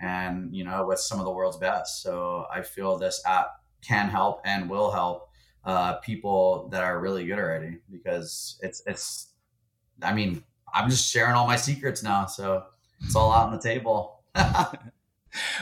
and 0.00 0.54
you 0.54 0.64
know, 0.64 0.86
with 0.86 0.98
some 0.98 1.18
of 1.18 1.24
the 1.24 1.32
world's 1.32 1.56
best. 1.56 2.02
So 2.02 2.46
I 2.52 2.62
feel 2.62 2.98
this 2.98 3.22
app 3.26 3.48
can 3.82 4.08
help 4.08 4.40
and 4.44 4.70
will 4.70 4.90
help 4.90 5.31
uh, 5.64 5.94
people 5.96 6.68
that 6.72 6.82
are 6.82 6.98
really 7.00 7.26
good 7.26 7.38
already 7.38 7.78
because 7.90 8.58
it's 8.62 8.82
it's. 8.86 9.28
I 10.02 10.12
mean, 10.12 10.42
I'm 10.74 10.90
just 10.90 11.10
sharing 11.10 11.34
all 11.34 11.46
my 11.46 11.56
secrets 11.56 12.02
now, 12.02 12.26
so 12.26 12.64
it's 13.00 13.14
all 13.14 13.32
out 13.32 13.46
on 13.46 13.52
the 13.52 13.62
table. 13.62 14.20
well, 14.34 14.74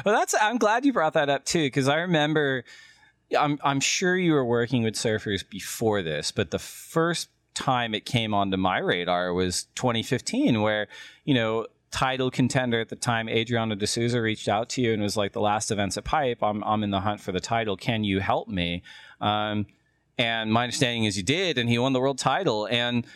that's. 0.05 0.35
I'm 0.41 0.59
glad 0.59 0.85
you 0.85 0.93
brought 0.93 1.15
that 1.15 1.29
up 1.29 1.45
too, 1.45 1.67
because 1.67 1.89
I 1.89 1.97
remember. 1.97 2.65
I'm 3.39 3.59
I'm 3.63 3.79
sure 3.79 4.17
you 4.17 4.33
were 4.33 4.45
working 4.45 4.83
with 4.83 4.95
surfers 4.95 5.49
before 5.49 6.03
this, 6.03 6.33
but 6.33 6.51
the 6.51 6.59
first 6.59 7.29
time 7.55 7.95
it 7.95 8.05
came 8.05 8.35
onto 8.35 8.57
my 8.57 8.79
radar 8.79 9.33
was 9.33 9.65
2015, 9.77 10.61
where 10.63 10.89
you 11.25 11.35
know 11.35 11.67
title 11.91 12.31
contender 12.31 12.81
at 12.81 12.89
the 12.89 12.97
time, 12.97 13.29
Adriano 13.29 13.75
de 13.75 13.87
Souza, 13.87 14.21
reached 14.21 14.49
out 14.49 14.69
to 14.71 14.83
you 14.83 14.93
and 14.93 15.03
was 15.03 15.17
like, 15.17 15.33
"The 15.33 15.41
last 15.41 15.71
events 15.71 15.97
at 15.97 16.05
Pipe, 16.05 16.43
I'm 16.43 16.65
I'm 16.65 16.83
in 16.83 16.91
the 16.91 17.01
hunt 17.01 17.21
for 17.21 17.33
the 17.33 17.41
title. 17.41 17.77
Can 17.77 18.03
you 18.03 18.21
help 18.21 18.49
me?" 18.49 18.83
Um, 19.21 19.67
and 20.21 20.53
my 20.53 20.65
understanding 20.65 21.05
is 21.05 21.17
he 21.17 21.23
did, 21.23 21.57
and 21.57 21.67
he 21.67 21.79
won 21.79 21.95
the 21.95 22.01
world 22.01 22.19
title. 22.19 22.69
And 22.71 23.07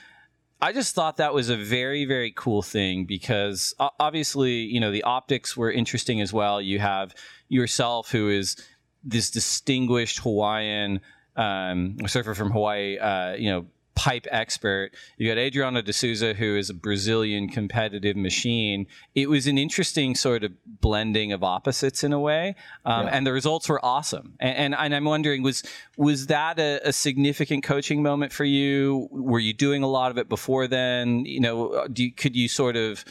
I 0.63 0.73
just 0.73 0.95
thought 0.95 1.19
that 1.19 1.35
was 1.35 1.51
a 1.51 1.57
very, 1.57 2.07
very 2.07 2.33
cool 2.33 2.63
thing 2.63 3.05
because 3.05 3.75
obviously, 3.79 4.53
you 4.53 4.81
know, 4.81 4.91
the 4.91 5.03
optics 5.03 5.55
were 5.55 5.71
interesting 5.71 6.23
as 6.23 6.33
well. 6.33 6.63
You 6.63 6.79
have 6.79 7.15
yourself, 7.51 8.11
who 8.11 8.31
is 8.31 8.57
this 9.03 9.31
distinguished 9.31 10.21
Hawaiian 10.21 11.03
um, 11.37 11.99
surfer 12.07 12.35
from 12.35 12.51
Hawaii, 12.51 12.97
uh, 12.97 13.35
you 13.35 13.51
know, 13.51 13.67
pipe 13.95 14.27
expert. 14.31 14.91
You 15.17 15.29
got 15.29 15.39
Adriano 15.39 15.83
de 15.83 15.93
Souza, 15.93 16.35
who 16.35 16.57
is 16.57 16.71
a 16.71 16.75
Brazilian 16.75 17.49
competitive 17.49 18.17
machine. 18.17 18.87
It 19.15 19.29
was 19.29 19.47
an 19.47 19.59
interesting 19.59 20.15
sort 20.15 20.45
of 20.45 20.53
blending 20.81 21.33
of 21.33 21.45
opposites 21.45 22.03
in 22.05 22.13
a 22.13 22.21
way, 22.21 22.57
um, 22.85 23.07
yeah. 23.07 23.13
and 23.13 23.27
the 23.27 23.33
results 23.33 23.69
were 23.69 23.85
awesome. 23.85 24.35
And, 24.41 24.57
and, 24.57 24.75
and, 24.75 24.95
I'm 24.95 25.05
wondering, 25.05 25.43
was 25.43 25.63
was 25.97 26.27
that 26.27 26.59
a, 26.59 26.81
a, 26.89 26.93
significant 26.93 27.65
coaching 27.65 28.03
moment 28.03 28.33
for 28.33 28.45
you? 28.45 29.09
Were 29.11 29.39
you 29.39 29.53
doing 29.53 29.83
a 29.83 29.89
lot 29.89 30.11
of 30.11 30.19
it 30.19 30.29
before 30.29 30.67
then? 30.67 31.25
You 31.25 31.41
know, 31.41 31.87
you, 31.95 32.13
could 32.13 32.35
you 32.37 32.49
sort 32.49 32.77
of 32.77 33.05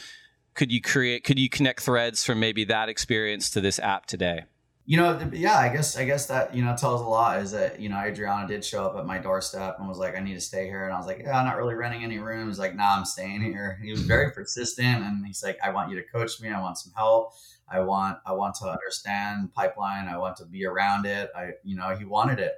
could 0.54 0.70
you 0.70 0.80
create 0.80 1.24
could 1.24 1.38
you 1.38 1.48
connect 1.48 1.80
threads 1.80 2.24
from 2.24 2.40
maybe 2.40 2.64
that 2.64 2.88
experience 2.88 3.50
to 3.50 3.60
this 3.60 3.78
app 3.78 4.06
today? 4.06 4.44
You 4.86 4.98
know, 4.98 5.30
yeah, 5.32 5.56
I 5.56 5.70
guess 5.70 5.96
I 5.96 6.04
guess 6.04 6.26
that 6.26 6.54
you 6.54 6.62
know 6.62 6.76
tells 6.76 7.00
a 7.00 7.04
lot. 7.04 7.40
Is 7.40 7.52
that 7.52 7.80
you 7.80 7.88
know 7.88 7.96
Adriano 7.96 8.46
did 8.46 8.62
show 8.62 8.84
up 8.84 8.96
at 8.96 9.06
my 9.06 9.16
doorstep 9.16 9.76
and 9.78 9.88
was 9.88 9.96
like, 9.96 10.14
"I 10.14 10.20
need 10.20 10.34
to 10.34 10.40
stay 10.42 10.66
here," 10.66 10.84
and 10.84 10.92
I 10.92 10.98
was 10.98 11.06
like, 11.06 11.20
"Yeah, 11.20 11.38
I'm 11.38 11.46
not 11.46 11.56
really 11.56 11.74
renting 11.74 12.04
any 12.04 12.18
rooms." 12.18 12.58
Like, 12.58 12.74
"Nah, 12.74 12.98
I'm 12.98 13.06
staying 13.06 13.40
here." 13.40 13.78
He 13.82 13.90
was 13.90 14.02
very 14.02 14.30
persistent, 14.32 15.02
and 15.02 15.26
he's 15.26 15.42
like, 15.42 15.58
"I 15.64 15.70
want 15.70 15.90
you 15.90 15.96
to 15.96 16.02
coach 16.02 16.38
me. 16.38 16.50
I 16.50 16.60
want 16.60 16.76
some 16.76 16.92
help. 16.94 17.32
I 17.66 17.80
want 17.80 18.18
I 18.26 18.32
want 18.32 18.56
to 18.56 18.66
understand 18.66 19.54
pipeline. 19.54 20.06
I 20.06 20.18
want 20.18 20.36
to 20.36 20.44
be 20.44 20.66
around 20.66 21.06
it. 21.06 21.30
I 21.34 21.52
you 21.62 21.76
know 21.76 21.96
he 21.96 22.04
wanted 22.04 22.38
it, 22.38 22.52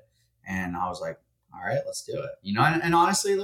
and 0.45 0.77
I 0.77 0.89
was 0.89 1.01
like, 1.01 1.19
"All 1.55 1.61
right, 1.65 1.81
let's 1.87 2.03
do 2.03 2.15
it." 2.15 2.31
You 2.43 2.55
know, 2.55 2.63
and, 2.63 2.83
and 2.83 2.93
honestly, 2.93 3.41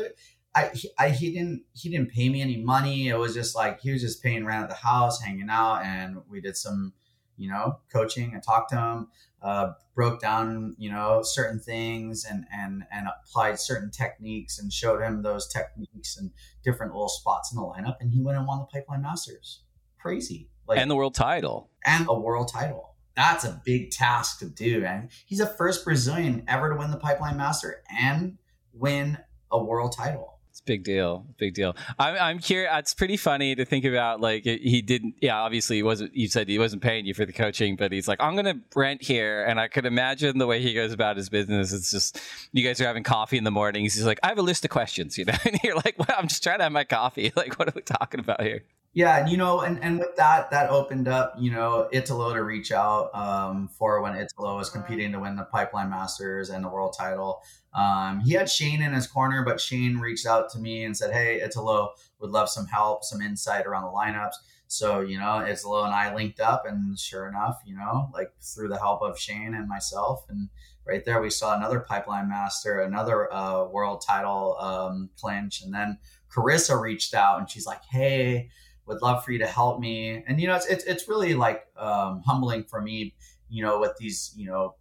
I, 0.57 0.73
I 0.99 1.11
he 1.11 1.33
didn't 1.33 1.63
he 1.73 1.89
didn't 1.89 2.11
pay 2.11 2.29
me 2.29 2.43
any 2.43 2.57
money. 2.57 3.09
It 3.09 3.17
was 3.17 3.33
just 3.33 3.55
like 3.55 3.81
he 3.81 3.93
was 3.93 4.03
just 4.03 4.23
paying 4.25 4.45
rent 4.45 4.65
at 4.65 4.69
the 4.69 4.75
house, 4.75 5.21
hanging 5.21 5.51
out, 5.51 5.85
and 5.85 6.19
we 6.29 6.41
did 6.41 6.57
some 6.57 6.93
you 7.37 7.51
know, 7.51 7.79
coaching. 7.93 8.35
I 8.37 8.41
talked 8.41 8.71
to 8.71 8.77
him, 8.77 9.09
uh, 9.43 9.73
broke 9.95 10.21
down, 10.21 10.75
you 10.79 10.91
know, 10.91 11.21
certain 11.23 11.59
things 11.59 12.25
and 12.25 12.45
and 12.53 12.85
and 12.93 13.07
applied 13.09 13.59
certain 13.59 13.91
techniques 13.91 14.59
and 14.59 14.73
showed 14.73 15.03
him 15.03 15.23
those 15.23 15.49
techniques 15.49 16.17
and 16.17 16.31
different 16.63 16.93
little 16.93 17.09
spots 17.09 17.53
in 17.53 17.57
the 17.57 17.63
lineup. 17.63 17.97
And 18.01 18.11
he 18.11 18.23
went 18.23 18.39
and 18.39 18.47
won 18.47 18.59
the 18.59 18.67
Pipeline 18.67 19.03
Masters. 19.03 19.63
Crazy, 19.99 20.49
like 20.67 20.79
and 20.79 20.91
the 20.91 20.97
world 20.97 21.15
title 21.15 21.71
and 21.85 22.07
a 22.09 22.19
world 22.19 22.49
title. 22.53 22.91
That's 23.15 23.45
a 23.45 23.61
big 23.65 23.91
task 23.91 24.39
to 24.39 24.47
do, 24.47 24.85
and 24.85 25.11
he's 25.27 25.39
the 25.39 25.47
first 25.47 25.85
Brazilian 25.85 26.45
ever 26.49 26.71
to 26.71 26.77
win 26.77 26.91
the 26.91 26.97
Pipeline 26.97 27.37
Master 27.37 27.83
and 27.91 28.39
win 28.73 29.19
a 29.51 29.63
world 29.63 29.95
title 29.97 30.32
big 30.61 30.85
deal 30.85 31.27
big 31.39 31.55
deal. 31.55 31.75
I'm, 31.99 32.17
I'm 32.21 32.39
curious 32.39 32.71
it's 32.75 32.95
pretty 32.95 33.17
funny 33.17 33.55
to 33.55 33.65
think 33.65 33.85
about 33.85 34.21
like 34.21 34.45
he 34.45 34.83
didn't 34.83 35.15
yeah 35.21 35.37
obviously 35.37 35.77
he 35.77 35.83
wasn't 35.83 36.15
you 36.15 36.29
said 36.29 36.49
he 36.49 36.59
wasn't 36.59 36.83
paying 36.83 37.07
you 37.07 37.15
for 37.15 37.25
the 37.25 37.33
coaching 37.33 37.77
but 37.77 37.93
he's 37.93 38.07
like 38.09 38.21
i'm 38.21 38.37
gonna 38.37 38.61
rent 38.75 39.03
here 39.03 39.45
and 39.45 39.59
i 39.59 39.69
could 39.69 39.87
imagine 39.87 40.39
the 40.39 40.47
way 40.47 40.61
he 40.61 40.75
goes 40.75 40.93
about 40.93 41.17
his 41.17 41.29
business 41.29 41.73
it's 41.73 41.91
just 41.91 42.21
you 42.53 42.63
guys 42.65 42.81
are 42.81 42.87
having 42.87 43.03
coffee 43.03 43.39
in 43.39 43.45
the 43.45 43.51
mornings 43.51 43.95
he's 43.95 44.07
like 44.07 44.21
i 44.23 44.29
have 44.29 44.39
a 44.39 44.43
list 44.43 44.65
of 44.65 44.71
questions 44.71 45.19
you 45.19 45.25
know 45.25 45.35
and 45.45 45.59
you're 45.65 45.77
like 45.77 45.95
well 45.99 46.17
i'm 46.19 46.29
just 46.29 46.43
trying 46.43 46.59
to 46.59 46.65
have 46.65 46.73
my 46.73 46.85
coffee 46.85 47.33
like 47.37 47.59
what 47.59 47.69
are 47.69 47.73
we 47.75 47.83
talking 47.83 48.21
about 48.21 48.41
here 48.41 48.63
yeah, 48.95 49.19
and 49.21 49.31
you 49.31 49.39
know, 49.39 49.61
and, 49.61 49.83
and 49.83 49.99
with 49.99 50.17
that, 50.17 50.51
that 50.51 50.69
opened 50.69 51.09
up, 51.09 51.35
you 51.39 51.51
know, 51.51 51.89
Italo 51.93 52.35
to 52.35 52.45
reach 52.45 52.73
out 52.73 53.15
um, 53.15 53.69
for 53.69 54.03
when 54.03 54.15
Italo 54.15 54.59
was 54.59 54.69
competing 54.69 55.13
to 55.13 55.19
win 55.19 55.35
the 55.35 55.45
Pipeline 55.45 55.89
Masters 55.89 56.51
and 56.51 56.63
the 56.63 56.69
world 56.69 56.95
title. 56.99 57.43
Um, 57.75 58.21
he 58.21 58.35
had 58.35 58.51
Shane 58.51 58.83
in 58.83 58.93
his 58.93 59.07
corner, 59.07 59.45
but 59.47 59.59
Shane 59.59 59.97
reached 59.97 60.27
out 60.27 60.51
to 60.51 60.59
me 60.59 60.85
and 60.85 60.95
said, 60.95 61.11
"Hey, 61.11 61.41
Italo 61.41 61.93
would 62.21 62.31
love 62.31 62.51
some 62.51 62.67
help, 62.67 63.03
some 63.03 63.23
insight 63.23 63.65
around 63.65 63.85
the 63.85 63.91
lineups." 63.91 64.35
So 64.67 65.01
you 65.01 65.19
know, 65.19 65.39
Italo 65.39 65.85
and 65.85 65.95
I 65.95 66.15
linked 66.15 66.41
up, 66.41 66.65
and 66.67 66.99
sure 66.99 67.29
enough, 67.29 67.63
you 67.65 67.75
know, 67.75 68.11
like 68.13 68.35
through 68.43 68.69
the 68.69 68.79
help 68.79 69.01
of 69.01 69.19
Shane 69.19 69.55
and 69.55 69.69
myself, 69.69 70.27
and 70.29 70.51
right 70.87 71.03
there 71.03 71.23
we 71.23 71.31
saw 71.31 71.57
another 71.57 71.81
Pipeline 71.81 72.29
Master, 72.29 72.83
another 72.83 73.33
uh, 73.33 73.65
world 73.69 74.05
title 74.07 74.59
um, 74.61 75.09
clinch, 75.19 75.63
and 75.63 75.73
then 75.73 75.97
Carissa 76.31 76.79
reached 76.79 77.15
out 77.15 77.39
and 77.39 77.49
she's 77.49 77.67
like, 77.67 77.85
"Hey." 77.91 78.51
Would 78.87 79.01
love 79.01 79.25
for 79.25 79.33
you 79.33 79.39
to 79.39 79.47
help 79.47 79.81
me, 79.81 80.25
and 80.27 80.41
you 80.41 80.49
know, 80.49 80.57
it's 80.57 80.67
it's, 80.67 80.85
it's 80.85 81.09
really 81.09 81.35
like 81.35 81.67
um, 81.77 82.23
humbling 82.27 82.65
for 82.65 82.81
me, 82.81 83.15
you 83.49 83.63
know, 83.63 83.79
with 83.79 83.97
these 83.99 84.33
you 84.37 84.47
know 84.47 84.75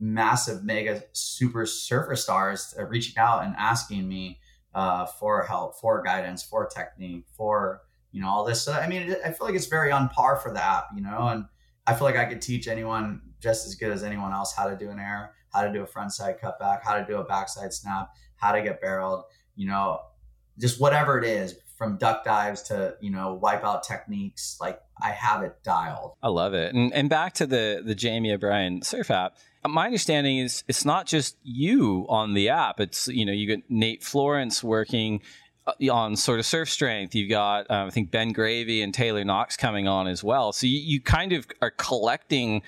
massive 0.00 0.64
mega 0.64 1.02
super 1.12 1.66
surfer 1.66 2.16
stars 2.16 2.74
reaching 2.88 3.16
out 3.16 3.44
and 3.44 3.54
asking 3.56 4.08
me 4.08 4.40
uh, 4.74 5.06
for 5.06 5.44
help 5.44 5.78
for 5.80 6.02
guidance 6.02 6.42
for 6.42 6.66
technique 6.66 7.24
for 7.36 7.80
you 8.12 8.20
know 8.20 8.28
all 8.28 8.44
this. 8.44 8.62
So 8.62 8.72
i 8.72 8.86
mean 8.88 9.14
i 9.24 9.30
feel 9.30 9.46
like 9.46 9.54
it's 9.54 9.66
very 9.66 9.90
on 9.92 10.08
par 10.08 10.36
for 10.36 10.52
the 10.52 10.62
app 10.62 10.88
you 10.94 11.02
know 11.02 11.28
and 11.28 11.44
i 11.86 11.94
feel 11.94 12.04
like 12.04 12.16
i 12.16 12.24
could 12.24 12.42
teach 12.42 12.68
anyone 12.68 13.20
just 13.40 13.66
as 13.66 13.74
good 13.74 13.92
as 13.92 14.02
anyone 14.02 14.32
else 14.32 14.54
how 14.54 14.68
to 14.68 14.76
do 14.76 14.90
an 14.90 14.98
air 14.98 15.32
how 15.52 15.62
to 15.62 15.72
do 15.72 15.82
a 15.82 15.86
front 15.86 16.12
side 16.12 16.36
cutback 16.40 16.80
how 16.82 16.96
to 16.98 17.04
do 17.06 17.16
a 17.18 17.24
backside 17.24 17.72
snap 17.72 18.10
how 18.36 18.52
to 18.52 18.62
get 18.62 18.80
barreled 18.80 19.24
you 19.56 19.66
know 19.66 19.98
just 20.58 20.80
whatever 20.80 21.18
it 21.18 21.24
is 21.24 21.56
from 21.84 21.96
duck 21.96 22.24
dives 22.24 22.62
to 22.62 22.96
you 23.00 23.10
know 23.10 23.34
wipe 23.34 23.64
out 23.64 23.82
techniques 23.82 24.56
like 24.60 24.80
i 25.02 25.10
have 25.10 25.42
it 25.42 25.56
dialed 25.62 26.12
i 26.22 26.28
love 26.28 26.54
it 26.54 26.74
and, 26.74 26.92
and 26.92 27.08
back 27.08 27.34
to 27.34 27.46
the 27.46 27.82
the 27.84 27.94
jamie 27.94 28.32
o'brien 28.32 28.82
surf 28.82 29.10
app 29.10 29.36
my 29.68 29.86
understanding 29.86 30.38
is 30.38 30.62
it's 30.68 30.84
not 30.84 31.06
just 31.06 31.36
you 31.42 32.06
on 32.08 32.34
the 32.34 32.50
app. 32.50 32.80
It's 32.80 33.08
you 33.08 33.24
know 33.24 33.32
you 33.32 33.56
got 33.56 33.64
Nate 33.68 34.02
Florence 34.02 34.62
working 34.62 35.22
uh, 35.66 35.72
on 35.90 36.16
sort 36.16 36.38
of 36.38 36.46
surf 36.46 36.68
strength. 36.68 37.14
You've 37.14 37.30
got 37.30 37.70
um, 37.70 37.88
I 37.88 37.90
think 37.90 38.10
Ben 38.10 38.32
Gravy 38.32 38.82
and 38.82 38.92
Taylor 38.92 39.24
Knox 39.24 39.56
coming 39.56 39.88
on 39.88 40.06
as 40.06 40.22
well. 40.22 40.52
So 40.52 40.66
you, 40.66 40.78
you 40.78 41.00
kind 41.00 41.32
of 41.32 41.46
are 41.62 41.70
collecting 41.70 42.62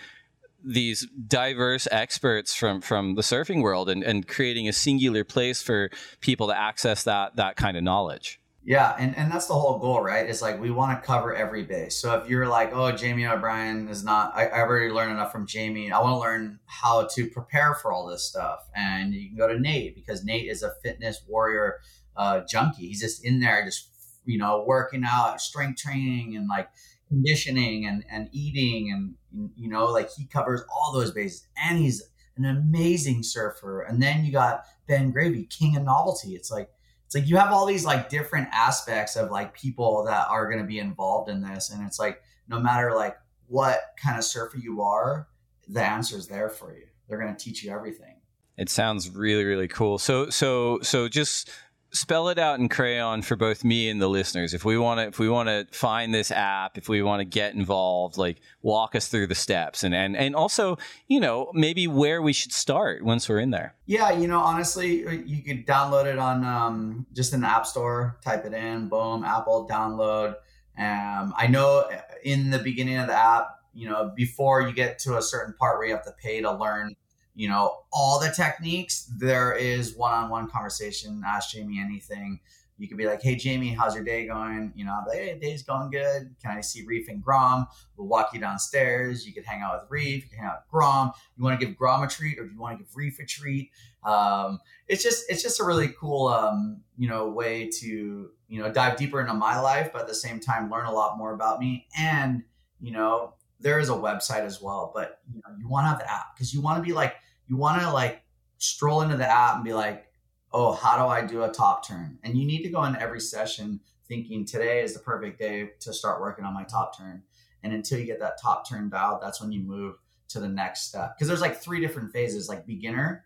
these 0.65 1.07
diverse 1.29 1.87
experts 1.91 2.55
from 2.55 2.81
from 2.81 3.15
the 3.15 3.23
surfing 3.23 3.63
world 3.63 3.91
and, 3.91 4.03
and 4.03 4.27
creating 4.27 4.67
a 4.69 4.73
singular 4.73 5.23
place 5.23 5.63
for 5.63 5.91
people 6.21 6.49
to 6.49 6.59
access 6.59 7.05
that 7.05 7.37
that 7.37 7.57
kind 7.57 7.77
of 7.77 7.83
knowledge. 7.83 8.41
Yeah, 8.69 8.97
and, 8.99 9.17
and 9.17 9.31
that's 9.31 9.47
the 9.47 9.55
whole 9.55 9.79
goal, 9.79 10.03
right? 10.03 10.29
It's 10.29 10.43
like 10.43 10.61
we 10.61 10.73
want 10.73 11.01
to 11.01 11.07
cover 11.07 11.33
every 11.33 11.63
base. 11.63 11.95
So 12.01 12.17
if 12.17 12.29
you're 12.29 12.49
like, 12.49 12.73
oh, 12.75 12.91
Jamie 12.91 13.25
O'Brien 13.25 13.87
is 13.87 14.03
not, 14.03 14.33
I, 14.35 14.47
I 14.47 14.63
already 14.63 14.93
learned 14.93 15.13
enough 15.13 15.31
from 15.31 15.47
Jamie. 15.47 15.93
I 15.93 16.01
want 16.01 16.15
to 16.15 16.19
learn 16.19 16.59
how 16.67 17.07
to 17.15 17.31
prepare 17.31 17.75
for 17.75 17.93
all 17.93 18.09
this 18.09 18.25
stuff. 18.25 18.67
And 18.75 19.15
you 19.15 19.29
can 19.29 19.39
go 19.39 19.47
to 19.47 19.61
Nate 19.61 19.95
because 19.95 20.25
Nate 20.25 20.51
is 20.51 20.65
a 20.65 20.73
fitness 20.83 21.23
warrior 21.29 21.79
uh, 22.17 22.41
junkie. 22.51 22.89
He's 22.89 23.01
just 23.01 23.25
in 23.25 23.39
there, 23.39 23.65
just, 23.65 23.89
you 24.25 24.37
know, 24.37 24.65
working 24.67 25.05
out, 25.07 25.41
strength 25.41 25.81
training 25.81 26.35
and 26.35 26.49
like 26.49 26.69
conditioning 27.07 27.87
and, 27.87 28.05
and 28.11 28.29
eating. 28.33 28.91
And, 28.91 29.53
you 29.55 29.69
know, 29.69 29.85
like 29.85 30.11
he 30.11 30.27
covers 30.27 30.65
all 30.75 30.93
those 30.93 31.13
bases. 31.13 31.47
And 31.57 31.79
he's 31.79 32.03
an 32.37 32.45
amazing 32.45 33.23
surfer. 33.23 33.83
And 33.83 34.03
then 34.03 34.25
you 34.25 34.33
got 34.33 34.65
Ben 34.89 35.13
Gravy, 35.13 35.45
king 35.45 35.77
of 35.77 35.85
novelty. 35.85 36.35
It's 36.35 36.51
like, 36.51 36.69
it's 37.07 37.15
like 37.15 37.27
you 37.27 37.37
have 37.37 37.53
all 37.53 37.67
these 37.67 37.85
like 37.85 38.11
different 38.11 38.49
aspects 38.53 39.17
of 39.17 39.31
like 39.31 39.55
people 39.55 40.05
that 40.05 40.27
are 40.29 40.47
going 40.51 40.61
to 40.61 40.67
be 40.67 40.79
involved 40.79 41.31
in 41.31 41.41
this 41.41 41.71
and 41.71 41.87
it's 41.87 41.99
like 41.99 42.21
no 42.49 42.61
matter 42.61 42.93
like 42.95 43.17
what 43.47 43.81
kind 44.01 44.19
of 44.19 44.25
surfer 44.25 44.59
you 44.59 44.83
are 44.83 45.29
the 45.69 45.83
answer 45.83 46.17
is 46.17 46.29
there 46.29 46.49
for 46.49 46.73
you. 46.73 46.87
They're 47.09 47.19
going 47.19 47.35
to 47.35 47.45
teach 47.45 47.65
you 47.65 47.71
everything. 47.73 48.15
It 48.57 48.71
sounds 48.71 49.11
really 49.11 49.45
really 49.45 49.69
cool. 49.69 49.99
So 49.99 50.31
so 50.31 50.79
so 50.81 51.09
just 51.09 51.51
spell 51.97 52.29
it 52.29 52.39
out 52.39 52.61
in 52.61 52.69
crayon 52.69 53.23
for 53.23 53.37
both 53.37 53.65
me 53.65 53.89
and 53.89 54.01
the 54.01 54.09
listeners. 54.09 54.55
If 54.55 54.65
we 54.65 54.79
want 54.79 55.01
to, 55.01 55.07
if 55.07 55.19
we 55.19 55.29
want 55.29 55.49
to 55.49 55.67
find 55.77 56.15
this 56.15 56.31
app, 56.31 56.79
if 56.79 56.89
we 56.89 57.03
want 57.03 57.21
to 57.21 57.25
get 57.25 57.55
involved, 57.55 58.17
like 58.17 58.41
walk 58.63 58.95
us 58.95 59.09
through 59.09 59.29
the 59.29 59.35
steps, 59.35 59.83
and 59.83 59.95
and 59.95 60.17
and 60.17 60.37
also, 60.37 60.79
you 61.09 61.21
know, 61.21 61.51
maybe 61.55 61.87
where 61.87 62.23
we 62.23 62.33
should 62.33 62.53
start 62.53 63.05
once 63.05 63.29
we're 63.29 63.41
in 63.41 63.51
there. 63.51 63.75
Yeah, 63.87 64.13
you 64.13 64.29
know, 64.29 64.41
honestly, 64.41 65.07
uh, 65.07 65.11
you 65.11 65.43
could 65.43 65.67
download 65.67 66.07
it 66.07 66.19
on 66.19 66.45
um, 66.45 67.07
just 67.13 67.33
in 67.33 67.41
the 67.41 67.49
App 67.49 67.67
Store. 67.67 68.19
Type 68.23 68.45
it 68.45 68.53
in, 68.53 68.89
boom, 68.89 69.25
Apple 69.25 69.67
download. 69.69 70.37
Um, 70.79 71.33
I 71.37 71.47
know 71.47 71.91
in 72.23 72.51
the 72.51 72.59
beginning 72.59 72.99
of 72.99 73.07
the 73.07 73.15
app, 73.19 73.49
you 73.73 73.89
know, 73.89 74.13
before 74.15 74.61
you 74.63 74.73
get 74.73 74.99
to 75.01 75.17
a 75.17 75.23
certain 75.23 75.55
part 75.55 75.79
where 75.79 75.87
you 75.87 75.95
have 75.95 76.05
to 76.05 76.15
pay 76.23 76.41
to 76.43 76.53
learn 76.53 76.97
you 77.37 77.49
know 77.49 77.83
all 77.93 78.19
the 78.19 78.31
techniques 78.31 79.09
there 79.19 79.53
is 79.53 79.95
one-on-one 79.95 80.49
conversation 80.49 81.23
ask 81.25 81.51
jamie 81.51 81.79
anything. 81.79 82.41
You 82.79 82.89
could 82.89 82.97
be 82.97 83.07
like 83.07 83.23
hey 83.23 83.37
jamie 83.37 83.69
how's 83.69 83.95
your 83.95 84.05
day 84.05 84.27
going? 84.27 84.73
You 84.75 84.87
know 84.87 84.93
I'm 84.99 85.07
like 85.07 85.19
hey 85.19 85.39
day's 85.41 85.63
going 85.63 85.91
good. 85.91 86.35
Can 86.43 86.57
i 86.57 86.61
see 86.63 86.85
reef 86.85 87.09
and 87.09 87.23
grom? 87.23 87.67
We'll 87.97 88.09
walk 88.09 88.31
you 88.33 88.41
downstairs. 88.41 89.27
You 89.27 89.35
could 89.35 89.45
hang 89.45 89.61
out 89.63 89.81
with 89.81 89.91
reef 89.91 90.25
you 90.25 90.31
can 90.31 90.39
hang 90.39 90.49
out 90.49 90.63
with 90.63 90.71
grom. 90.71 91.13
You 91.37 91.45
want 91.45 91.61
to 91.61 91.67
give 91.67 91.77
grom 91.77 92.03
a 92.03 92.09
treat 92.09 92.39
or 92.39 92.47
do 92.47 92.53
you 92.53 92.61
want 92.61 92.79
to 92.79 92.85
give 92.85 92.97
reef 92.97 93.19
a 93.21 93.27
treat? 93.27 93.71
Um, 94.03 94.59
it's 94.89 95.03
just 95.03 95.31
it's 95.31 95.43
just 95.43 95.61
a 95.61 95.65
really 95.65 95.89
cool 96.01 96.29
um, 96.29 96.81
you 96.97 97.09
know 97.09 97.29
way 97.29 97.69
to 97.81 98.31
you 98.49 98.63
know 98.63 98.73
dive 98.73 98.97
deeper 98.97 99.21
into 99.21 99.35
my 99.35 99.61
life 99.61 99.91
but 99.93 100.03
at 100.03 100.09
the 100.09 100.15
same 100.15 100.41
time 100.41 100.71
learn 100.71 100.87
a 100.87 100.93
lot 100.93 101.19
more 101.19 101.35
about 101.35 101.61
me. 101.61 101.87
And 101.99 102.45
you 102.81 102.93
know 102.93 103.35
there 103.61 103.79
is 103.79 103.89
a 103.89 103.95
website 103.95 104.45
as 104.45 104.61
well 104.61 104.91
but 104.95 105.21
you 105.33 105.41
know 105.45 105.55
you 105.59 105.69
want 105.69 105.85
to 105.85 105.89
have 105.89 105.99
the 105.99 106.11
app 106.11 106.35
because 106.35 106.53
you 106.53 106.61
want 106.61 106.79
to 106.79 106.83
be 106.83 106.93
like 106.95 107.15
you 107.47 107.57
want 107.57 107.81
to 107.81 107.91
like 107.91 108.23
stroll 108.59 109.03
into 109.03 109.17
the 109.17 109.31
app 109.31 109.57
and 109.57 109.65
be 109.65 109.73
like, 109.73 110.07
oh, 110.53 110.73
how 110.73 110.97
do 110.97 111.05
I 111.09 111.27
do 111.27 111.45
a 111.45 111.51
top 111.51 111.87
turn? 111.87 112.19
And 112.23 112.37
you 112.37 112.47
need 112.47 112.63
to 112.63 112.71
go 112.71 112.85
in 112.85 112.97
every 112.97 113.21
session 113.21 113.81
thinking 114.09 114.45
today 114.45 114.83
is 114.83 114.95
the 114.95 115.01
perfect 115.01 115.39
day 115.39 115.71
to 115.81 115.93
start 115.93 116.21
working 116.21 116.45
on 116.45 116.55
my 116.55 116.65
top 116.65 116.97
turn. 116.97 117.23
And 117.63 117.73
until 117.73 117.99
you 117.99 118.07
get 118.07 118.21
that 118.21 118.41
top 118.41 118.69
turn 118.69 118.89
dialed, 118.89 119.21
that's 119.21 119.41
when 119.41 119.53
you 119.53 119.61
move 119.61 119.97
to 120.29 120.41
the 120.41 120.49
next 120.49 120.89
step. 120.89 121.17
Because 121.17 121.29
there's 121.29 121.41
like 121.41 121.61
three 121.61 121.81
different 121.81 122.13
phases 122.13 122.49
like 122.49 122.67
beginner, 122.67 123.25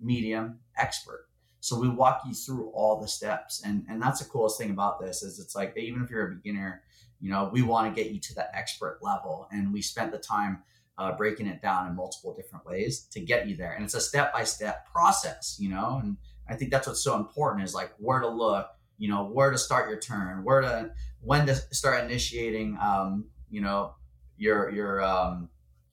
medium, 0.00 0.60
expert. 0.78 1.26
So 1.60 1.78
we 1.78 1.88
walk 1.88 2.22
you 2.26 2.34
through 2.34 2.68
all 2.70 3.00
the 3.00 3.08
steps. 3.08 3.62
And, 3.64 3.84
and 3.88 4.00
that's 4.00 4.20
the 4.20 4.28
coolest 4.28 4.58
thing 4.58 4.70
about 4.70 5.00
this 5.00 5.22
is 5.22 5.38
it's 5.38 5.54
like 5.54 5.74
even 5.76 6.02
if 6.02 6.10
you're 6.10 6.28
a 6.28 6.34
beginner, 6.34 6.82
you 7.20 7.30
know, 7.30 7.48
we 7.52 7.62
want 7.62 7.94
to 7.94 8.02
get 8.02 8.12
you 8.12 8.20
to 8.20 8.34
the 8.34 8.54
expert 8.56 8.98
level. 9.00 9.48
And 9.50 9.72
we 9.72 9.80
spent 9.80 10.12
the 10.12 10.18
time 10.18 10.62
uh, 10.98 11.16
breaking 11.16 11.46
it 11.46 11.60
down 11.60 11.86
in 11.88 11.96
multiple 11.96 12.34
different 12.34 12.64
ways 12.66 13.00
to 13.12 13.20
get 13.20 13.48
you 13.48 13.56
there. 13.56 13.72
And 13.72 13.84
it's 13.84 13.94
a 13.94 14.00
step 14.00 14.32
by 14.32 14.44
step 14.44 14.86
process, 14.90 15.56
you 15.58 15.68
know. 15.68 16.00
And 16.02 16.16
I 16.48 16.54
think 16.54 16.70
that's 16.70 16.86
what's 16.86 17.02
so 17.02 17.16
important 17.16 17.64
is 17.64 17.74
like 17.74 17.92
where 17.98 18.20
to 18.20 18.28
look, 18.28 18.68
you 18.98 19.08
know, 19.08 19.24
where 19.24 19.50
to 19.50 19.58
start 19.58 19.88
your 19.88 19.98
turn, 19.98 20.44
where 20.44 20.60
to 20.60 20.90
when 21.20 21.46
to 21.46 21.54
start 21.54 22.04
initiating, 22.04 22.78
um, 22.80 23.26
you 23.50 23.60
know, 23.60 23.94
your 24.36 24.70
your 24.70 25.02
um, 25.02 25.48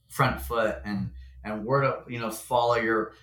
front 0.07 0.41
foot 0.41 0.77
and 0.85 1.11
and 1.43 1.65
where 1.65 1.81
to 1.81 1.99
you 2.07 2.19
know 2.19 2.29
follow 2.29 2.75
your 2.75 3.13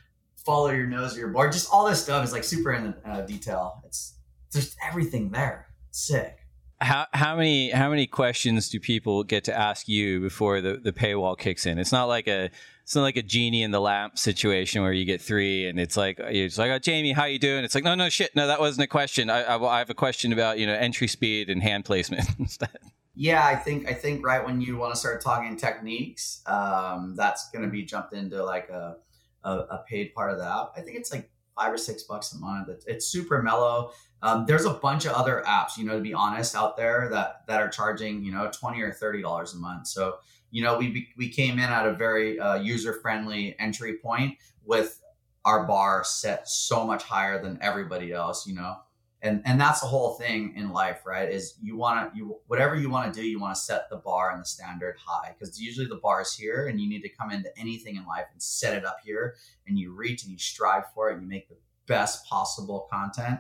follow 0.45 0.71
your 0.71 0.87
nose 0.87 1.17
or 1.17 1.21
your 1.21 1.29
board. 1.29 1.53
Just 1.53 1.69
all 1.73 1.89
this 1.89 2.03
stuff 2.03 2.25
is 2.25 2.33
like 2.33 2.45
super 2.45 2.73
in 2.73 2.95
uh, 3.05 3.23
detail. 3.23 3.83
It's 3.85 4.17
there's 4.53 4.77
everything 4.87 5.31
there. 5.31 5.67
It's 5.91 6.07
sick. 6.07 6.38
How 6.81 7.07
how 7.13 7.37
many 7.37 7.71
how 7.71 7.91
many 7.91 8.07
questions 8.07 8.69
do 8.69 8.79
people 8.79 9.25
get 9.25 9.45
to 9.45 9.57
ask 9.57 9.89
you 9.89 10.21
before 10.21 10.61
the, 10.61 10.75
the 10.77 10.93
paywall 10.93 11.37
kicks 11.37 11.67
in? 11.67 11.79
It's 11.79 11.91
not 11.91 12.05
like 12.05 12.29
a 12.29 12.51
it's 12.85 12.95
not 12.95 13.03
like 13.03 13.17
a 13.17 13.23
genie 13.23 13.63
in 13.63 13.73
the 13.73 13.81
lamp 13.81 14.17
situation 14.17 14.83
where 14.83 14.93
you 14.93 15.05
get 15.05 15.21
three 15.21 15.67
and 15.67 15.81
it's 15.81 15.97
like 15.97 16.21
it's 16.21 16.57
like 16.57 16.71
oh, 16.71 16.79
Jamie, 16.79 17.13
how 17.13 17.25
you 17.25 17.41
doing? 17.41 17.65
It's 17.65 17.75
like 17.75 17.85
no 17.85 17.97
no 17.97 18.09
shit 18.09 18.35
no 18.37 18.47
that 18.47 18.61
wasn't 18.61 18.85
a 18.85 18.87
question. 18.87 19.29
I, 19.29 19.43
I, 19.43 19.77
I 19.77 19.79
have 19.79 19.91
a 19.91 19.95
question 19.95 20.33
about 20.33 20.59
you 20.61 20.67
know 20.67 20.75
entry 20.75 21.09
speed 21.09 21.51
and 21.51 21.63
hand 21.63 21.85
placement 21.85 22.29
instead. 22.39 22.79
Yeah, 23.21 23.45
I 23.45 23.57
think 23.57 23.89
I 23.89 23.95
think 23.95 24.25
right 24.25 24.45
when 24.47 24.61
you 24.61 24.77
want 24.77 24.95
to 24.95 25.01
start 25.01 25.21
talking 25.21 25.57
techniques, 25.57 26.41
um, 26.47 27.15
that's 27.17 27.51
going 27.51 27.65
to 27.65 27.71
be 27.71 27.83
jumped 27.83 28.13
into 28.13 28.45
like 28.45 28.69
a, 28.69 28.99
a, 29.43 29.51
a 29.51 29.85
paid 29.89 30.15
part 30.15 30.31
of 30.31 30.39
that. 30.39 30.71
I 30.77 30.83
think 30.83 30.97
it's 30.97 31.13
like 31.13 31.29
five 31.57 31.73
or 31.73 31.79
six 31.79 32.05
bucks 32.05 32.33
a 32.33 32.39
month. 32.39 32.69
It's, 32.69 32.87
it's 32.87 33.07
super 33.07 33.43
mellow. 33.43 33.91
Um, 34.23 34.47
there's 34.47 34.65
a 34.65 34.75
bunch 34.75 35.05
of 35.05 35.13
other 35.13 35.43
apps, 35.47 35.77
you 35.77 35.85
know, 35.85 35.95
to 35.95 36.01
be 36.01 36.15
honest, 36.15 36.57
out 36.57 36.77
there 36.77 37.09
that 37.11 37.47
that 37.47 37.61
are 37.61 37.69
charging, 37.69 38.25
you 38.25 38.33
know, 38.33 38.51
twenty 38.53 38.83
or 38.83 38.93
thirty 38.93 39.23
dollars 39.23 39.55
a 39.55 39.59
month. 39.59 39.87
So, 39.87 40.17
you 40.51 40.63
know, 40.63 40.77
we 40.79 41.09
we 41.17 41.29
came 41.29 41.55
in 41.55 41.61
at 41.61 41.87
a 41.87 41.93
very 41.93 42.39
uh, 42.39 42.57
user 42.57 42.95
friendly 42.95 43.55
entry 43.59 43.99
point 43.99 44.39
with 44.65 45.01
our 45.45 45.65
bar 45.65 46.03
set 46.05 46.49
so 46.49 46.85
much 46.85 47.05
higher 47.05 47.41
than 47.41 47.59
everybody 47.63 48.13
else. 48.13 48.45
You 48.45 48.57
know, 48.57 48.79
and 49.23 49.41
and 49.45 49.61
that's 49.61 49.81
the 49.81 49.87
whole 49.87 50.15
thing 50.15 50.55
in 50.57 50.73
life, 50.73 51.03
right? 51.07 51.31
Is 51.31 51.55
you 51.63 51.77
want 51.77 52.13
to 52.13 52.19
you 52.19 52.41
whatever 52.49 52.75
you 52.75 52.91
want 52.91 53.15
to 53.15 53.21
do, 53.21 53.25
you 53.25 53.39
want 53.39 53.55
to 53.55 53.61
set 53.61 53.89
the 53.89 53.99
bar 53.99 54.33
and 54.33 54.41
the 54.41 54.47
standard 54.47 54.97
high 54.99 55.37
because 55.39 55.61
usually 55.61 55.87
the 55.87 56.01
bar 56.03 56.23
is 56.23 56.35
here, 56.35 56.67
and 56.67 56.81
you 56.81 56.89
need 56.89 57.03
to 57.03 57.09
come 57.09 57.31
into 57.31 57.57
anything 57.57 57.95
in 57.95 58.05
life 58.05 58.27
and 58.33 58.43
set 58.43 58.77
it 58.77 58.85
up 58.85 58.99
here, 59.05 59.37
and 59.69 59.79
you 59.79 59.93
reach 59.93 60.25
and 60.25 60.33
you 60.33 60.39
strive 60.39 60.85
for 60.93 61.09
it, 61.09 61.15
and 61.15 61.23
you 61.23 61.29
make 61.29 61.49
the 61.49 61.57
best 61.87 62.27
possible 62.27 62.89
content 62.91 63.39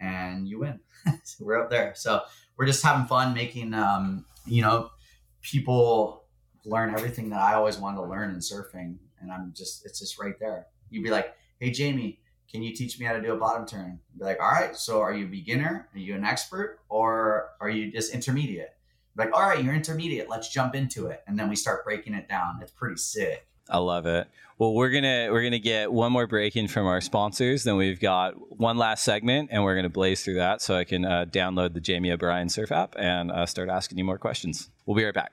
and 0.00 0.48
you 0.48 0.60
win. 0.60 0.80
so 1.24 1.44
we're 1.44 1.62
up 1.62 1.70
there. 1.70 1.92
So 1.94 2.22
we're 2.56 2.66
just 2.66 2.82
having 2.82 3.06
fun 3.06 3.34
making, 3.34 3.74
um, 3.74 4.24
you 4.46 4.62
know, 4.62 4.90
people 5.42 6.24
learn 6.64 6.94
everything 6.94 7.30
that 7.30 7.40
I 7.40 7.54
always 7.54 7.78
wanted 7.78 7.98
to 7.98 8.04
learn 8.04 8.30
in 8.30 8.38
surfing. 8.38 8.96
And 9.20 9.30
I'm 9.30 9.52
just, 9.56 9.84
it's 9.84 9.98
just 9.98 10.18
right 10.18 10.38
there. 10.38 10.66
You'd 10.90 11.04
be 11.04 11.10
like, 11.10 11.34
Hey, 11.58 11.70
Jamie, 11.70 12.20
can 12.50 12.62
you 12.62 12.74
teach 12.74 12.98
me 12.98 13.06
how 13.06 13.12
to 13.12 13.22
do 13.22 13.32
a 13.32 13.36
bottom 13.36 13.66
turn? 13.66 14.00
I'd 14.12 14.18
be 14.18 14.24
like, 14.24 14.40
all 14.40 14.50
right. 14.50 14.74
So 14.74 15.00
are 15.00 15.14
you 15.14 15.26
a 15.26 15.28
beginner? 15.28 15.88
Are 15.94 15.98
you 15.98 16.14
an 16.14 16.24
expert 16.24 16.80
or 16.88 17.50
are 17.60 17.70
you 17.70 17.92
just 17.92 18.12
intermediate? 18.12 18.70
like, 19.16 19.32
all 19.34 19.42
right, 19.42 19.62
you're 19.62 19.74
intermediate. 19.74 20.28
Let's 20.28 20.48
jump 20.48 20.74
into 20.74 21.08
it. 21.08 21.22
And 21.26 21.38
then 21.38 21.48
we 21.48 21.56
start 21.56 21.84
breaking 21.84 22.14
it 22.14 22.28
down. 22.28 22.58
It's 22.62 22.72
pretty 22.72 22.96
sick. 22.96 23.46
I 23.70 23.78
love 23.78 24.06
it. 24.06 24.28
Well, 24.58 24.74
we're 24.74 24.90
gonna 24.90 25.28
we're 25.30 25.42
gonna 25.42 25.58
get 25.58 25.90
one 25.90 26.12
more 26.12 26.26
break 26.26 26.54
in 26.54 26.68
from 26.68 26.86
our 26.86 27.00
sponsors. 27.00 27.64
Then 27.64 27.76
we've 27.76 27.98
got 27.98 28.34
one 28.58 28.76
last 28.76 29.04
segment, 29.04 29.48
and 29.50 29.64
we're 29.64 29.74
gonna 29.74 29.88
blaze 29.88 30.22
through 30.22 30.34
that 30.34 30.60
so 30.60 30.76
I 30.76 30.84
can 30.84 31.06
uh, 31.06 31.24
download 31.24 31.72
the 31.72 31.80
Jamie 31.80 32.12
O'Brien 32.12 32.50
Surf 32.50 32.70
app 32.70 32.94
and 32.98 33.30
uh, 33.30 33.46
start 33.46 33.70
asking 33.70 33.96
you 33.96 34.04
more 34.04 34.18
questions. 34.18 34.68
We'll 34.84 34.96
be 34.96 35.04
right 35.04 35.14
back. 35.14 35.32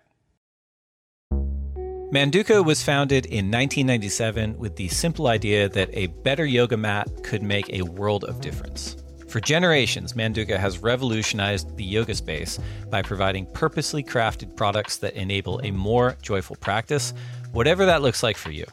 Manduka 2.14 2.64
was 2.64 2.82
founded 2.82 3.26
in 3.26 3.52
1997 3.52 4.58
with 4.58 4.78
the 4.78 4.88
simple 4.88 5.28
idea 5.28 5.68
that 5.68 5.90
a 5.92 6.08
better 6.08 6.46
yoga 6.46 6.78
mat 6.78 7.10
could 7.22 7.44
make 7.44 7.70
a 7.70 7.82
world 7.82 8.24
of 8.24 8.40
difference. 8.40 8.96
For 9.28 9.42
generations, 9.42 10.14
Manduka 10.14 10.58
has 10.58 10.80
revolutionized 10.80 11.76
the 11.76 11.84
yoga 11.84 12.16
space 12.16 12.60
by 12.90 13.02
providing 13.02 13.46
purposely 13.48 14.02
crafted 14.02 14.56
products 14.56 14.96
that 15.00 15.16
enable 15.16 15.60
a 15.66 15.72
more 15.72 16.16
joyful 16.22 16.56
practice 16.56 17.14
whatever 17.52 17.86
that 17.86 18.02
looks 18.02 18.24
like 18.24 18.38
for 18.38 18.52
you. 18.52 18.66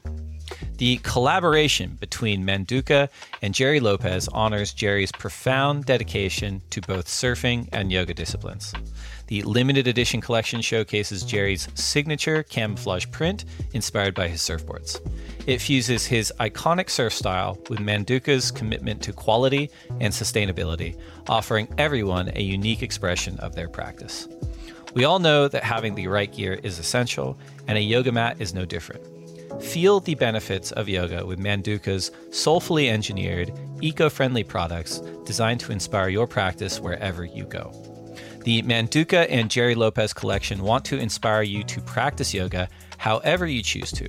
The 0.77 0.97
collaboration 0.99 1.97
between 2.01 2.45
Manduka 2.45 3.09
and 3.43 3.55
Jerry 3.55 3.79
Lopez 3.79 4.29
honors 4.29 4.73
Jerry's 4.73 5.13
profound 5.13 5.85
dedication 5.85 6.61
to 6.71 6.81
both 6.81 7.07
surfing 7.07 7.69
and 7.73 7.93
yoga 7.93 8.13
disciplines. 8.13 8.75
The 9.29 9.43
limited 9.43 9.87
edition 9.87 10.21
collection 10.21 10.61
showcases 10.61 11.23
Jerry's 11.23 11.69
signature 11.75 12.43
camouflage 12.43 13.07
print 13.11 13.45
inspired 13.73 14.15
by 14.15 14.29
his 14.29 14.41
surfboards. 14.41 15.01
It 15.47 15.61
fuses 15.61 16.07
his 16.07 16.33
iconic 16.41 16.91
surf 16.91 17.13
style 17.13 17.57
with 17.71 17.79
Manduka's 17.79 18.51
commitment 18.51 19.01
to 19.03 19.13
quality 19.13 19.71
and 20.01 20.13
sustainability, 20.13 20.99
offering 21.29 21.69
everyone 21.79 22.33
a 22.35 22.43
unique 22.43 22.83
expression 22.83 23.39
of 23.39 23.55
their 23.55 23.69
practice. 23.69 24.29
We 24.95 25.05
all 25.05 25.19
know 25.19 25.49
that 25.49 25.65
having 25.65 25.97
the 25.97 26.07
right 26.07 26.33
gear 26.33 26.61
is 26.63 26.79
essential, 26.79 27.37
and 27.67 27.77
a 27.77 27.81
yoga 27.81 28.13
mat 28.13 28.37
is 28.39 28.55
no 28.55 28.65
different. 28.65 29.05
Feel 29.61 29.99
the 29.99 30.15
benefits 30.15 30.71
of 30.73 30.89
yoga 30.89 31.27
with 31.27 31.41
Manduka's 31.41 32.13
soulfully 32.31 32.89
engineered, 32.89 33.53
eco 33.81 34.09
friendly 34.09 34.45
products 34.45 35.01
designed 35.25 35.61
to 35.61 35.73
inspire 35.73 36.09
your 36.09 36.29
practice 36.29 36.79
wherever 36.79 37.25
you 37.25 37.45
go. 37.45 37.73
The 38.45 38.63
Manduka 38.63 39.27
and 39.31 39.51
Jerry 39.51 39.75
Lopez 39.75 40.13
collection 40.13 40.63
want 40.63 40.85
to 40.87 40.99
inspire 40.99 41.43
you 41.43 41.65
to 41.65 41.81
practice 41.81 42.33
yoga 42.33 42.69
however 42.99 43.47
you 43.47 43.63
choose 43.63 43.91
to. 43.93 44.09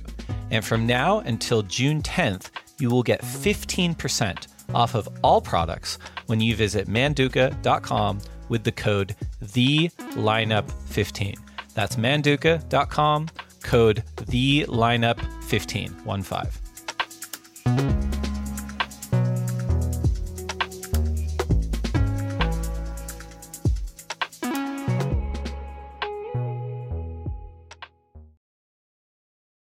And 0.50 0.64
from 0.64 0.86
now 0.86 1.18
until 1.20 1.62
June 1.62 2.00
10th, 2.00 2.50
you 2.78 2.90
will 2.90 3.02
get 3.02 3.22
15% 3.22 4.46
off 4.74 4.94
of 4.94 5.08
all 5.22 5.40
products 5.40 5.98
when 6.26 6.40
you 6.40 6.54
visit 6.54 6.88
manduka.com 6.88 8.20
with 8.48 8.64
the 8.64 8.72
code 8.72 9.14
the 9.40 9.88
lineup 10.14 10.70
15 10.86 11.34
that's 11.74 11.96
manduka.com 11.96 13.28
code 13.62 14.02
the 14.28 14.64
lineup 14.68 15.20
15 15.44 15.90
one 16.04 16.22
five. 16.22 16.58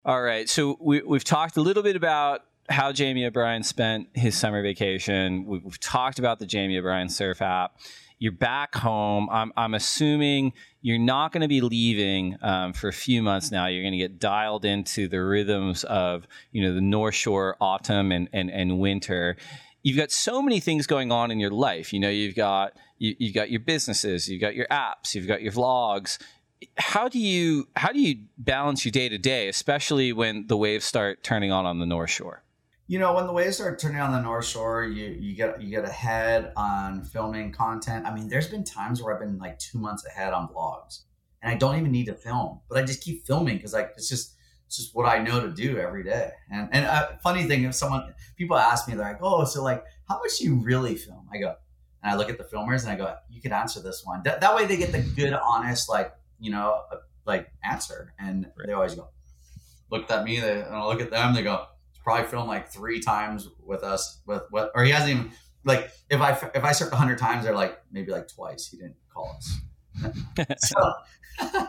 All 0.06 0.22
right 0.22 0.48
so 0.48 0.78
we, 0.80 1.02
we've 1.02 1.24
talked 1.24 1.58
a 1.58 1.62
little 1.62 1.84
bit 1.84 1.96
about 1.96 2.42
how 2.70 2.92
Jamie 2.92 3.26
O'Brien 3.26 3.64
spent 3.64 4.08
his 4.14 4.38
summer 4.38 4.62
vacation. 4.62 5.46
We've 5.46 5.80
talked 5.80 6.20
about 6.20 6.40
the 6.40 6.46
Jamie 6.46 6.78
O'Brien 6.78 7.10
Surf 7.10 7.42
app 7.42 7.78
you're 8.20 8.32
back 8.32 8.76
home. 8.76 9.30
I'm, 9.30 9.52
I'm 9.58 9.74
assuming 9.74 10.54
you're 10.82 11.00
not 11.00 11.32
going 11.32 11.42
to 11.42 11.48
be 11.48 11.62
leaving 11.62 12.38
um, 12.42 12.74
for 12.74 12.88
a 12.88 12.94
few 12.94 13.22
months 13.22 13.52
now. 13.52 13.68
You're 13.68 13.84
going 13.84 13.94
to 13.94 13.98
get 13.98 14.20
dialed 14.20 14.66
into 14.66 15.08
the 15.08 15.24
rhythms 15.24 15.84
of 15.84 16.28
you 16.52 16.64
know 16.64 16.74
the 16.74 16.82
North 16.82 17.16
Shore 17.16 17.58
autumn 17.60 18.12
and, 18.12 18.30
and, 18.32 18.50
and 18.50 18.80
winter. 18.80 19.38
You've 19.84 19.98
got 19.98 20.12
so 20.12 20.42
many 20.42 20.60
things 20.60 20.88
going 20.88 21.12
on 21.12 21.30
in 21.30 21.40
your 21.40 21.52
life. 21.52 21.94
You 21.94 22.00
know, 22.00 22.10
you've 22.10 22.36
got 22.36 22.74
you, 22.98 23.16
you've 23.20 23.36
got 23.36 23.52
your 23.52 23.60
businesses, 23.60 24.30
you've 24.30 24.42
got 24.42 24.56
your 24.56 24.68
apps, 24.68 25.14
you've 25.14 25.28
got 25.28 25.42
your 25.42 25.52
vlogs. 25.52 26.18
How 26.78 27.10
do 27.10 27.20
you 27.20 27.68
how 27.76 27.92
do 27.92 28.00
you 28.00 28.24
balance 28.38 28.86
your 28.86 28.92
day 28.92 29.10
to 29.10 29.18
day, 29.18 29.50
especially 29.50 30.14
when 30.14 30.48
the 30.48 30.58
waves 30.58 30.86
start 30.86 31.22
turning 31.22 31.52
on 31.52 31.66
on 31.66 31.80
the 31.80 31.86
North 31.86 32.10
Shore? 32.10 32.45
You 32.88 33.00
know 33.00 33.14
when 33.14 33.26
the 33.26 33.34
waves 33.34 33.56
start 33.56 33.80
turning 33.80 34.00
on 34.00 34.12
the 34.12 34.22
north 34.22 34.46
shore 34.46 34.84
you 34.84 35.06
you 35.06 35.36
get 35.36 35.62
you 35.62 35.70
get 35.70 35.86
ahead 35.86 36.52
on 36.56 37.04
filming 37.04 37.52
content. 37.52 38.06
I 38.06 38.14
mean 38.14 38.30
there's 38.30 38.48
been 38.48 38.64
times 38.64 39.02
where 39.02 39.14
i've 39.14 39.20
been 39.20 39.38
like 39.38 39.58
two 39.60 39.80
months 39.80 40.06
ahead 40.06 40.34
on 40.34 40.48
vlogs 40.50 41.02
and 41.42 41.52
i 41.52 41.56
don't 41.56 41.78
even 41.78 41.92
need 41.92 42.06
to 42.06 42.14
film 42.14 42.62
but 42.70 42.78
i 42.78 42.84
just 42.84 43.02
keep 43.02 43.26
filming 43.26 43.58
because 43.58 43.74
like 43.74 43.94
it's 43.98 44.10
just 44.10 44.36
it's 44.68 44.78
just 44.78 44.96
what 44.96 45.08
i 45.08 45.18
know 45.20 45.42
to 45.42 45.50
do 45.52 45.78
every 45.78 46.04
day. 46.04 46.32
And 46.52 46.70
and 46.72 46.86
a 46.86 46.94
uh, 46.94 47.18
funny 47.24 47.46
thing 47.46 47.64
if 47.64 47.76
someone 47.76 48.14
people 48.36 48.58
ask 48.58 48.88
me 48.88 48.96
they're 48.96 49.06
like 49.06 49.20
oh 49.22 49.46
so 49.46 49.64
like 49.64 49.84
how 50.08 50.20
much 50.20 50.38
do 50.38 50.46
you 50.46 50.56
really 50.56 50.96
film? 50.96 51.28
I 51.34 51.38
go 51.38 51.56
and 52.04 52.12
i 52.12 52.16
look 52.16 52.30
at 52.30 52.38
the 52.38 52.44
filmers 52.44 52.84
and 52.84 52.92
i 52.92 52.96
go 52.96 53.16
you 53.30 53.42
could 53.42 53.52
answer 53.52 53.82
this 53.82 54.04
one. 54.06 54.22
That, 54.24 54.42
that 54.42 54.56
way 54.56 54.66
they 54.66 54.78
get 54.78 54.92
the 54.92 55.02
good 55.02 55.34
honest 55.34 55.90
like 55.90 56.14
you 56.40 56.52
know 56.52 56.82
uh, 56.92 56.98
like 57.26 57.52
answer 57.64 58.14
and 58.20 58.52
they 58.64 58.74
always 58.74 58.94
go 58.94 59.10
looked 59.90 60.12
at 60.12 60.24
me 60.24 60.40
they 60.40 60.62
and 60.62 60.76
i 60.76 60.86
look 60.86 61.02
at 61.02 61.10
them 61.10 61.34
they 61.34 61.42
go 61.44 61.66
probably 62.06 62.28
filmed 62.28 62.48
like 62.48 62.70
three 62.70 63.00
times 63.02 63.50
with 63.66 63.84
us 63.84 64.22
with 64.28 64.44
what 64.52 64.72
or 64.76 64.86
he 64.86 64.92
hasn't 64.92 65.12
even 65.12 65.32
like 65.66 65.90
if 66.10 66.22
I 66.22 66.32
if 66.54 66.64
I 66.64 66.72
surf 66.72 66.94
hundred 66.94 67.18
times 67.18 67.44
they're 67.44 67.56
like 67.56 67.78
maybe 67.92 68.12
like 68.12 68.28
twice 68.28 68.70
he 68.70 68.78
didn't 68.78 68.96
call 69.12 69.36
us. 69.36 69.60
so 70.60 70.94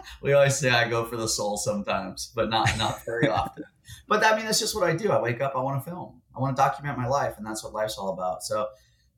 we 0.22 0.34
always 0.34 0.56
say 0.56 0.70
I 0.70 0.88
go 0.88 1.04
for 1.06 1.16
the 1.16 1.26
soul 1.26 1.56
sometimes, 1.56 2.30
but 2.36 2.50
not 2.50 2.76
not 2.76 3.04
very 3.06 3.28
often. 3.40 3.64
But 4.06 4.24
I 4.24 4.36
mean 4.36 4.44
that's 4.44 4.60
just 4.60 4.74
what 4.74 4.84
I 4.84 4.94
do. 4.94 5.10
I 5.10 5.20
wake 5.20 5.40
up, 5.40 5.54
I 5.56 5.60
want 5.60 5.82
to 5.82 5.90
film. 5.90 6.20
I 6.36 6.38
want 6.38 6.54
to 6.54 6.62
document 6.62 6.98
my 6.98 7.08
life, 7.08 7.38
and 7.38 7.46
that's 7.46 7.64
what 7.64 7.72
life's 7.72 7.96
all 7.96 8.10
about. 8.10 8.42
So 8.42 8.68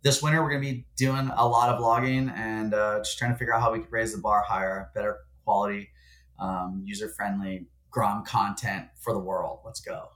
this 0.02 0.22
winter 0.22 0.40
we're 0.40 0.50
gonna 0.50 0.60
be 0.60 0.86
doing 0.96 1.32
a 1.36 1.48
lot 1.48 1.70
of 1.70 1.80
vlogging 1.80 2.32
and 2.32 2.72
uh, 2.72 2.98
just 2.98 3.18
trying 3.18 3.32
to 3.32 3.36
figure 3.36 3.52
out 3.52 3.60
how 3.60 3.72
we 3.72 3.80
can 3.80 3.88
raise 3.90 4.12
the 4.14 4.20
bar 4.20 4.44
higher, 4.46 4.90
better 4.94 5.18
quality, 5.44 5.90
um, 6.38 6.80
user 6.84 7.08
friendly 7.08 7.66
Grom 7.90 8.24
content 8.24 8.86
for 9.00 9.12
the 9.12 9.18
world. 9.18 9.60
Let's 9.64 9.80
go 9.80 10.10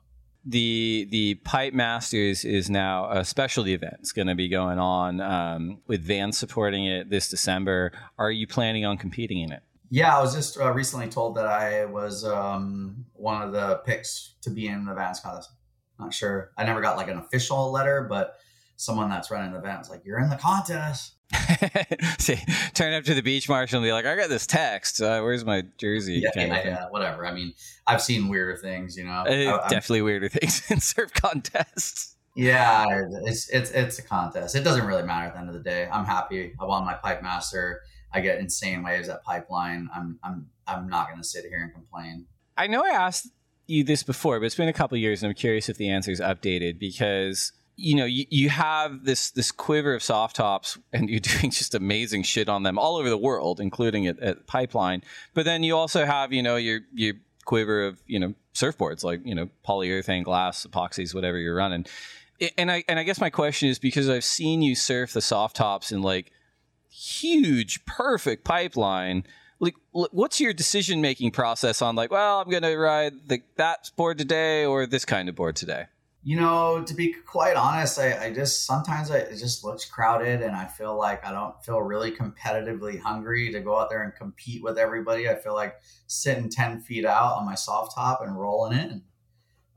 the 0.45 1.07
the 1.11 1.35
Pipe 1.37 1.73
Masters 1.73 2.45
is 2.45 2.69
now 2.69 3.11
a 3.11 3.25
specialty 3.25 3.75
event. 3.75 3.97
It's 4.01 4.13
going 4.13 4.29
to 4.29 4.35
be 4.35 4.49
going 4.49 4.79
on 4.79 5.21
um, 5.21 5.79
with 5.87 6.03
Vans 6.03 6.37
supporting 6.37 6.87
it 6.87 7.11
this 7.11 7.29
December. 7.29 7.93
Are 8.19 8.31
you 8.31 8.47
planning 8.47 8.85
on 8.85 8.99
competing 8.99 9.41
in 9.41 9.53
it? 9.53 9.63
Yeah, 9.91 10.17
I 10.17 10.21
was 10.21 10.35
just 10.35 10.59
uh, 10.59 10.73
recently 10.73 11.09
told 11.09 11.37
that 11.37 11.47
I 11.47 11.85
was 11.85 12.25
um, 12.25 13.05
one 13.13 13.43
of 13.43 13.53
the 13.53 13.83
picks 13.85 14.35
to 14.43 14.51
be 14.51 14.67
in 14.67 14.87
the 14.87 14.95
Vans 14.95 15.21
contest. 15.21 15.51
Not 15.99 16.15
sure. 16.15 16.51
I 16.57 16.65
never 16.65 16.81
got 16.81 16.97
like 16.97 17.09
an 17.09 17.19
official 17.19 17.71
letter, 17.71 18.07
but 18.09 18.39
someone 18.77 19.11
that's 19.11 19.31
running 19.31 19.53
the 19.53 19.59
event 19.59 19.79
was 19.79 19.91
like, 19.91 20.03
"You're 20.05 20.19
in 20.19 20.31
the 20.31 20.37
contest." 20.37 21.15
See, 22.19 22.39
turn 22.75 22.95
up 22.95 23.05
to 23.05 23.15
the 23.15 23.23
beach 23.23 23.49
marshal 23.49 23.79
and 23.79 23.87
be 23.87 23.93
like, 23.93 24.05
"I 24.05 24.17
got 24.17 24.29
this 24.29 24.47
text. 24.47 25.01
Uh, 25.01 25.21
where's 25.21 25.45
my 25.45 25.65
jersey?" 25.79 26.23
Yeah, 26.23 26.31
yeah, 26.35 26.65
yeah, 26.65 26.87
whatever. 26.91 27.27
I 27.27 27.33
mean, 27.33 27.55
I've 27.87 28.03
seen 28.03 28.29
weirder 28.29 28.57
things, 28.57 28.97
you 28.97 29.05
know. 29.05 29.25
Uh, 29.27 29.61
I, 29.65 29.69
definitely 29.69 30.03
weirder 30.03 30.29
things 30.29 30.63
in 30.71 30.81
surf 30.81 31.13
contests. 31.15 32.17
Yeah, 32.35 32.87
it's 33.25 33.49
it's 33.51 33.71
it's 33.71 33.99
a 33.99 34.03
contest. 34.03 34.55
It 34.55 34.65
doesn't 34.65 34.87
really 34.87 35.03
matter 35.03 35.27
at 35.27 35.35
the 35.35 35.41
end 35.41 35.49
of 35.49 35.55
the 35.55 35.63
day. 35.63 35.89
I'm 35.91 36.05
happy. 36.05 36.55
I 36.61 36.65
won 36.65 36.85
my 36.85 36.95
pipe 36.95 37.23
master. 37.23 37.83
I 38.13 38.21
get 38.21 38.39
insane 38.39 38.83
waves 38.83 39.09
at 39.09 39.23
pipeline. 39.25 39.89
I'm 39.95 40.19
I'm 40.23 40.49
I'm 40.67 40.89
not 40.89 41.09
going 41.09 41.21
to 41.21 41.27
sit 41.27 41.45
here 41.45 41.63
and 41.63 41.73
complain. 41.73 42.27
I 42.57 42.67
know 42.67 42.85
I 42.85 42.91
asked 42.91 43.29
you 43.67 43.85
this 43.85 44.03
before, 44.03 44.39
but 44.41 44.47
it's 44.47 44.55
been 44.55 44.69
a 44.69 44.73
couple 44.73 44.97
years, 44.99 45.23
and 45.23 45.31
I'm 45.31 45.35
curious 45.35 45.69
if 45.69 45.77
the 45.77 45.91
answer 45.91 46.11
is 46.11 46.21
updated 46.21 46.79
because 46.79 47.53
you 47.77 47.97
know 47.97 48.05
you, 48.05 48.27
you 48.31 48.49
have 48.51 49.05
this 49.05 49.31
this 49.31 49.51
quiver 49.51 49.95
of 49.95 50.03
soft 50.03 50.37
tops, 50.37 50.79
and 50.93 51.09
you're 51.09 51.21
doing 51.41 51.51
just 51.51 51.75
amazing 51.75 52.23
shit 52.23 52.49
on 52.49 52.63
them 52.63 52.79
all 52.79 52.97
over 52.97 53.09
the 53.09 53.19
world, 53.19 53.61
including 53.61 54.07
at, 54.07 54.19
at 54.21 54.47
Pipeline. 54.47 55.03
But 55.35 55.45
then 55.45 55.63
you 55.63 55.77
also 55.77 56.05
have 56.05 56.33
you 56.33 56.43
know 56.43 56.57
your 56.57 56.81
your 56.93 57.15
quiver 57.45 57.85
of 57.85 58.03
you 58.07 58.21
know 58.21 58.35
surfboards 58.55 59.03
like 59.03 59.21
you 59.25 59.35
know 59.35 59.49
polyurethane 59.67 60.23
glass 60.23 60.65
epoxies 60.65 61.13
whatever 61.13 61.39
you're 61.39 61.57
running 61.57 61.85
and 62.57 62.71
i 62.71 62.85
and 62.87 63.01
i 63.01 63.03
guess 63.03 63.21
my 63.21 63.31
question 63.31 63.69
is 63.69 63.81
because 63.81 64.09
i've 64.09 64.23
seen 64.23 64.63
you 64.63 64.77
surf 64.77 65.13
the 65.13 65.21
soft 65.21 65.57
tops 65.57 65.91
in 65.91 66.03
like 66.03 66.31
huge, 66.93 67.85
perfect 67.87 68.45
pipeline. 68.45 69.25
Like, 69.59 69.75
what's 69.93 70.41
your 70.41 70.53
decision 70.53 71.01
making 71.01 71.31
process 71.31 71.83
on 71.83 71.95
like, 71.97 72.11
well, 72.11 72.41
I'm 72.41 72.51
going 72.51 72.65
to 72.65 72.77
ride 72.77 73.29
the, 73.29 73.43
that 73.57 73.91
board 73.97 74.19
today 74.19 74.65
or 74.65 74.87
this 74.87 75.05
kind 75.05 75.29
of 75.29 75.35
board 75.35 75.57
today? 75.57 75.87
You 76.25 76.39
know, 76.41 76.85
to 76.87 76.95
be 76.95 77.13
quite 77.13 77.57
honest, 77.57 77.99
I, 77.99 78.27
I 78.27 78.33
just 78.33 78.65
sometimes 78.65 79.11
I, 79.11 79.19
it 79.19 79.37
just 79.37 79.65
looks 79.65 79.85
crowded, 79.85 80.41
and 80.41 80.55
I 80.55 80.67
feel 80.67 80.97
like 80.97 81.27
I 81.27 81.33
don't 81.33 81.61
feel 81.65 81.83
really 81.83 82.13
competitively 82.13 83.01
hungry 83.01 83.51
to 83.53 83.61
go 83.61 83.77
out 83.79 83.91
there 83.91 84.03
and 84.03 84.15
compete 84.15 84.63
with 84.63 84.79
everybody. 84.79 85.29
I 85.29 85.35
feel 85.35 85.55
like 85.55 85.75
sitting 86.07 86.49
ten 86.49 86.81
feet 86.81 87.05
out 87.05 87.35
on 87.35 87.45
my 87.45 87.57
soft 87.57 87.97
top 87.97 88.21
and 88.23 88.39
rolling 88.39 88.79
in. 88.79 89.03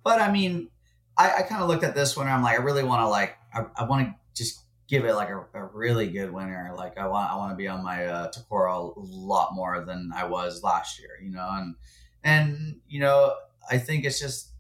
But 0.03 0.21
I 0.21 0.31
mean, 0.31 0.69
I, 1.17 1.37
I 1.37 1.41
kind 1.41 1.63
of 1.63 1.67
looked 1.67 1.83
at 1.83 1.95
this 1.95 2.15
one. 2.15 2.27
I'm 2.27 2.43
like, 2.43 2.59
I 2.59 2.63
really 2.63 2.83
want 2.83 3.01
to 3.01 3.07
like, 3.07 3.37
I, 3.53 3.65
I 3.75 3.85
want 3.85 4.07
to 4.07 4.15
just 4.35 4.65
give 4.87 5.05
it 5.05 5.15
like 5.15 5.29
a, 5.29 5.45
a, 5.53 5.65
really 5.73 6.07
good 6.07 6.31
winner. 6.31 6.73
Like 6.77 6.97
I 6.97 7.07
want 7.07 7.31
I 7.31 7.35
want 7.35 7.51
to 7.51 7.55
be 7.55 7.67
on 7.67 7.83
my 7.83 8.05
uh, 8.05 8.31
Tokoro 8.31 8.95
a 8.95 8.99
lot 8.99 9.53
more 9.53 9.83
than 9.85 10.11
I 10.15 10.25
was 10.25 10.63
last 10.63 10.99
year, 10.99 11.11
you 11.23 11.31
know, 11.31 11.49
and 11.51 11.75
and 12.23 12.81
you 12.87 12.99
know 12.99 13.33
I 13.69 13.77
think 13.77 14.05
it's 14.05 14.19
just 14.19 14.51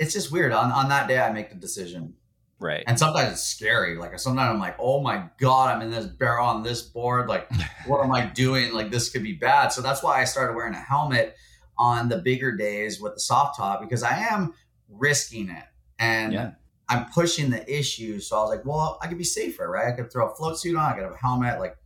it's 0.00 0.14
just 0.14 0.32
weird. 0.32 0.50
On 0.50 0.72
on 0.72 0.88
that 0.88 1.06
day, 1.06 1.20
I 1.20 1.30
make 1.30 1.50
the 1.50 1.56
decision. 1.56 2.14
Right. 2.58 2.82
And 2.86 2.98
sometimes 2.98 3.32
it's 3.32 3.42
scary. 3.42 3.96
Like 3.96 4.18
sometimes 4.18 4.50
I'm 4.50 4.58
like, 4.58 4.76
oh 4.78 5.00
my 5.00 5.24
god, 5.38 5.74
I'm 5.74 5.82
in 5.82 5.90
this 5.90 6.06
barrel 6.06 6.46
on 6.46 6.62
this 6.62 6.82
board. 6.82 7.28
Like, 7.28 7.48
what 7.86 8.02
am 8.02 8.12
I 8.12 8.26
doing? 8.26 8.72
Like 8.72 8.90
this 8.90 9.10
could 9.10 9.22
be 9.22 9.34
bad. 9.34 9.68
So 9.68 9.82
that's 9.82 10.02
why 10.02 10.20
I 10.20 10.24
started 10.24 10.56
wearing 10.56 10.74
a 10.74 10.80
helmet 10.80 11.36
on 11.78 12.08
the 12.08 12.18
bigger 12.18 12.56
days 12.56 13.00
with 13.00 13.14
the 13.14 13.20
soft 13.20 13.56
top 13.56 13.80
because 13.80 14.02
I 14.02 14.26
am 14.30 14.54
risking 14.88 15.48
it. 15.48 15.64
And 15.98 16.32
yeah. 16.32 16.50
I'm 16.88 17.06
pushing 17.06 17.50
the 17.50 17.78
issue. 17.78 18.20
So 18.20 18.36
I 18.36 18.40
was 18.40 18.50
like, 18.50 18.64
well, 18.64 18.98
I 19.00 19.06
could 19.06 19.18
be 19.18 19.24
safer, 19.24 19.70
right? 19.70 19.92
I 19.92 19.96
could 19.96 20.10
throw 20.10 20.30
a 20.30 20.34
float 20.34 20.58
suit 20.58 20.76
on, 20.76 20.84
I 20.84 20.94
could 20.94 21.04
have 21.04 21.12
a 21.12 21.16
helmet. 21.16 21.60
Like, 21.60 21.76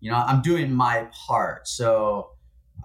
you 0.00 0.10
know, 0.10 0.16
I'm 0.16 0.42
doing 0.42 0.72
my 0.72 1.08
part. 1.12 1.66
So 1.66 2.30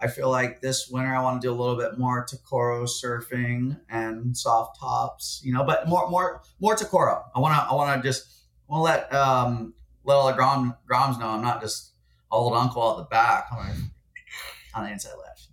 I 0.02 0.08
feel 0.08 0.30
like 0.30 0.62
this 0.62 0.90
winter 0.90 1.16
I 1.16 1.22
want 1.22 1.42
to 1.42 1.48
do 1.48 1.52
a 1.52 1.56
little 1.56 1.78
bit 1.78 1.98
more 1.98 2.26
Tokoro 2.26 2.88
surfing 2.88 3.80
and 3.90 4.36
soft 4.36 4.80
tops, 4.80 5.42
you 5.44 5.54
know, 5.54 5.64
but 5.64 5.88
more, 5.88 6.10
more, 6.10 6.42
more 6.60 6.76
Tokoro. 6.76 7.24
I 7.36 7.40
want 7.40 7.56
to, 7.56 7.62
I 7.62 7.74
want 7.74 8.02
to 8.02 8.08
just, 8.08 8.28
want 8.68 8.80
to 8.80 8.84
let, 8.84 9.14
um, 9.14 9.74
let 10.04 10.16
all 10.16 10.28
the 10.28 10.34
Grom, 10.34 10.76
Groms 10.90 11.20
know 11.20 11.28
I'm 11.28 11.42
not 11.42 11.62
just 11.62 11.94
old 12.32 12.54
uncle 12.54 12.92
at 12.92 12.98
the 12.98 13.04
back. 13.04 13.48
I'm 13.52 13.92
on 14.74 14.84
the 14.84 14.92
inside 14.92 15.14
left. 15.24 15.48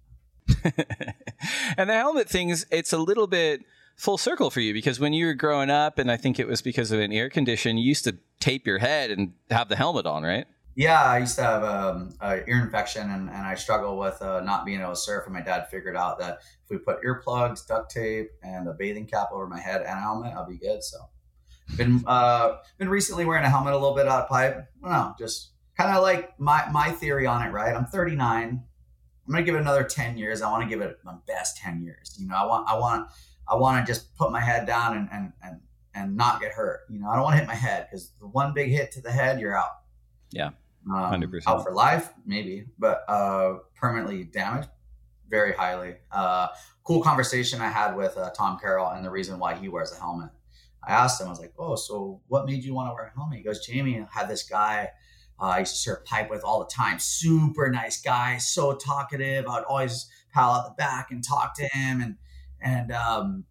and 1.76 1.88
the 1.88 1.95
helmet 1.95 2.28
things, 2.28 2.66
it's 2.70 2.93
a 2.93 2.99
little 2.99 3.26
bit, 3.26 3.62
full 3.97 4.18
circle 4.18 4.51
for 4.51 4.61
you 4.61 4.72
because 4.72 4.99
when 4.99 5.12
you 5.12 5.26
were 5.26 5.34
growing 5.34 5.70
up, 5.70 5.99
and 5.99 6.11
I 6.11 6.16
think 6.16 6.38
it 6.38 6.49
was 6.49 6.62
because 6.62 6.90
of 6.90 7.01
an 7.01 7.12
ear 7.12 7.30
condition, 7.30 7.78
you 7.78 7.84
used 7.84 8.05
to 8.05 8.16
tape 8.40 8.66
your 8.66 8.78
head 8.78 9.11
and 9.11 9.34
have 9.51 9.68
the 9.68 9.76
helmet 9.76 10.07
on, 10.07 10.22
right? 10.24 10.47
Yeah, 10.75 11.03
I 11.03 11.18
used 11.18 11.37
to 11.37 11.43
have 11.43 11.62
um, 11.62 12.14
a 12.20 12.49
ear 12.49 12.61
infection, 12.62 13.11
and, 13.11 13.29
and 13.29 13.47
I 13.47 13.55
struggle 13.55 13.99
with 13.99 14.20
uh, 14.23 14.41
not 14.41 14.64
being 14.64 14.81
able 14.81 14.91
to 14.91 14.97
surf. 14.97 15.25
And 15.27 15.35
my 15.35 15.43
dad 15.43 15.68
figured 15.70 15.97
out 15.97 16.18
that 16.20 16.39
if 16.64 16.70
we 16.70 16.79
put 16.79 17.03
earplugs, 17.03 17.66
duct 17.66 17.91
tape, 17.91 18.31
and 18.43 18.66
a 18.66 18.73
bathing 18.73 19.07
cap 19.07 19.29
over 19.33 19.47
my 19.47 19.61
head 19.61 19.83
and 19.83 19.99
a 19.99 20.01
helmet, 20.01 20.33
I'll 20.35 20.49
be 20.49 20.57
good. 20.57 20.83
So, 20.83 20.99
been 21.77 22.03
uh, 22.07 22.59
been 22.79 22.89
recently 22.89 23.25
wearing 23.25 23.45
a 23.45 23.51
helmet 23.51 23.75
a 23.75 23.77
little 23.77 23.95
bit 23.95 24.09
out 24.09 24.23
of 24.23 24.29
pipe. 24.29 24.66
I 24.83 24.89
don't 24.89 24.93
know, 24.93 25.14
just 25.18 25.51
kind 25.77 25.95
of 25.95 26.03
like 26.03 26.39
my 26.41 26.66
my 26.70 26.91
theory 26.91 27.27
on 27.27 27.47
it. 27.47 27.51
Right, 27.51 27.75
I'm 27.75 27.87
39. 27.87 28.62
I'm 29.25 29.33
gonna 29.33 29.45
give 29.45 29.55
it 29.55 29.61
another 29.61 29.85
10 29.85 30.16
years. 30.16 30.43
I 30.43 30.51
want 30.51 30.64
to 30.64 30.68
give 30.68 30.81
it 30.81 30.99
my 31.05 31.14
best 31.27 31.59
10 31.59 31.83
years. 31.83 32.16
You 32.18 32.29
know, 32.29 32.35
I 32.35 32.45
want 32.47 32.68
I 32.68 32.79
want 32.79 33.09
I 33.49 33.57
want 33.57 33.85
to 33.85 33.93
just 33.93 34.16
put 34.16 34.33
my 34.33 34.41
head 34.41 34.66
down 34.66 34.97
and 34.97 35.09
and 35.12 35.33
and 35.45 35.61
and 35.95 36.16
not 36.16 36.41
get 36.41 36.53
hurt. 36.53 36.81
You 36.91 36.99
know, 36.99 37.09
I 37.09 37.14
don't 37.14 37.25
want 37.25 37.35
to 37.35 37.39
hit 37.39 37.47
my 37.47 37.55
head 37.55 37.89
because 37.91 38.12
the 38.20 38.27
one 38.27 38.55
big 38.55 38.70
hit 38.70 38.93
to 38.93 39.01
the 39.01 39.12
head, 39.12 39.41
you're 39.41 39.57
out. 39.57 39.70
Yeah, 40.31 40.51
um, 40.91 41.05
hundred 41.05 41.26
um, 41.26 41.30
percent 41.33 41.57
out 41.57 41.64
for 41.64 41.72
life, 41.72 42.12
maybe, 42.26 42.66
but 42.78 43.05
uh, 43.09 43.59
permanently 43.74 44.24
damaged, 44.24 44.68
very 45.28 45.53
highly. 45.53 45.97
Uh, 46.11 46.49
cool 46.85 47.03
conversation 47.03 47.61
I 47.61 47.68
had 47.68 47.95
with 47.95 48.16
uh, 48.16 48.30
Tom 48.30 48.59
Carroll 48.59 48.89
and 48.89 49.05
the 49.05 49.11
reason 49.11 49.39
why 49.39 49.55
he 49.55 49.68
wears 49.68 49.93
a 49.93 49.97
helmet. 49.97 50.30
I 50.87 50.93
asked 50.93 51.20
him, 51.20 51.28
I 51.28 51.30
was 51.30 51.41
like, 51.41 51.55
"Oh, 51.59 51.76
so 51.76 52.20
what 52.26 52.47
made 52.47 52.64
you 52.64 52.74
want 52.74 52.91
to 52.91 52.95
wear 52.95 53.07
a 53.07 53.12
helmet?" 53.16 53.39
He 53.39 53.45
goes, 53.45 53.64
"Jamie 53.64 54.05
had 54.11 54.28
this 54.28 54.43
guy." 54.43 54.91
Uh, 55.41 55.47
I 55.47 55.59
used 55.61 55.74
to 55.74 55.78
serve 55.78 56.05
pipe 56.05 56.30
with 56.30 56.45
all 56.45 56.61
the 56.61 56.70
time. 56.70 56.99
Super 56.99 57.68
nice 57.70 58.01
guy, 58.01 58.39
so 58.39 58.74
talkative. 58.74 59.47
I'd 59.47 59.64
always 59.64 60.09
pal 60.33 60.53
out 60.53 60.64
the 60.64 60.74
back 60.74 61.11
and 61.11 61.22
talk 61.22 61.55
to 61.57 61.64
him, 61.66 62.01
and 62.01 62.16
and 62.61 62.93
um, 62.93 63.45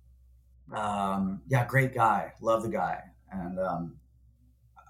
um, 0.73 1.41
yeah, 1.47 1.65
great 1.65 1.93
guy, 1.93 2.34
love 2.41 2.63
the 2.63 2.69
guy. 2.69 3.01
And 3.32 3.59
um, 3.59 3.97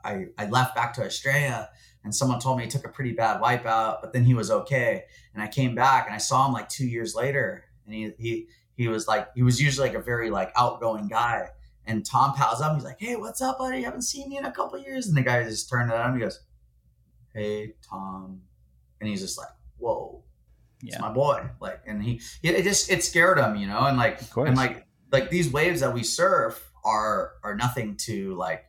I 0.04 0.28
I 0.38 0.48
left 0.48 0.76
back 0.76 0.94
to 0.96 1.06
Australia, 1.06 1.70
and 2.04 2.14
someone 2.14 2.40
told 2.40 2.58
me 2.58 2.64
he 2.64 2.70
took 2.70 2.86
a 2.86 2.90
pretty 2.90 3.14
bad 3.14 3.42
wipeout, 3.42 4.02
but 4.02 4.14
then 4.14 4.24
he 4.24 4.34
was 4.34 4.50
okay. 4.50 5.04
And 5.34 5.44
I 5.44 5.48
came 5.48 5.76
back, 5.76 6.06
and 6.08 6.16
I 6.16 6.18
saw 6.18 6.48
him 6.48 6.54
like 6.54 6.70
two 6.70 6.88
years 6.88 7.16
later, 7.16 7.66
and 7.86 7.94
he 7.94 8.12
he 8.18 8.48
he 8.76 8.88
was 8.88 9.08
like 9.08 9.30
he 9.36 9.44
was 9.44 9.62
usually 9.62 9.90
like 9.90 9.98
a 9.98 10.02
very 10.02 10.30
like 10.30 10.52
outgoing 10.56 11.08
guy. 11.08 11.50
And 11.86 12.06
Tom 12.06 12.36
pals 12.36 12.62
up, 12.62 12.76
he's 12.76 12.84
like, 12.84 13.00
"Hey, 13.00 13.16
what's 13.16 13.42
up, 13.42 13.58
buddy? 13.58 13.78
I 13.78 13.82
haven't 13.82 14.04
seen 14.04 14.32
you 14.32 14.40
in 14.40 14.46
a 14.46 14.52
couple 14.52 14.80
years." 14.80 15.08
And 15.08 15.18
the 15.18 15.22
guy 15.22 15.44
just 15.44 15.70
turned 15.70 15.92
it 15.92 15.98
on. 15.98 16.14
He 16.14 16.22
goes, 16.22 16.40
"Hey, 17.34 17.74
Tom," 17.88 18.42
and 19.00 19.10
he's 19.10 19.22
just 19.22 19.38
like, 19.38 19.50
"Whoa." 19.78 20.24
yeah. 20.82 20.94
it's 20.94 21.02
my 21.02 21.12
boy. 21.12 21.50
Like, 21.60 21.82
and 21.86 22.04
he, 22.04 22.22
it 22.44 22.64
just, 22.64 22.92
it 22.92 23.04
scared 23.04 23.38
him, 23.38 23.56
you 23.56 23.68
know, 23.68 23.86
and 23.86 23.98
like, 23.98 24.20
and 24.36 24.56
like, 24.56 24.86
like 25.12 25.30
these 25.30 25.52
waves 25.52 25.82
that 25.82 25.94
we 25.94 26.04
surf 26.04 26.72
are, 26.84 27.34
are 27.44 27.56
nothing 27.56 27.96
to 27.98 28.36
like, 28.36 28.66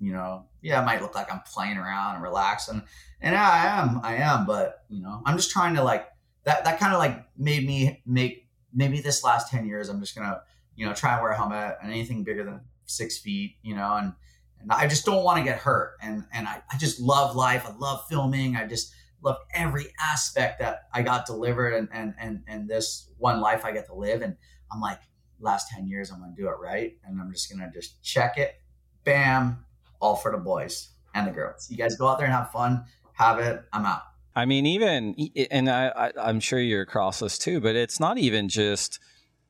you 0.00 0.12
know, 0.12 0.46
yeah, 0.62 0.80
it 0.80 0.86
might 0.86 1.02
look 1.02 1.14
like 1.14 1.32
I'm 1.32 1.40
playing 1.40 1.76
around 1.76 2.16
and 2.16 2.22
relaxing. 2.22 2.82
And 3.20 3.36
I 3.36 3.66
am, 3.66 4.00
I 4.02 4.16
am, 4.16 4.46
but 4.46 4.84
you 4.88 5.02
know, 5.02 5.22
I'm 5.24 5.36
just 5.36 5.50
trying 5.50 5.74
to 5.76 5.82
like, 5.82 6.08
that, 6.44 6.64
that 6.64 6.78
kind 6.78 6.92
of 6.92 6.98
like 6.98 7.24
made 7.36 7.66
me 7.66 8.02
make, 8.06 8.46
maybe 8.72 9.00
this 9.00 9.24
last 9.24 9.50
10 9.50 9.66
years, 9.66 9.88
I'm 9.88 10.00
just 10.00 10.14
to, 10.14 10.42
you 10.76 10.86
know, 10.86 10.94
try 10.94 11.14
and 11.14 11.22
wear 11.22 11.32
a 11.32 11.36
helmet 11.36 11.78
and 11.82 11.90
anything 11.90 12.24
bigger 12.24 12.44
than 12.44 12.60
six 12.86 13.18
feet, 13.18 13.56
you 13.62 13.74
know, 13.74 13.96
and, 13.96 14.12
and 14.60 14.72
I 14.72 14.86
just 14.86 15.04
don't 15.04 15.24
want 15.24 15.38
to 15.38 15.44
get 15.44 15.58
hurt. 15.58 15.96
And, 16.00 16.24
and 16.32 16.46
I, 16.48 16.62
I 16.72 16.78
just 16.78 17.00
love 17.00 17.36
life. 17.36 17.64
I 17.66 17.76
love 17.76 18.06
filming. 18.08 18.56
I 18.56 18.66
just, 18.66 18.92
love 19.22 19.38
every 19.52 19.86
aspect 20.00 20.60
that 20.60 20.88
I 20.92 21.02
got 21.02 21.26
delivered 21.26 21.74
and 21.74 21.88
and 21.92 22.14
and 22.18 22.42
and 22.46 22.68
this 22.68 23.10
one 23.18 23.40
life 23.40 23.64
I 23.64 23.72
get 23.72 23.86
to 23.86 23.94
live. 23.94 24.22
And 24.22 24.36
I'm 24.70 24.80
like, 24.80 25.00
last 25.40 25.70
10 25.70 25.86
years, 25.86 26.10
I'm 26.10 26.20
gonna 26.20 26.34
do 26.36 26.48
it 26.48 26.56
right. 26.60 26.96
And 27.04 27.20
I'm 27.20 27.32
just 27.32 27.50
gonna 27.50 27.70
just 27.72 28.02
check 28.02 28.38
it, 28.38 28.60
bam, 29.04 29.64
all 30.00 30.16
for 30.16 30.32
the 30.32 30.38
boys 30.38 30.90
and 31.14 31.26
the 31.26 31.30
girls. 31.30 31.68
You 31.70 31.76
guys 31.76 31.96
go 31.96 32.08
out 32.08 32.18
there 32.18 32.26
and 32.26 32.34
have 32.34 32.50
fun, 32.50 32.84
have 33.14 33.38
it, 33.38 33.62
I'm 33.72 33.84
out. 33.84 34.02
I 34.34 34.44
mean, 34.44 34.66
even 34.66 35.16
and 35.50 35.68
I, 35.68 36.12
I 36.16 36.30
am 36.30 36.38
sure 36.38 36.60
you're 36.60 36.82
across 36.82 37.18
this 37.18 37.38
too, 37.38 37.60
but 37.60 37.74
it's 37.74 37.98
not 37.98 38.18
even 38.18 38.48
just 38.48 39.00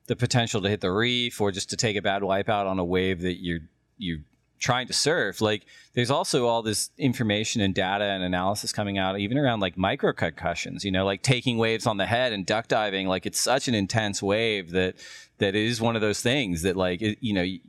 the 0.07 0.17
potential 0.17 0.63
to 0.63 0.69
hit 0.69 0.81
the 0.81 0.91
reef 0.91 1.41
or 1.41 1.53
just 1.53 1.71
to 1.71 1.77
take 1.77 1.97
a 1.97 2.03
bad 2.03 2.23
wipeout 2.23 2.67
on 2.67 2.79
a 2.79 2.85
wave 2.85 3.21
that 3.21 3.43
you're 3.43 3.61
you 3.99 4.21
trying 4.59 4.89
to 4.89 4.93
surf 4.93 5.41
like 5.41 5.67
there's 5.95 6.11
also 6.11 6.47
all 6.47 6.63
this 6.63 6.91
information 6.99 7.61
and 7.61 7.75
data 7.75 8.05
and 8.05 8.25
analysis 8.25 8.73
coming 8.73 8.99
out 8.99 9.19
even 9.19 9.39
around 9.39 9.61
like 9.61 9.79
micro 9.79 10.13
concussions 10.13 10.85
you 10.85 10.91
know 10.91 11.05
like 11.05 11.23
taking 11.23 11.59
waves 11.59 11.87
on 11.87 11.97
the 11.97 12.07
head 12.07 12.33
and 12.33 12.45
duck 12.45 12.67
diving 12.67 13.07
like 13.07 13.25
it's 13.25 13.41
such 13.41 13.69
an 13.69 13.75
intense 13.75 14.21
wave 14.21 14.71
that 14.71 14.97
that 15.39 15.55
it 15.55 15.65
is 15.65 15.81
one 15.81 15.95
of 15.97 16.03
those 16.03 16.21
things 16.21 16.63
that 16.63 16.77
like 16.77 17.01
you 17.01 17.33
know 17.33 17.43
you, 17.43 17.61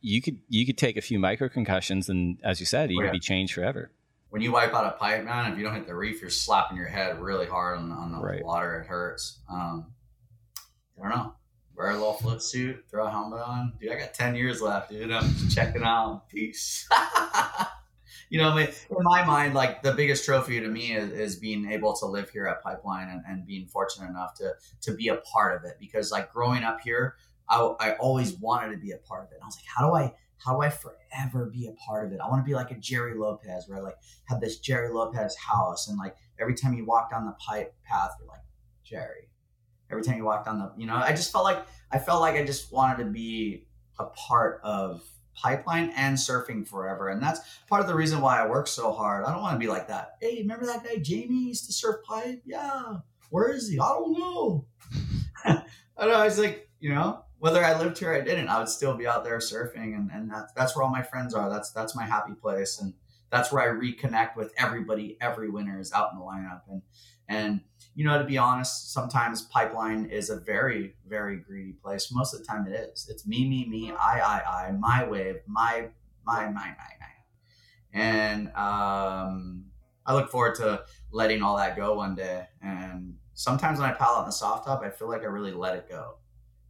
you 0.00 0.22
could 0.22 0.38
you 0.48 0.64
could 0.64 0.78
take 0.78 0.96
a 0.96 1.00
few 1.00 1.18
micro 1.18 1.48
concussions 1.48 2.08
and 2.08 2.38
as 2.42 2.60
you 2.60 2.66
said 2.66 2.90
you 2.90 2.98
oh, 2.98 3.02
yeah. 3.02 3.08
could 3.08 3.14
be 3.14 3.20
changed 3.20 3.54
forever 3.54 3.90
when 4.30 4.42
you 4.42 4.52
wipe 4.52 4.74
out 4.74 4.84
a 4.84 4.90
pipe, 4.98 5.24
man, 5.24 5.50
if 5.50 5.56
you 5.56 5.64
don't 5.64 5.74
hit 5.74 5.86
the 5.86 5.94
reef, 5.94 6.20
you're 6.20 6.28
slapping 6.28 6.76
your 6.76 6.88
head 6.88 7.18
really 7.20 7.46
hard 7.46 7.78
on, 7.78 7.90
on 7.90 8.12
the 8.12 8.18
Right. 8.18 8.44
water. 8.44 8.80
It 8.80 8.86
hurts. 8.86 9.38
Um, 9.48 9.86
I 10.98 11.08
don't 11.08 11.16
know. 11.16 11.32
Wear 11.74 11.90
a 11.90 11.94
little 11.94 12.12
flip 12.14 12.42
suit, 12.42 12.84
throw 12.90 13.06
a 13.06 13.10
helmet 13.10 13.40
on. 13.40 13.72
Dude, 13.80 13.92
I 13.92 13.98
got 13.98 14.14
10 14.14 14.34
years 14.34 14.60
left, 14.60 14.90
dude. 14.90 15.10
I'm 15.10 15.32
checking 15.48 15.82
out. 15.82 16.28
Peace. 16.28 16.88
you 18.28 18.40
know, 18.40 18.56
in 18.56 18.68
my 18.90 19.24
mind, 19.24 19.54
like 19.54 19.82
the 19.82 19.92
biggest 19.92 20.24
trophy 20.24 20.60
to 20.60 20.68
me 20.68 20.92
is, 20.92 21.10
is 21.12 21.36
being 21.36 21.70
able 21.70 21.94
to 21.96 22.06
live 22.06 22.30
here 22.30 22.46
at 22.46 22.62
Pipeline 22.62 23.08
and, 23.08 23.22
and 23.28 23.46
being 23.46 23.66
fortunate 23.66 24.08
enough 24.08 24.34
to 24.34 24.54
to 24.82 24.94
be 24.94 25.08
a 25.08 25.16
part 25.16 25.56
of 25.56 25.64
it. 25.64 25.76
Because 25.78 26.10
like 26.10 26.32
growing 26.32 26.64
up 26.64 26.80
here, 26.80 27.16
I, 27.48 27.60
I 27.80 27.92
always 27.94 28.34
wanted 28.34 28.72
to 28.72 28.78
be 28.78 28.92
a 28.92 28.98
part 28.98 29.24
of 29.24 29.32
it. 29.32 29.36
And 29.36 29.42
I 29.42 29.46
was 29.46 29.56
like, 29.56 29.66
how 29.66 29.88
do 29.88 29.94
I 29.94 30.14
how 30.44 30.54
do 30.54 30.62
I 30.62 30.70
forever 30.70 31.46
be 31.46 31.66
a 31.66 31.72
part 31.72 32.06
of 32.06 32.12
it? 32.12 32.20
I 32.22 32.28
want 32.28 32.44
to 32.44 32.48
be 32.48 32.54
like 32.54 32.70
a 32.70 32.76
Jerry 32.76 33.14
Lopez, 33.16 33.68
where 33.68 33.78
I 33.78 33.82
like 33.82 33.96
have 34.26 34.40
this 34.40 34.58
Jerry 34.58 34.92
Lopez 34.92 35.36
house, 35.36 35.88
and 35.88 35.98
like 35.98 36.16
every 36.38 36.54
time 36.54 36.74
you 36.74 36.84
walk 36.84 37.10
down 37.10 37.24
the 37.24 37.32
pipe 37.32 37.74
path, 37.84 38.10
you're 38.18 38.28
like 38.28 38.40
Jerry. 38.84 39.30
Every 39.90 40.02
time 40.02 40.16
you 40.16 40.24
walk 40.24 40.44
down 40.44 40.58
the, 40.58 40.72
you 40.76 40.86
know, 40.86 40.96
I 40.96 41.10
just 41.10 41.30
felt 41.30 41.44
like 41.44 41.64
I 41.92 41.98
felt 41.98 42.20
like 42.20 42.34
I 42.34 42.44
just 42.44 42.72
wanted 42.72 43.04
to 43.04 43.10
be 43.10 43.66
a 43.98 44.04
part 44.06 44.60
of 44.62 45.02
pipeline 45.36 45.92
and 45.96 46.16
surfing 46.16 46.66
forever, 46.66 47.08
and 47.08 47.22
that's 47.22 47.40
part 47.68 47.80
of 47.80 47.86
the 47.86 47.94
reason 47.94 48.20
why 48.20 48.40
I 48.40 48.48
work 48.48 48.66
so 48.66 48.92
hard. 48.92 49.24
I 49.24 49.32
don't 49.32 49.42
want 49.42 49.54
to 49.54 49.58
be 49.58 49.70
like 49.70 49.88
that. 49.88 50.16
Hey, 50.20 50.38
remember 50.40 50.66
that 50.66 50.84
guy 50.84 50.96
Jamie 50.96 51.48
used 51.48 51.66
to 51.66 51.72
surf 51.72 51.96
pipe? 52.04 52.42
Yeah, 52.44 52.96
where 53.30 53.50
is 53.50 53.68
he? 53.68 53.78
I 53.78 53.88
don't 53.88 54.18
know. 54.18 54.66
I 55.44 56.06
know. 56.06 56.14
I 56.14 56.24
was 56.24 56.38
like, 56.38 56.68
you 56.80 56.94
know, 56.94 57.24
whether 57.38 57.64
I 57.64 57.78
lived 57.78 57.98
here 57.98 58.12
or 58.12 58.16
I 58.16 58.20
didn't, 58.20 58.48
I 58.48 58.58
would 58.58 58.68
still 58.68 58.96
be 58.96 59.06
out 59.06 59.24
there 59.24 59.38
surfing, 59.38 59.94
and 59.94 60.10
and 60.12 60.30
that's 60.30 60.52
that's 60.54 60.74
where 60.74 60.84
all 60.84 60.90
my 60.90 61.02
friends 61.02 61.34
are. 61.34 61.50
That's 61.50 61.70
that's 61.70 61.94
my 61.94 62.04
happy 62.04 62.34
place, 62.34 62.80
and 62.80 62.94
that's 63.30 63.52
where 63.52 63.62
I 63.62 63.78
reconnect 63.78 64.36
with 64.36 64.52
everybody. 64.56 65.16
Every 65.20 65.50
winter 65.50 65.78
is 65.78 65.92
out 65.92 66.10
in 66.12 66.18
the 66.18 66.24
lineup, 66.24 66.62
and 66.68 66.82
and 67.28 67.60
you 67.96 68.04
know, 68.04 68.16
to 68.18 68.24
be 68.24 68.38
honest, 68.38 68.92
sometimes 68.92 69.42
pipeline 69.42 70.04
is 70.04 70.30
a 70.30 70.38
very 70.38 70.94
very 71.08 71.38
greedy 71.38 71.72
place. 71.72 72.12
Most 72.12 72.32
of 72.32 72.40
the 72.40 72.46
time, 72.46 72.66
it 72.68 72.72
is. 72.72 73.08
It's 73.10 73.26
me, 73.26 73.48
me, 73.48 73.66
me, 73.68 73.90
I, 73.92 74.20
I, 74.20 74.66
I, 74.66 74.72
my 74.72 75.04
wave, 75.04 75.40
my 75.48 75.88
my 76.24 76.44
my 76.46 76.52
my 76.52 76.74
my, 77.00 77.12
and 77.92 78.48
um, 78.48 79.64
I 80.06 80.14
look 80.14 80.30
forward 80.30 80.54
to 80.56 80.84
letting 81.10 81.42
all 81.42 81.56
that 81.56 81.76
go 81.76 81.96
one 81.96 82.14
day. 82.14 82.46
And 82.62 83.16
sometimes 83.34 83.80
when 83.80 83.90
I 83.90 83.92
paddle 83.92 84.20
in 84.20 84.26
the 84.26 84.30
soft 84.30 84.66
top, 84.66 84.82
I 84.82 84.90
feel 84.90 85.08
like 85.08 85.22
I 85.22 85.26
really 85.26 85.52
let 85.52 85.74
it 85.74 85.88
go 85.88 86.18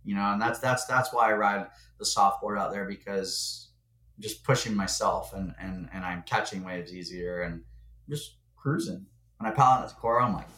you 0.06 0.14
know 0.14 0.32
and 0.32 0.40
that's 0.40 0.60
that's 0.60 0.86
that's 0.86 1.12
why 1.12 1.28
i 1.28 1.32
ride 1.32 1.66
the 1.98 2.04
softboard 2.04 2.58
out 2.58 2.72
there 2.72 2.86
because 2.86 3.68
I'm 4.16 4.22
just 4.22 4.44
pushing 4.44 4.74
myself 4.74 5.34
and 5.34 5.52
and 5.60 5.90
and 5.92 6.04
i'm 6.04 6.22
catching 6.22 6.64
waves 6.64 6.94
easier 6.94 7.42
and 7.42 7.62
just 8.08 8.36
cruising 8.56 9.04
when 9.38 9.52
i 9.52 9.54
paddle 9.54 9.82
out 9.82 9.88
the 9.88 9.94
core 9.96 10.22
i'm 10.22 10.32
like 10.32 10.48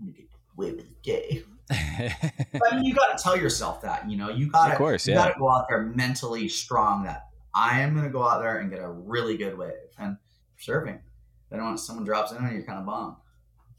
Gonna 0.00 0.12
get 0.12 0.26
of 0.58 0.76
the 0.76 0.84
day 1.02 1.42
i 1.80 2.74
mean 2.74 2.84
you 2.84 2.94
got 2.94 3.16
to 3.16 3.22
tell 3.22 3.36
yourself 3.36 3.80
that 3.80 4.10
you 4.10 4.16
know? 4.16 4.28
You 4.28 4.50
got 4.50 4.66
to 4.66 4.72
Of 4.72 4.78
course, 4.78 5.06
you 5.06 5.14
yeah. 5.14 5.28
got 5.28 5.34
to 5.34 5.38
go 5.38 5.48
out 5.48 5.66
there 5.68 5.82
mentally 5.82 6.48
strong 6.48 7.04
that 7.04 7.28
i 7.54 7.80
am 7.80 7.94
going 7.94 8.04
to 8.04 8.12
go 8.12 8.22
out 8.22 8.40
there 8.40 8.58
and 8.58 8.70
get 8.70 8.80
a 8.80 8.88
really 8.88 9.36
good 9.36 9.56
wave. 9.56 9.72
And 9.98 10.16
surfing 10.60 11.00
then 11.50 11.64
when 11.64 11.78
someone 11.78 12.04
drops 12.04 12.32
in 12.32 12.38
on 12.38 12.48
you 12.48 12.58
you're 12.58 12.66
kind 12.66 12.78
of 12.78 12.86
bummed 12.86 13.16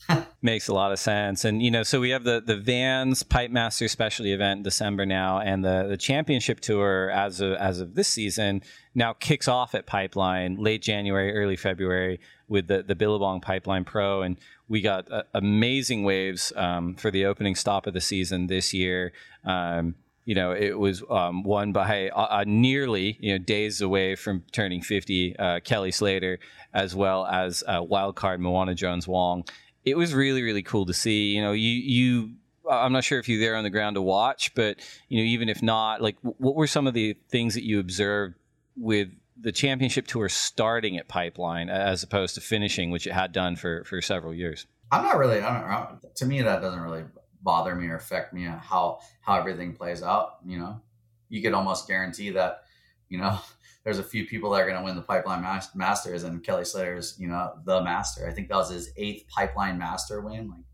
Makes 0.41 0.67
a 0.67 0.73
lot 0.73 0.91
of 0.91 0.99
sense. 0.99 1.45
And, 1.45 1.61
you 1.61 1.71
know, 1.71 1.83
so 1.83 1.99
we 1.99 2.09
have 2.09 2.23
the, 2.23 2.41
the 2.45 2.57
Vans 2.57 3.23
Pipe 3.23 3.51
Master 3.51 3.87
Specialty 3.87 4.33
event 4.33 4.59
in 4.59 4.63
December 4.63 5.05
now, 5.05 5.39
and 5.39 5.63
the, 5.63 5.85
the 5.89 5.97
championship 5.97 6.59
tour 6.59 7.09
as 7.11 7.41
of, 7.41 7.53
as 7.53 7.79
of 7.79 7.95
this 7.95 8.07
season 8.07 8.63
now 8.95 9.13
kicks 9.13 9.47
off 9.47 9.75
at 9.75 9.85
Pipeline 9.85 10.55
late 10.55 10.81
January, 10.81 11.33
early 11.35 11.55
February 11.55 12.19
with 12.47 12.67
the, 12.67 12.83
the 12.83 12.95
Billabong 12.95 13.41
Pipeline 13.41 13.85
Pro. 13.85 14.21
And 14.23 14.37
we 14.67 14.81
got 14.81 15.11
uh, 15.11 15.23
amazing 15.33 16.03
waves 16.03 16.51
um, 16.55 16.95
for 16.95 17.11
the 17.11 17.25
opening 17.25 17.55
stop 17.55 17.87
of 17.87 17.93
the 17.93 18.01
season 18.01 18.47
this 18.47 18.73
year. 18.73 19.13
Um, 19.45 19.95
you 20.25 20.35
know, 20.35 20.51
it 20.51 20.77
was 20.77 21.03
um, 21.09 21.43
won 21.43 21.71
by 21.71 22.09
uh, 22.09 22.43
nearly, 22.45 23.17
you 23.19 23.31
know, 23.31 23.37
days 23.37 23.81
away 23.81 24.15
from 24.15 24.43
turning 24.51 24.81
50, 24.81 25.35
uh, 25.37 25.59
Kelly 25.61 25.91
Slater, 25.91 26.39
as 26.73 26.95
well 26.95 27.25
as 27.25 27.63
uh, 27.67 27.81
wild 27.81 28.15
card 28.15 28.39
Moana 28.39 28.75
Jones 28.75 29.07
Wong. 29.07 29.43
It 29.83 29.97
was 29.97 30.13
really, 30.13 30.41
really 30.43 30.63
cool 30.63 30.85
to 30.85 30.93
see. 30.93 31.35
You 31.35 31.41
know, 31.41 31.51
you, 31.51 31.69
you, 31.69 32.31
I'm 32.69 32.93
not 32.93 33.03
sure 33.03 33.19
if 33.19 33.27
you're 33.27 33.39
there 33.39 33.55
on 33.55 33.63
the 33.63 33.69
ground 33.69 33.95
to 33.95 34.01
watch, 34.01 34.53
but, 34.55 34.79
you 35.09 35.17
know, 35.17 35.23
even 35.23 35.49
if 35.49 35.61
not, 35.63 36.01
like, 36.01 36.17
what 36.21 36.55
were 36.55 36.67
some 36.67 36.87
of 36.87 36.93
the 36.93 37.15
things 37.29 37.53
that 37.55 37.63
you 37.63 37.79
observed 37.79 38.35
with 38.75 39.09
the 39.39 39.51
championship 39.51 40.07
tour 40.07 40.29
starting 40.29 40.97
at 40.97 41.07
Pipeline 41.07 41.69
as 41.69 42.03
opposed 42.03 42.35
to 42.35 42.41
finishing, 42.41 42.91
which 42.91 43.07
it 43.07 43.13
had 43.13 43.31
done 43.31 43.55
for, 43.55 43.83
for 43.85 44.01
several 44.01 44.33
years? 44.33 44.67
I'm 44.91 45.03
not 45.03 45.17
really. 45.17 45.41
I 45.41 45.87
don't, 45.87 46.15
to 46.15 46.25
me, 46.25 46.41
that 46.41 46.61
doesn't 46.61 46.79
really 46.79 47.05
bother 47.41 47.73
me 47.75 47.87
or 47.87 47.95
affect 47.95 48.33
me 48.33 48.43
how 48.43 48.99
how 49.21 49.39
everything 49.39 49.73
plays 49.73 50.03
out. 50.03 50.35
You 50.45 50.59
know, 50.59 50.81
you 51.29 51.41
could 51.41 51.53
almost 51.53 51.87
guarantee 51.87 52.31
that. 52.31 52.63
You 53.09 53.17
know, 53.17 53.39
there's 53.83 53.99
a 53.99 54.03
few 54.03 54.27
people 54.27 54.51
that 54.51 54.61
are 54.61 54.65
going 54.65 54.77
to 54.77 54.83
win 54.83 54.95
the 54.95 55.01
Pipeline 55.01 55.41
mas- 55.41 55.73
Masters, 55.75 56.23
and 56.23 56.43
Kelly 56.43 56.65
Slater's, 56.65 57.15
you 57.19 57.27
know, 57.27 57.53
the 57.65 57.83
master. 57.83 58.27
I 58.27 58.31
think 58.31 58.49
that 58.49 58.57
was 58.57 58.69
his 58.69 58.91
eighth 58.95 59.27
Pipeline 59.27 59.77
Master 59.77 60.21
win. 60.21 60.49
Like, 60.49 60.65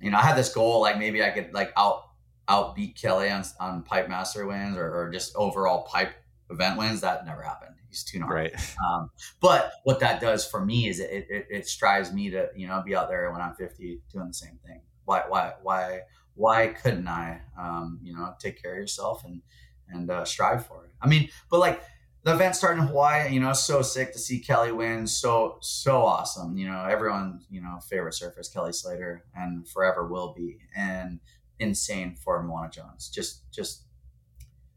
you 0.00 0.10
know, 0.10 0.18
I 0.18 0.22
had 0.22 0.36
this 0.36 0.52
goal, 0.52 0.80
like 0.80 0.98
maybe 0.98 1.22
I 1.22 1.30
could 1.30 1.54
like 1.54 1.72
out 1.76 2.04
outbeat 2.48 3.00
Kelly 3.00 3.30
on 3.30 3.44
on 3.60 3.82
Pipe 3.82 4.08
Master 4.08 4.46
wins 4.46 4.76
or, 4.76 4.84
or 4.84 5.10
just 5.10 5.34
overall 5.36 5.84
Pipe 5.84 6.12
event 6.50 6.78
wins. 6.78 7.00
That 7.00 7.24
never 7.24 7.42
happened. 7.42 7.76
He's 7.88 8.04
too 8.04 8.18
gnarly. 8.18 8.34
Right. 8.34 8.54
Um, 8.90 9.10
but 9.40 9.72
what 9.84 10.00
that 10.00 10.20
does 10.20 10.44
for 10.46 10.64
me 10.64 10.88
is 10.88 10.98
it, 10.98 11.26
it, 11.28 11.46
it 11.50 11.68
strives 11.68 12.12
me 12.12 12.30
to, 12.30 12.48
you 12.56 12.66
know, 12.66 12.82
be 12.84 12.96
out 12.96 13.08
there 13.08 13.30
when 13.30 13.40
I'm 13.40 13.54
50 13.54 14.00
doing 14.12 14.28
the 14.28 14.34
same 14.34 14.58
thing. 14.66 14.80
Why, 15.04 15.22
why, 15.28 15.52
why, 15.62 16.00
why 16.34 16.68
couldn't 16.68 17.06
I, 17.06 17.40
um, 17.58 18.00
you 18.02 18.14
know, 18.14 18.34
take 18.38 18.60
care 18.60 18.72
of 18.72 18.78
yourself 18.78 19.24
and, 19.24 19.42
and 19.88 20.10
uh, 20.10 20.24
strive 20.24 20.66
for 20.66 20.86
it? 20.86 20.90
I 21.00 21.06
mean, 21.06 21.28
but 21.50 21.60
like 21.60 21.82
the 22.24 22.34
event 22.34 22.54
starting 22.56 22.82
in 22.82 22.88
Hawaii, 22.88 23.32
you 23.32 23.40
know, 23.40 23.52
so 23.52 23.82
sick 23.82 24.12
to 24.12 24.18
see 24.18 24.38
Kelly 24.38 24.72
win. 24.72 25.06
So, 25.06 25.58
so 25.60 26.02
awesome. 26.02 26.56
You 26.56 26.68
know, 26.68 26.84
everyone, 26.84 27.40
you 27.50 27.60
know, 27.60 27.78
favorite 27.88 28.14
surfer 28.14 28.40
is 28.40 28.48
Kelly 28.48 28.72
Slater 28.72 29.24
and 29.34 29.68
forever 29.68 30.06
will 30.06 30.32
be. 30.32 30.58
And 30.76 31.20
insane 31.58 32.14
for 32.14 32.42
Moana 32.42 32.70
Jones. 32.70 33.08
Just, 33.08 33.50
just, 33.52 33.84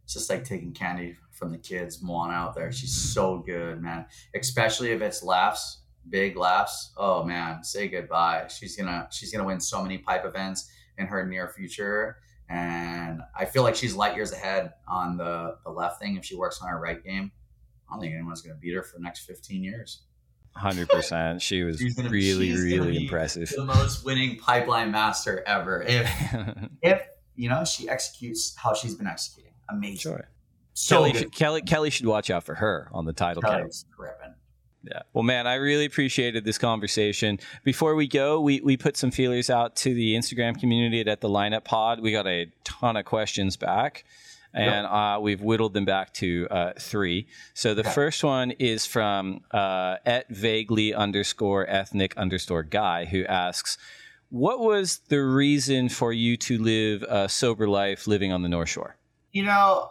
just 0.08 0.30
like 0.30 0.44
taking 0.44 0.72
candy 0.72 1.18
from 1.32 1.52
the 1.52 1.58
kids. 1.58 2.02
Moana 2.02 2.34
out 2.34 2.56
there, 2.56 2.72
she's 2.72 2.96
so 2.96 3.40
good, 3.46 3.82
man. 3.82 4.06
Especially 4.34 4.92
if 4.92 5.02
it's 5.02 5.24
laughs, 5.24 5.82
big 6.10 6.38
laughs. 6.38 6.92
Oh 6.98 7.24
man, 7.24 7.64
say 7.64 7.88
goodbye. 7.88 8.48
She's 8.48 8.76
gonna 8.76 9.08
she's 9.12 9.32
gonna 9.32 9.46
win 9.46 9.60
so 9.60 9.82
many 9.82 9.98
pipe 9.98 10.26
events 10.26 10.70
in 10.98 11.08
her 11.08 11.26
near 11.26 11.50
future, 11.50 12.18
and 12.50 13.22
I 13.38 13.46
feel 13.46 13.64
like 13.64 13.76
she's 13.76 13.96
light 13.96 14.16
years 14.16 14.32
ahead 14.32 14.74
on 14.88 15.18
the 15.18 15.58
the 15.64 15.72
left 15.72 16.00
thing. 16.00 16.16
If 16.18 16.26
she 16.26 16.36
works 16.36 16.62
on 16.62 16.70
her 16.70 16.80
right 16.80 17.04
game, 17.04 17.32
I 17.90 17.94
don't 17.94 18.02
think 18.02 18.14
anyone's 18.14 18.42
gonna 18.42 18.56
beat 18.60 18.74
her 18.76 18.84
for 18.84 18.98
the 18.98 19.04
next 19.04 19.22
fifteen 19.26 19.64
years. 19.64 20.02
Hundred 20.56 20.88
percent. 20.90 21.42
She 21.42 21.64
was 21.64 21.82
gonna- 21.82 22.10
really, 22.10 22.52
really 22.54 23.04
impressive. 23.04 23.50
The 23.50 23.66
most 23.66 24.06
winning 24.06 24.38
pipeline 24.38 24.92
master 24.92 25.44
ever. 25.46 25.84
If 25.84 26.10
if 26.82 27.02
you 27.36 27.50
know 27.50 27.66
she 27.66 27.90
executes 27.90 28.56
how 28.56 28.74
she's 28.74 28.96
been 28.96 29.08
executing, 29.08 29.54
amazing. 29.70 29.98
sure. 29.98 30.30
So 30.78 30.98
Kelly, 30.98 31.14
should, 31.14 31.32
Kelly, 31.32 31.62
Kelly 31.62 31.90
should 31.90 32.06
watch 32.06 32.30
out 32.30 32.44
for 32.44 32.56
her 32.56 32.90
on 32.94 33.06
the 33.06 33.14
title 33.14 33.42
count. 33.42 33.60
Kelly's 33.60 33.86
ripping. 33.98 34.25
Yeah. 34.86 35.02
Well, 35.14 35.24
man, 35.24 35.48
I 35.48 35.56
really 35.56 35.86
appreciated 35.86 36.46
this 36.46 36.58
conversation. 36.58 37.40
Before 37.64 37.96
we 37.96 38.08
go, 38.08 38.40
we, 38.40 38.62
we 38.62 38.78
put 38.78 38.98
some 38.98 39.10
feelers 39.10 39.50
out 39.50 39.76
to 39.78 39.94
the 39.94 40.16
Instagram 40.16 40.60
community 40.60 41.02
at 41.10 41.22
the 41.22 41.30
Lineup 41.30 41.64
Pod. 41.64 42.02
We 42.02 42.12
got 42.12 42.28
a 42.28 42.52
ton 42.64 42.96
of 42.96 43.06
questions 43.06 43.58
back, 43.58 44.06
and 44.54 44.86
uh, 44.86 45.20
we've 45.20 45.42
whittled 45.42 45.74
them 45.74 45.86
back 45.86 46.14
to 46.16 46.48
uh, 46.52 46.74
three. 46.78 47.28
So 47.56 47.74
the 47.74 47.84
first 47.84 48.24
one 48.24 48.52
is 48.52 48.86
from 48.86 49.42
uh, 49.52 49.98
at 50.06 50.30
vaguely 50.30 50.94
underscore 50.94 51.68
ethnic 51.68 52.16
underscore 52.16 52.64
guy 52.64 53.06
who 53.06 53.26
asks, 53.26 53.80
"What 54.30 54.60
was 54.60 55.00
the 55.10 55.24
reason 55.24 55.90
for 55.90 56.14
you 56.14 56.38
to 56.38 56.62
live 56.62 57.04
a 57.04 57.28
sober 57.28 57.68
life 57.68 58.06
living 58.06 58.32
on 58.32 58.44
the 58.44 58.50
North 58.50 58.70
Shore?" 58.70 58.98
You 59.32 59.44
know, 59.44 59.90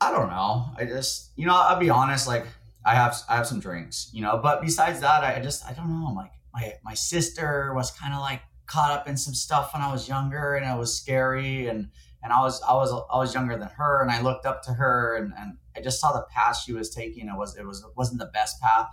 I 0.00 0.10
don't 0.10 0.28
know. 0.28 0.70
I 0.76 0.84
just, 0.84 1.30
you 1.36 1.46
know, 1.46 1.54
I'll 1.54 1.78
be 1.78 1.90
honest. 1.90 2.26
Like, 2.26 2.46
I 2.84 2.94
have, 2.94 3.16
I 3.28 3.36
have 3.36 3.46
some 3.46 3.60
drinks, 3.60 4.10
you 4.12 4.20
know. 4.22 4.38
But 4.42 4.60
besides 4.60 5.00
that, 5.00 5.24
I 5.24 5.40
just, 5.40 5.64
I 5.66 5.72
don't 5.72 5.88
know. 5.88 6.12
Like, 6.12 6.32
my 6.52 6.72
my 6.84 6.94
sister 6.94 7.72
was 7.74 7.90
kind 7.90 8.14
of 8.14 8.20
like 8.20 8.42
caught 8.66 8.90
up 8.90 9.08
in 9.08 9.16
some 9.16 9.34
stuff 9.34 9.72
when 9.74 9.82
I 9.82 9.90
was 9.90 10.08
younger, 10.08 10.54
and 10.54 10.64
it 10.64 10.78
was 10.78 10.96
scary. 10.96 11.66
And 11.68 11.88
and 12.22 12.32
I 12.32 12.40
was, 12.40 12.62
I 12.62 12.74
was, 12.74 12.92
I 13.10 13.18
was 13.18 13.34
younger 13.34 13.56
than 13.58 13.68
her, 13.68 14.02
and 14.02 14.10
I 14.10 14.22
looked 14.22 14.46
up 14.46 14.62
to 14.64 14.72
her, 14.72 15.16
and 15.16 15.32
and 15.38 15.58
I 15.76 15.80
just 15.80 16.00
saw 16.00 16.12
the 16.12 16.24
path 16.30 16.58
she 16.58 16.72
was 16.72 16.90
taking. 16.90 17.28
It 17.28 17.36
was, 17.36 17.56
it 17.56 17.66
was, 17.66 17.80
it 17.80 17.96
wasn't 17.96 18.20
the 18.20 18.30
best 18.32 18.60
path. 18.60 18.86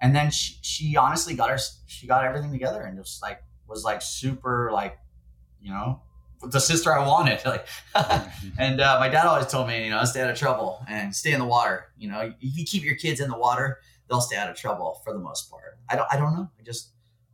And 0.00 0.14
then 0.14 0.30
she, 0.30 0.56
she 0.62 0.96
honestly 0.96 1.34
got 1.34 1.50
her, 1.50 1.58
she 1.86 2.06
got 2.06 2.24
everything 2.24 2.52
together, 2.52 2.82
and 2.82 2.96
just 2.96 3.20
like 3.20 3.42
was 3.66 3.84
like 3.84 4.00
super, 4.00 4.70
like, 4.72 4.96
you 5.60 5.70
know, 5.70 6.02
the 6.42 6.60
sister 6.60 6.92
I 6.92 7.06
wanted. 7.06 7.40
Like, 7.44 7.66
and 8.58 8.80
uh, 8.80 8.98
my 9.00 9.08
dad 9.08 9.26
always 9.26 9.46
told 9.46 9.68
me, 9.68 9.84
you 9.84 9.90
know, 9.90 10.04
stay 10.04 10.22
out 10.22 10.30
of 10.30 10.36
trouble 10.36 10.84
and 10.88 11.14
stay 11.14 11.32
in 11.32 11.38
the 11.38 11.46
water. 11.46 11.86
You 11.98 12.10
know, 12.10 12.32
if 12.40 12.56
you 12.56 12.64
keep 12.64 12.84
your 12.84 12.94
kids 12.96 13.20
in 13.20 13.28
the 13.28 13.38
water, 13.38 13.78
they'll 14.08 14.20
stay 14.20 14.36
out 14.36 14.50
of 14.50 14.56
trouble 14.56 15.00
for 15.04 15.12
the 15.12 15.18
most 15.18 15.50
part. 15.50 15.78
I 15.88 15.96
don't, 15.96 16.06
I 16.12 16.16
don't 16.16 16.34
know. 16.34 16.50
I 16.58 16.62
just, 16.62 16.90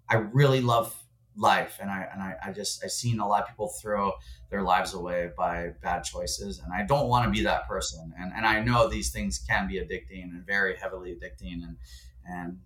I 0.09 0.16
really 0.16 0.61
love 0.61 0.94
life, 1.36 1.78
and 1.80 1.90
I 1.90 2.07
and 2.12 2.22
I, 2.22 2.36
I 2.44 2.52
just 2.52 2.84
I've 2.84 2.92
seen 2.92 3.20
a 3.20 3.26
lot 3.26 3.42
of 3.42 3.48
people 3.48 3.68
throw 3.68 4.12
their 4.50 4.62
lives 4.62 4.94
away 4.94 5.30
by 5.36 5.72
bad 5.82 6.05
choices, 6.05 6.61
and 6.61 6.72
I 6.72 6.84
don't 6.84 7.09
want 7.09 7.24
to 7.24 7.30
be 7.30 7.42
that 7.44 7.66
person. 7.68 8.12
And 8.18 8.32
and 8.34 8.46
I 8.46 8.61
know 8.62 8.88
these 8.88 9.11
things 9.11 9.38
can 9.38 9.66
be 9.66 9.74
addicting 9.74 10.24
and 10.24 10.46
very 10.46 10.76
heavily 10.76 11.16
addicting, 11.16 11.64
and 11.64 11.76
and 12.24 12.59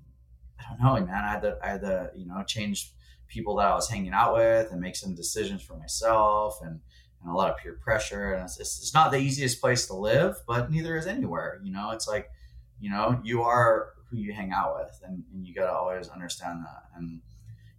I 0.58 0.64
don't 0.68 0.82
know, 0.82 1.06
man. 1.06 1.24
I 1.24 1.32
had 1.32 1.42
to 1.42 1.58
I 1.62 1.68
had 1.68 1.80
to 1.82 2.10
you 2.14 2.26
know 2.26 2.42
change 2.46 2.92
people 3.28 3.56
that 3.56 3.66
I 3.66 3.74
was 3.74 3.88
hanging 3.88 4.12
out 4.12 4.34
with 4.34 4.72
and 4.72 4.80
make 4.80 4.96
some 4.96 5.14
decisions 5.14 5.62
for 5.62 5.76
myself 5.76 6.58
and, 6.62 6.80
and 7.22 7.30
a 7.30 7.34
lot 7.34 7.50
of 7.50 7.58
peer 7.58 7.78
pressure. 7.82 8.32
And 8.32 8.44
it's, 8.44 8.58
it's, 8.58 8.94
not 8.94 9.10
the 9.10 9.18
easiest 9.18 9.60
place 9.60 9.86
to 9.86 9.94
live, 9.94 10.36
but 10.46 10.70
neither 10.70 10.96
is 10.96 11.06
anywhere. 11.06 11.60
You 11.62 11.72
know, 11.72 11.90
it's 11.90 12.08
like, 12.08 12.30
you 12.80 12.90
know, 12.90 13.20
you 13.22 13.42
are 13.42 13.90
who 14.10 14.16
you 14.16 14.32
hang 14.32 14.52
out 14.52 14.76
with 14.76 15.00
and, 15.04 15.22
and 15.32 15.46
you 15.46 15.54
got 15.54 15.66
to 15.66 15.72
always 15.72 16.08
understand 16.08 16.64
that. 16.64 16.84
And, 16.96 17.20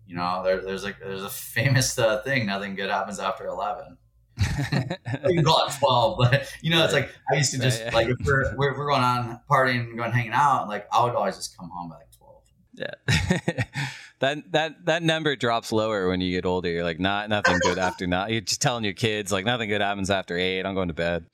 you 0.06 0.16
know, 0.16 0.42
there, 0.44 0.62
there's 0.62 0.84
like, 0.84 1.00
there's 1.00 1.24
a 1.24 1.30
famous 1.30 1.98
uh, 1.98 2.22
thing, 2.22 2.46
nothing 2.46 2.76
good 2.76 2.90
happens 2.90 3.20
after 3.20 3.48
11. 3.48 3.98
you 4.40 5.36
can 5.36 5.44
call 5.44 5.68
it 5.68 5.74
12, 5.80 6.18
but 6.18 6.54
you 6.62 6.70
know, 6.70 6.84
it's 6.84 6.94
like, 6.94 7.10
I 7.32 7.36
used 7.36 7.52
to 7.52 7.60
just 7.60 7.84
like, 7.92 8.08
if 8.08 8.18
we're, 8.24 8.44
if 8.44 8.58
we're 8.58 8.88
going 8.88 9.02
on 9.02 9.40
partying, 9.50 9.90
and 9.90 9.98
going 9.98 10.12
hanging 10.12 10.32
out, 10.32 10.70
like 10.70 10.88
I 10.94 11.04
would 11.04 11.16
always 11.16 11.36
just 11.36 11.58
come 11.58 11.70
home 11.70 11.90
by 11.90 11.96
like 11.96 12.12
12. 12.18 12.44
Yeah. 12.76 13.64
that 14.20 14.52
that 14.52 14.86
that 14.86 15.04
number 15.04 15.36
drops 15.36 15.72
lower 15.72 16.08
when 16.08 16.22
you 16.22 16.32
get 16.32 16.46
older. 16.46 16.70
You're 16.70 16.84
like, 16.84 17.00
not 17.00 17.30
nothing 17.30 17.58
good 17.62 17.78
after 17.78 18.08
not. 18.08 18.32
You're 18.32 18.42
just 18.42 18.62
telling 18.62 18.84
your 18.84 18.94
kids 18.94 19.32
like 19.32 19.46
nothing 19.46 19.70
good 19.70 19.82
happens 19.82 20.10
after 20.10 20.38
eight. 20.38 20.66
I'm 20.66 20.76
going 20.76 20.90
to 20.90 20.94
bed. 20.94 21.26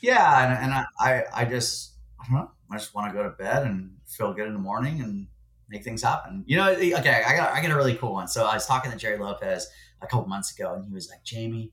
Yeah, 0.00 0.44
and, 0.44 0.64
and 0.64 0.74
I, 0.74 0.84
I 1.00 1.42
I 1.42 1.44
just 1.46 1.94
I 2.20 2.24
don't 2.26 2.36
know. 2.36 2.50
I 2.70 2.76
just 2.76 2.94
want 2.94 3.12
to 3.12 3.16
go 3.16 3.22
to 3.22 3.30
bed 3.30 3.66
and 3.66 3.92
feel 4.06 4.32
good 4.34 4.46
in 4.46 4.52
the 4.52 4.58
morning 4.58 5.00
and 5.00 5.26
make 5.68 5.84
things 5.84 6.02
happen. 6.02 6.44
You 6.46 6.58
know, 6.58 6.68
eh, 6.70 6.98
okay, 6.98 7.22
I 7.26 7.36
got 7.36 7.52
I 7.52 7.62
got 7.62 7.70
a 7.70 7.76
really 7.76 7.94
cool 7.94 8.12
one. 8.12 8.28
So 8.28 8.44
I 8.44 8.54
was 8.54 8.66
talking 8.66 8.90
to 8.90 8.96
Jerry 8.96 9.18
Lopez 9.18 9.66
a 10.02 10.06
couple 10.06 10.26
months 10.26 10.52
ago, 10.56 10.74
and 10.74 10.84
he 10.84 10.92
was 10.92 11.08
like, 11.08 11.24
Jamie, 11.24 11.72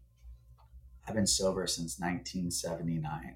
I've 1.08 1.16
been 1.16 1.28
sober 1.28 1.68
since 1.68 2.00
1979, 2.00 3.36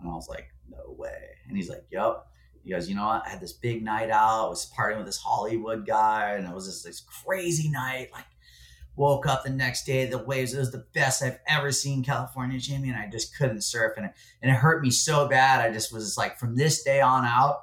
and 0.00 0.08
I 0.08 0.14
was 0.14 0.28
like, 0.28 0.48
no 0.68 0.94
way. 0.98 1.30
And 1.48 1.56
he's 1.56 1.68
like, 1.68 1.84
Yep. 1.90 2.26
He 2.64 2.70
goes, 2.70 2.88
you 2.88 2.94
know 2.94 3.04
what? 3.04 3.26
I 3.26 3.30
had 3.30 3.40
this 3.40 3.52
big 3.52 3.84
night 3.84 4.10
out. 4.10 4.46
I 4.46 4.48
was 4.48 4.70
partying 4.76 4.96
with 4.96 5.06
this 5.06 5.18
Hollywood 5.18 5.86
guy, 5.86 6.32
and 6.32 6.48
it 6.48 6.54
was 6.54 6.66
this, 6.66 6.82
this 6.82 7.00
crazy 7.00 7.68
night. 7.68 8.08
Like, 8.12 8.24
woke 8.96 9.26
up 9.26 9.44
the 9.44 9.50
next 9.50 9.84
day, 9.84 10.06
the 10.06 10.18
waves. 10.18 10.54
It 10.54 10.58
was 10.58 10.72
the 10.72 10.86
best 10.94 11.22
I've 11.22 11.40
ever 11.46 11.72
seen 11.72 12.02
California, 12.02 12.58
Jamie, 12.58 12.88
and 12.88 12.98
I 12.98 13.08
just 13.10 13.36
couldn't 13.36 13.62
surf, 13.62 13.94
and 13.96 14.06
it, 14.06 14.12
and 14.40 14.50
it 14.50 14.54
hurt 14.54 14.82
me 14.82 14.90
so 14.90 15.28
bad. 15.28 15.60
I 15.60 15.72
just 15.72 15.92
was 15.92 16.16
like, 16.16 16.38
from 16.38 16.56
this 16.56 16.82
day 16.82 17.00
on 17.00 17.24
out, 17.24 17.60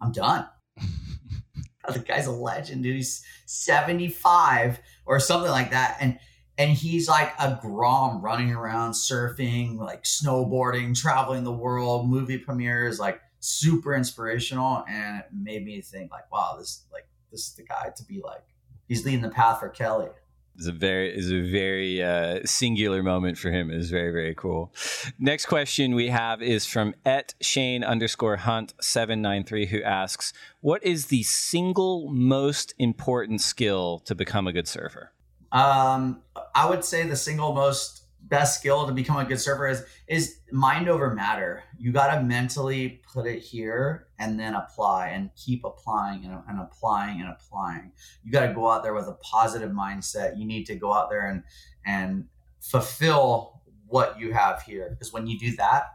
I'm 0.00 0.10
done. 0.10 0.48
the 1.92 1.98
guy's 2.00 2.26
a 2.26 2.32
legend, 2.32 2.82
dude. 2.82 2.96
He's 2.96 3.24
75 3.46 4.80
or 5.06 5.20
something 5.20 5.50
like 5.50 5.70
that, 5.70 5.98
and 6.00 6.18
and 6.56 6.70
he's 6.70 7.08
like 7.08 7.32
a 7.40 7.58
grom 7.60 8.22
running 8.22 8.52
around 8.52 8.92
surfing 8.92 9.76
like 9.76 10.04
snowboarding 10.04 10.94
traveling 10.94 11.42
the 11.42 11.52
world 11.52 12.08
movie 12.08 12.38
premieres 12.38 13.00
like 13.00 13.20
super 13.44 13.94
inspirational 13.94 14.84
and 14.88 15.20
it 15.20 15.26
made 15.32 15.64
me 15.64 15.80
think 15.80 16.10
like, 16.10 16.30
wow, 16.32 16.56
this 16.58 16.84
like 16.92 17.06
this 17.30 17.48
is 17.48 17.54
the 17.54 17.62
guy 17.62 17.92
to 17.94 18.04
be 18.04 18.20
like. 18.20 18.44
He's 18.88 19.04
leading 19.04 19.22
the 19.22 19.30
path 19.30 19.60
for 19.60 19.68
Kelly. 19.68 20.08
It's 20.56 20.66
a 20.66 20.72
very 20.72 21.14
is 21.14 21.30
a 21.30 21.40
very 21.40 22.02
uh, 22.02 22.40
singular 22.44 23.02
moment 23.02 23.38
for 23.38 23.50
him. 23.50 23.70
It 23.70 23.78
is 23.78 23.90
very 23.90 24.12
very 24.12 24.34
cool. 24.34 24.72
Next 25.18 25.46
question 25.46 25.94
we 25.94 26.08
have 26.08 26.40
is 26.40 26.64
from 26.64 26.94
et 27.04 27.34
Shane 27.40 27.82
underscore 27.82 28.36
Hunt 28.36 28.72
seven 28.80 29.20
nine 29.20 29.44
three 29.44 29.66
who 29.66 29.82
asks, 29.82 30.32
"What 30.60 30.82
is 30.84 31.06
the 31.06 31.24
single 31.24 32.08
most 32.10 32.72
important 32.78 33.40
skill 33.40 33.98
to 34.00 34.14
become 34.14 34.46
a 34.46 34.52
good 34.52 34.68
surfer?" 34.68 35.10
Um, 35.50 36.22
I 36.54 36.68
would 36.68 36.84
say 36.84 37.06
the 37.06 37.16
single 37.16 37.52
most 37.52 38.03
best 38.28 38.58
skill 38.58 38.86
to 38.86 38.92
become 38.92 39.16
a 39.16 39.24
good 39.24 39.40
surfer 39.40 39.68
is 39.68 39.84
is 40.08 40.38
mind 40.50 40.88
over 40.88 41.14
matter. 41.14 41.62
You 41.78 41.92
got 41.92 42.14
to 42.14 42.22
mentally 42.22 43.02
put 43.12 43.26
it 43.26 43.40
here 43.40 44.08
and 44.18 44.38
then 44.38 44.54
apply 44.54 45.08
and 45.08 45.30
keep 45.36 45.64
applying 45.64 46.24
and, 46.24 46.38
and 46.48 46.60
applying 46.60 47.20
and 47.20 47.30
applying. 47.30 47.92
You 48.22 48.32
got 48.32 48.46
to 48.46 48.54
go 48.54 48.70
out 48.70 48.82
there 48.82 48.94
with 48.94 49.06
a 49.06 49.14
positive 49.22 49.70
mindset. 49.70 50.38
You 50.38 50.46
need 50.46 50.64
to 50.66 50.74
go 50.74 50.92
out 50.92 51.10
there 51.10 51.26
and 51.26 51.42
and 51.84 52.26
fulfill 52.60 53.60
what 53.86 54.18
you 54.18 54.32
have 54.32 54.62
here 54.62 54.88
because 54.90 55.12
when 55.12 55.26
you 55.26 55.38
do 55.38 55.54
that, 55.56 55.94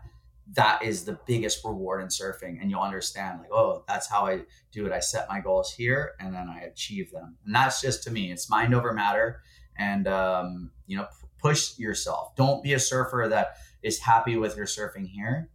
that 0.53 0.83
is 0.83 1.05
the 1.05 1.19
biggest 1.27 1.63
reward 1.63 2.01
in 2.01 2.07
surfing 2.07 2.59
and 2.61 2.71
you'll 2.71 2.81
understand 2.81 3.39
like 3.39 3.51
oh 3.51 3.83
that's 3.87 4.09
how 4.09 4.25
i 4.25 4.41
do 4.71 4.87
it 4.87 4.91
i 4.91 4.99
set 4.99 5.29
my 5.29 5.39
goals 5.39 5.71
here 5.71 6.13
and 6.19 6.33
then 6.33 6.49
i 6.49 6.61
achieve 6.61 7.11
them 7.11 7.37
and 7.45 7.53
that's 7.53 7.81
just 7.81 8.01
to 8.01 8.09
me 8.09 8.31
it's 8.31 8.49
mind 8.49 8.73
over 8.73 8.91
matter 8.91 9.43
and 9.77 10.07
um, 10.07 10.71
you 10.87 10.97
know 10.97 11.07
push 11.41 11.77
yourself. 11.77 12.35
Don't 12.35 12.63
be 12.63 12.73
a 12.73 12.79
surfer 12.79 13.27
that 13.29 13.55
is 13.81 13.99
happy 13.99 14.37
with 14.37 14.57
your 14.57 14.65
surfing 14.65 15.07
here. 15.07 15.49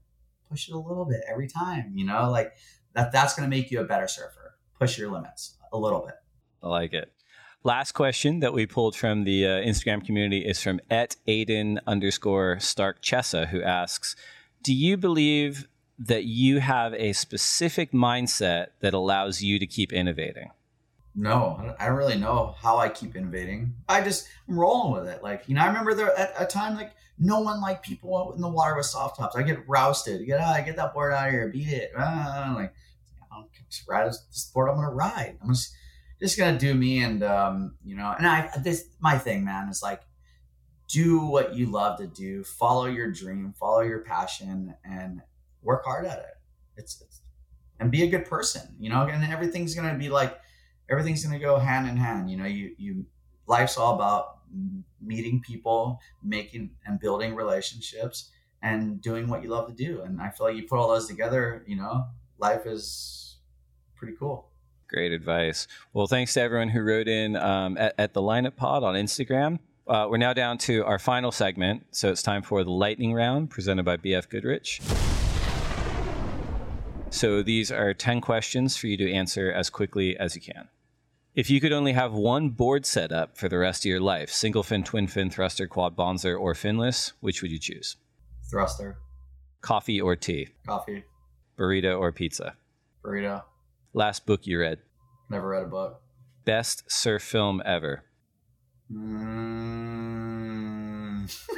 Push 0.49 0.69
it 0.69 0.75
a 0.75 0.79
little 0.79 1.05
bit 1.05 1.21
every 1.31 1.49
time, 1.49 1.93
you 1.95 2.05
know, 2.05 2.31
like 2.31 2.53
that 2.95 3.13
that's 3.13 3.35
going 3.35 3.49
to 3.49 3.55
make 3.55 3.71
you 3.71 3.81
a 3.81 3.85
better 3.85 4.09
surfer. 4.09 4.57
Push 4.79 4.99
your 4.99 5.11
limits 5.11 5.57
a 5.73 5.79
little 5.79 6.01
bit. 6.01 6.15
I 6.63 6.69
like 6.69 6.93
it. 6.93 7.13
Last 7.63 7.93
question 7.93 8.41
that 8.41 8.53
we 8.53 8.67
pulled 8.67 8.95
from 8.95 9.25
the 9.25 9.47
uh, 9.47 9.51
Instagram 9.51 10.05
community 10.05 10.45
is 10.45 10.63
from 10.63 10.81
et 10.91 11.17
Aiden 11.27 11.79
underscore 11.87 12.61
Stark 12.61 13.03
Chessa, 13.03 13.49
who 13.49 13.63
asks, 13.63 14.17
"Do 14.63 14.75
you 14.75 14.99
believe 14.99 15.67
that 15.99 16.25
you 16.25 16.61
have 16.61 16.93
a 16.95 17.15
specific 17.15 17.93
mindset 17.93 18.69
that 18.81 18.93
allows 18.93 19.43
you 19.43 19.59
to 19.59 19.67
keep 19.67 19.95
innovating?" 19.95 20.51
No, 21.17 21.75
I 21.79 21.87
don't 21.87 21.97
really 21.97 22.19
know 22.19 22.55
how 22.59 22.79
I 22.79 22.89
keep 22.89 23.15
innovating. 23.15 23.75
I 23.89 24.01
just 24.01 24.29
I'm 24.49 24.59
rolling 24.59 25.01
with 25.01 25.09
it. 25.09 25.23
Like 25.23 25.45
you 25.47 25.55
know, 25.55 25.63
I 25.63 25.67
remember 25.67 25.95
there 25.95 26.17
at 26.19 26.35
a 26.39 26.45
time 26.45 26.75
like 26.75 26.93
no 27.19 27.41
one 27.41 27.61
liked 27.61 27.85
people 27.85 28.33
in 28.35 28.41
the 28.41 28.49
water 28.49 28.77
with 28.77 28.87
soft 28.87 29.19
tops. 29.19 29.37
I 29.37 29.43
get 29.43 29.69
rousted. 29.69 30.21
You 30.21 30.27
get 30.27 30.41
ah, 30.41 30.61
get 30.65 30.77
that 30.77 30.93
board 30.93 31.13
out 31.13 31.29
of 31.29 31.33
here, 31.33 31.49
beat 31.49 31.69
it. 31.69 31.93
Ah, 31.97 32.53
like 32.57 32.75
I'll 33.33 33.49
just 33.71 33.87
ride 33.89 34.09
this 34.09 34.51
board. 34.53 34.69
I'm 34.69 34.77
gonna 34.77 34.91
ride. 34.91 35.39
I'm 35.41 35.51
just 35.51 35.73
just 36.21 36.37
gonna 36.37 36.59
do 36.59 36.75
me, 36.75 37.03
and 37.03 37.23
um, 37.23 37.77
you 37.85 37.95
know, 37.95 38.13
and 38.17 38.27
I 38.27 38.51
this 38.63 38.89
my 39.01 39.17
thing, 39.17 39.45
man, 39.45 39.69
is 39.69 39.83
like 39.83 40.03
do 40.89 41.27
what 41.27 41.55
you 41.55 41.67
love 41.67 41.99
to 41.99 42.07
do, 42.07 42.45
follow 42.45 42.87
your 42.87 43.11
dream, 43.11 43.55
follow 43.59 43.81
your 43.81 44.01
passion, 44.01 44.75
and 44.85 45.23
work 45.63 45.85
hard 45.85 46.07
at 46.07 46.19
it. 46.19 46.37
It's, 46.77 47.01
it's 47.01 47.21
and 47.81 47.91
be 47.91 48.03
a 48.03 48.09
good 48.09 48.27
person, 48.27 48.63
you 48.79 48.91
know, 48.91 49.03
and 49.03 49.25
everything's 49.25 49.75
gonna 49.75 49.99
be 49.99 50.09
like 50.09 50.39
everything's 50.91 51.25
going 51.25 51.39
to 51.39 51.45
go 51.45 51.59
hand 51.59 51.89
in 51.89 51.97
hand. 51.97 52.31
You 52.31 52.37
know, 52.37 52.47
you 52.47 52.75
you 52.79 53.07
life's 53.47 53.77
all 53.77 53.95
about 53.95 54.39
meeting 55.01 55.41
people, 55.41 56.01
making 56.23 56.71
and 56.87 57.01
building 57.01 57.35
relationships, 57.35 58.31
and 58.63 59.01
doing 59.01 59.29
what 59.29 59.43
you 59.43 59.51
love 59.51 59.69
to 59.69 59.75
do. 59.75 60.03
And 60.03 60.21
I 60.21 60.31
feel 60.31 60.47
like 60.47 60.57
you 60.57 60.67
put 60.67 60.79
all 60.79 60.89
those 60.89 61.07
together. 61.07 61.65
You 61.67 61.77
know, 61.77 62.07
life 62.39 62.67
is 62.67 63.37
pretty 63.97 64.15
cool. 64.19 64.51
Great 64.89 65.13
advice. 65.13 65.67
Well, 65.93 66.07
thanks 66.07 66.35
to 66.35 66.41
everyone 66.41 66.69
who 66.69 66.81
wrote 66.83 67.09
in 67.09 67.37
um, 67.37 67.77
at, 67.79 67.95
at, 67.99 68.13
the 68.13 68.21
lineup 68.21 68.55
pod 68.57 68.85
on 68.85 68.95
Instagram. 68.95 69.59
Uh, 69.87 70.07
we're 70.09 70.19
now 70.19 70.33
down 70.33 70.57
to 70.57 70.85
our 70.85 70.99
final 70.99 71.33
segment, 71.33 71.85
so 71.91 72.11
it's 72.11 72.23
time 72.23 72.43
for 72.43 72.65
the 72.65 72.71
lightning 72.71 73.13
round 73.13 73.51
presented 73.51 73.85
by 73.85 73.97
BF 73.97 74.29
Goodrich. 74.29 74.81
So 77.11 77.43
these 77.43 77.71
are 77.71 77.95
10 77.95 78.21
questions 78.21 78.77
for 78.77 78.87
you 78.87 78.97
to 78.97 79.13
answer 79.13 79.53
as 79.53 79.71
quickly 79.71 80.17
as 80.17 80.35
you 80.35 80.43
can. 80.43 80.69
If 81.35 81.51
you 81.51 81.61
could 81.61 81.73
only 81.73 81.93
have 81.95 82.13
one 82.13 82.51
board 82.51 82.87
set 82.87 83.11
up 83.11 83.37
for 83.37 83.49
the 83.49 83.59
rest 83.59 83.85
of 83.85 83.89
your 83.89 83.99
life, 83.99 84.31
single 84.31 84.63
fin, 84.63 84.85
twin 84.85 85.09
fin, 85.09 85.31
thruster, 85.31 85.67
quad 85.67 85.97
bonzer, 85.97 86.39
or 86.39 86.55
finless, 86.55 87.13
which 87.19 87.43
would 87.43 87.51
you 87.51 87.59
choose? 87.59 87.97
Thruster. 88.49 88.99
Coffee 89.61 90.01
or 90.01 90.15
tea? 90.15 90.51
Coffee. 90.65 91.03
Burrito 91.59 91.99
or 91.99 92.13
pizza? 92.13 92.55
Burrito. 93.05 93.43
Last 93.93 94.27
book 94.27 94.47
you 94.47 94.61
read? 94.61 94.79
Never 95.29 95.49
read 95.49 95.65
a 95.65 95.67
book. 95.67 96.01
Best 96.45 96.89
surf 96.89 97.25
film 97.25 97.61
ever? 97.65 98.05
Mm. 98.93 99.25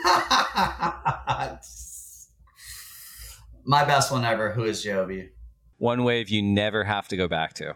My 3.67 3.85
best 3.85 4.11
one 4.11 4.25
ever. 4.25 4.53
Who 4.53 4.65
is 4.65 4.83
JOB? 4.83 5.11
One 5.77 6.03
wave 6.03 6.31
you 6.31 6.41
never 6.41 6.85
have 6.85 7.09
to 7.09 7.17
go 7.19 7.29
back 7.29 7.53
to. 7.55 7.75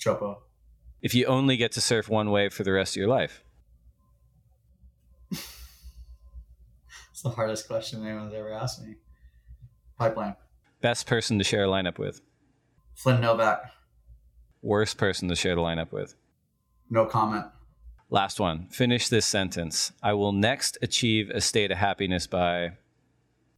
Chopo 0.00 0.36
if 1.06 1.14
you 1.14 1.24
only 1.26 1.56
get 1.56 1.70
to 1.70 1.80
surf 1.80 2.08
one 2.08 2.32
wave 2.32 2.52
for 2.52 2.64
the 2.64 2.72
rest 2.72 2.96
of 2.96 2.96
your 2.96 3.06
life? 3.06 3.44
it's 5.30 7.22
the 7.22 7.30
hardest 7.30 7.68
question 7.68 8.04
anyone's 8.04 8.34
ever 8.34 8.52
asked 8.52 8.84
me. 8.84 8.96
Pipeline. 9.96 10.34
Best 10.80 11.06
person 11.06 11.38
to 11.38 11.44
share 11.44 11.62
a 11.62 11.68
lineup 11.68 11.96
with? 11.96 12.22
Flynn 12.96 13.20
Novak. 13.20 13.70
Worst 14.62 14.98
person 14.98 15.28
to 15.28 15.36
share 15.36 15.54
the 15.54 15.60
lineup 15.60 15.92
with? 15.92 16.16
No 16.90 17.06
comment. 17.06 17.46
Last 18.10 18.40
one. 18.40 18.66
Finish 18.70 19.08
this 19.08 19.26
sentence. 19.26 19.92
I 20.02 20.14
will 20.14 20.32
next 20.32 20.76
achieve 20.82 21.30
a 21.30 21.40
state 21.40 21.70
of 21.70 21.78
happiness 21.78 22.26
by 22.26 22.72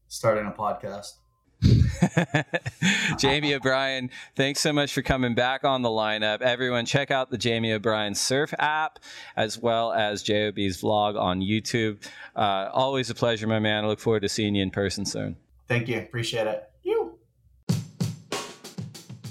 starting 0.07 0.47
a 0.47 0.51
podcast. 0.51 1.15
Jamie 3.19 3.55
O'Brien, 3.55 4.11
thanks 4.37 4.61
so 4.61 4.73
much 4.73 4.93
for 4.93 5.03
coming 5.03 5.35
back 5.35 5.65
on 5.65 5.83
the 5.83 5.89
lineup. 5.89 6.41
Everyone, 6.41 6.87
check 6.87 7.11
out 7.11 7.31
the 7.31 7.39
Jamie 7.39 7.73
O'Brien 7.73 8.15
Surf 8.15 8.55
app 8.59 9.01
as 9.37 9.59
well 9.59 9.93
as 9.93 10.23
JOB's 10.23 10.81
vlog 10.83 11.19
on 11.21 11.41
YouTube. 11.41 11.99
Uh, 12.37 12.71
always 12.73 13.11
a 13.11 13.15
pleasure, 13.15 13.47
my 13.47 13.59
man. 13.59 13.85
I 13.85 13.89
look 13.89 14.01
forward 14.01 14.21
to 14.21 14.29
seeing 14.29 14.55
you 14.55 14.63
in 14.63 14.71
person 14.71 15.05
soon. 15.05 15.37
Thank 15.67 15.89
you. 15.89 15.99
Appreciate 15.99 16.47
it. 16.47 16.71
You. 16.83 17.19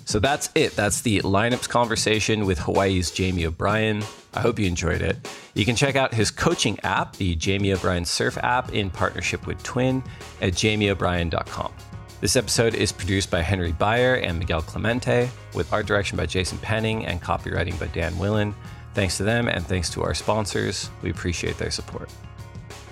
So 0.06 0.20
that's 0.20 0.50
it. 0.56 0.76
That's 0.76 1.02
the 1.02 1.20
lineups 1.20 1.68
conversation 1.68 2.46
with 2.46 2.60
Hawaii's 2.60 3.12
Jamie 3.12 3.46
O'Brien. 3.46 4.04
I 4.34 4.42
hope 4.42 4.60
you 4.60 4.68
enjoyed 4.68 5.02
it. 5.02 5.18
You 5.54 5.66
can 5.66 5.76
check 5.76 5.96
out 5.96 6.14
his 6.14 6.30
coaching 6.30 6.80
app, 6.84 7.16
the 7.16 7.36
Jamie 7.36 7.74
O'Brien 7.74 8.06
Surf 8.06 8.38
app, 8.38 8.74
in 8.74 8.90
partnership 8.90 9.48
with 9.48 9.62
Twin 9.64 10.04
at 10.42 10.54
jamieobrien.com. 10.54 11.74
This 12.20 12.36
episode 12.36 12.74
is 12.74 12.92
produced 12.92 13.30
by 13.30 13.44
Henry 13.44 13.74
Beyer 13.74 14.16
and 14.16 14.40
Miguel 14.40 14.64
Clemente, 14.64 15.30
with 15.54 15.72
art 15.72 15.86
direction 15.86 16.18
by 16.18 16.26
Jason 16.26 16.58
Penning 16.58 17.06
and 17.06 17.22
copywriting 17.22 17.80
by 17.80 17.86
Dan 17.88 18.18
Willen. 18.18 18.56
Thanks 18.96 19.18
to 19.18 19.24
them 19.24 19.48
and 19.48 19.64
thanks 19.64 19.92
to 19.92 20.02
our 20.02 20.16
sponsors. 20.16 20.90
We 21.04 21.12
appreciate 21.12 21.60
their 21.60 21.70
support. 21.70 22.10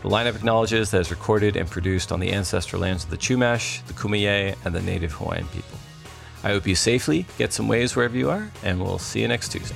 The 0.03 0.09
lineup 0.09 0.35
acknowledges 0.35 0.91
that 0.91 1.01
it's 1.01 1.09
recorded 1.09 1.55
and 1.55 1.67
produced 1.67 2.11
on 2.11 2.19
the 2.19 2.31
ancestral 2.31 2.83
lands 2.83 3.03
of 3.03 3.09
the 3.09 3.17
Chumash, 3.17 3.83
the 3.87 3.93
Kumeyaay, 3.93 4.55
and 4.63 4.75
the 4.75 4.81
native 4.83 5.13
Hawaiian 5.13 5.47
people. 5.47 5.79
I 6.43 6.49
hope 6.49 6.67
you 6.67 6.75
safely 6.75 7.25
get 7.39 7.51
some 7.51 7.67
waves 7.67 7.95
wherever 7.95 8.15
you 8.15 8.29
are, 8.29 8.51
and 8.61 8.79
we'll 8.79 8.99
see 8.99 9.21
you 9.21 9.27
next 9.27 9.51
Tuesday. 9.51 9.75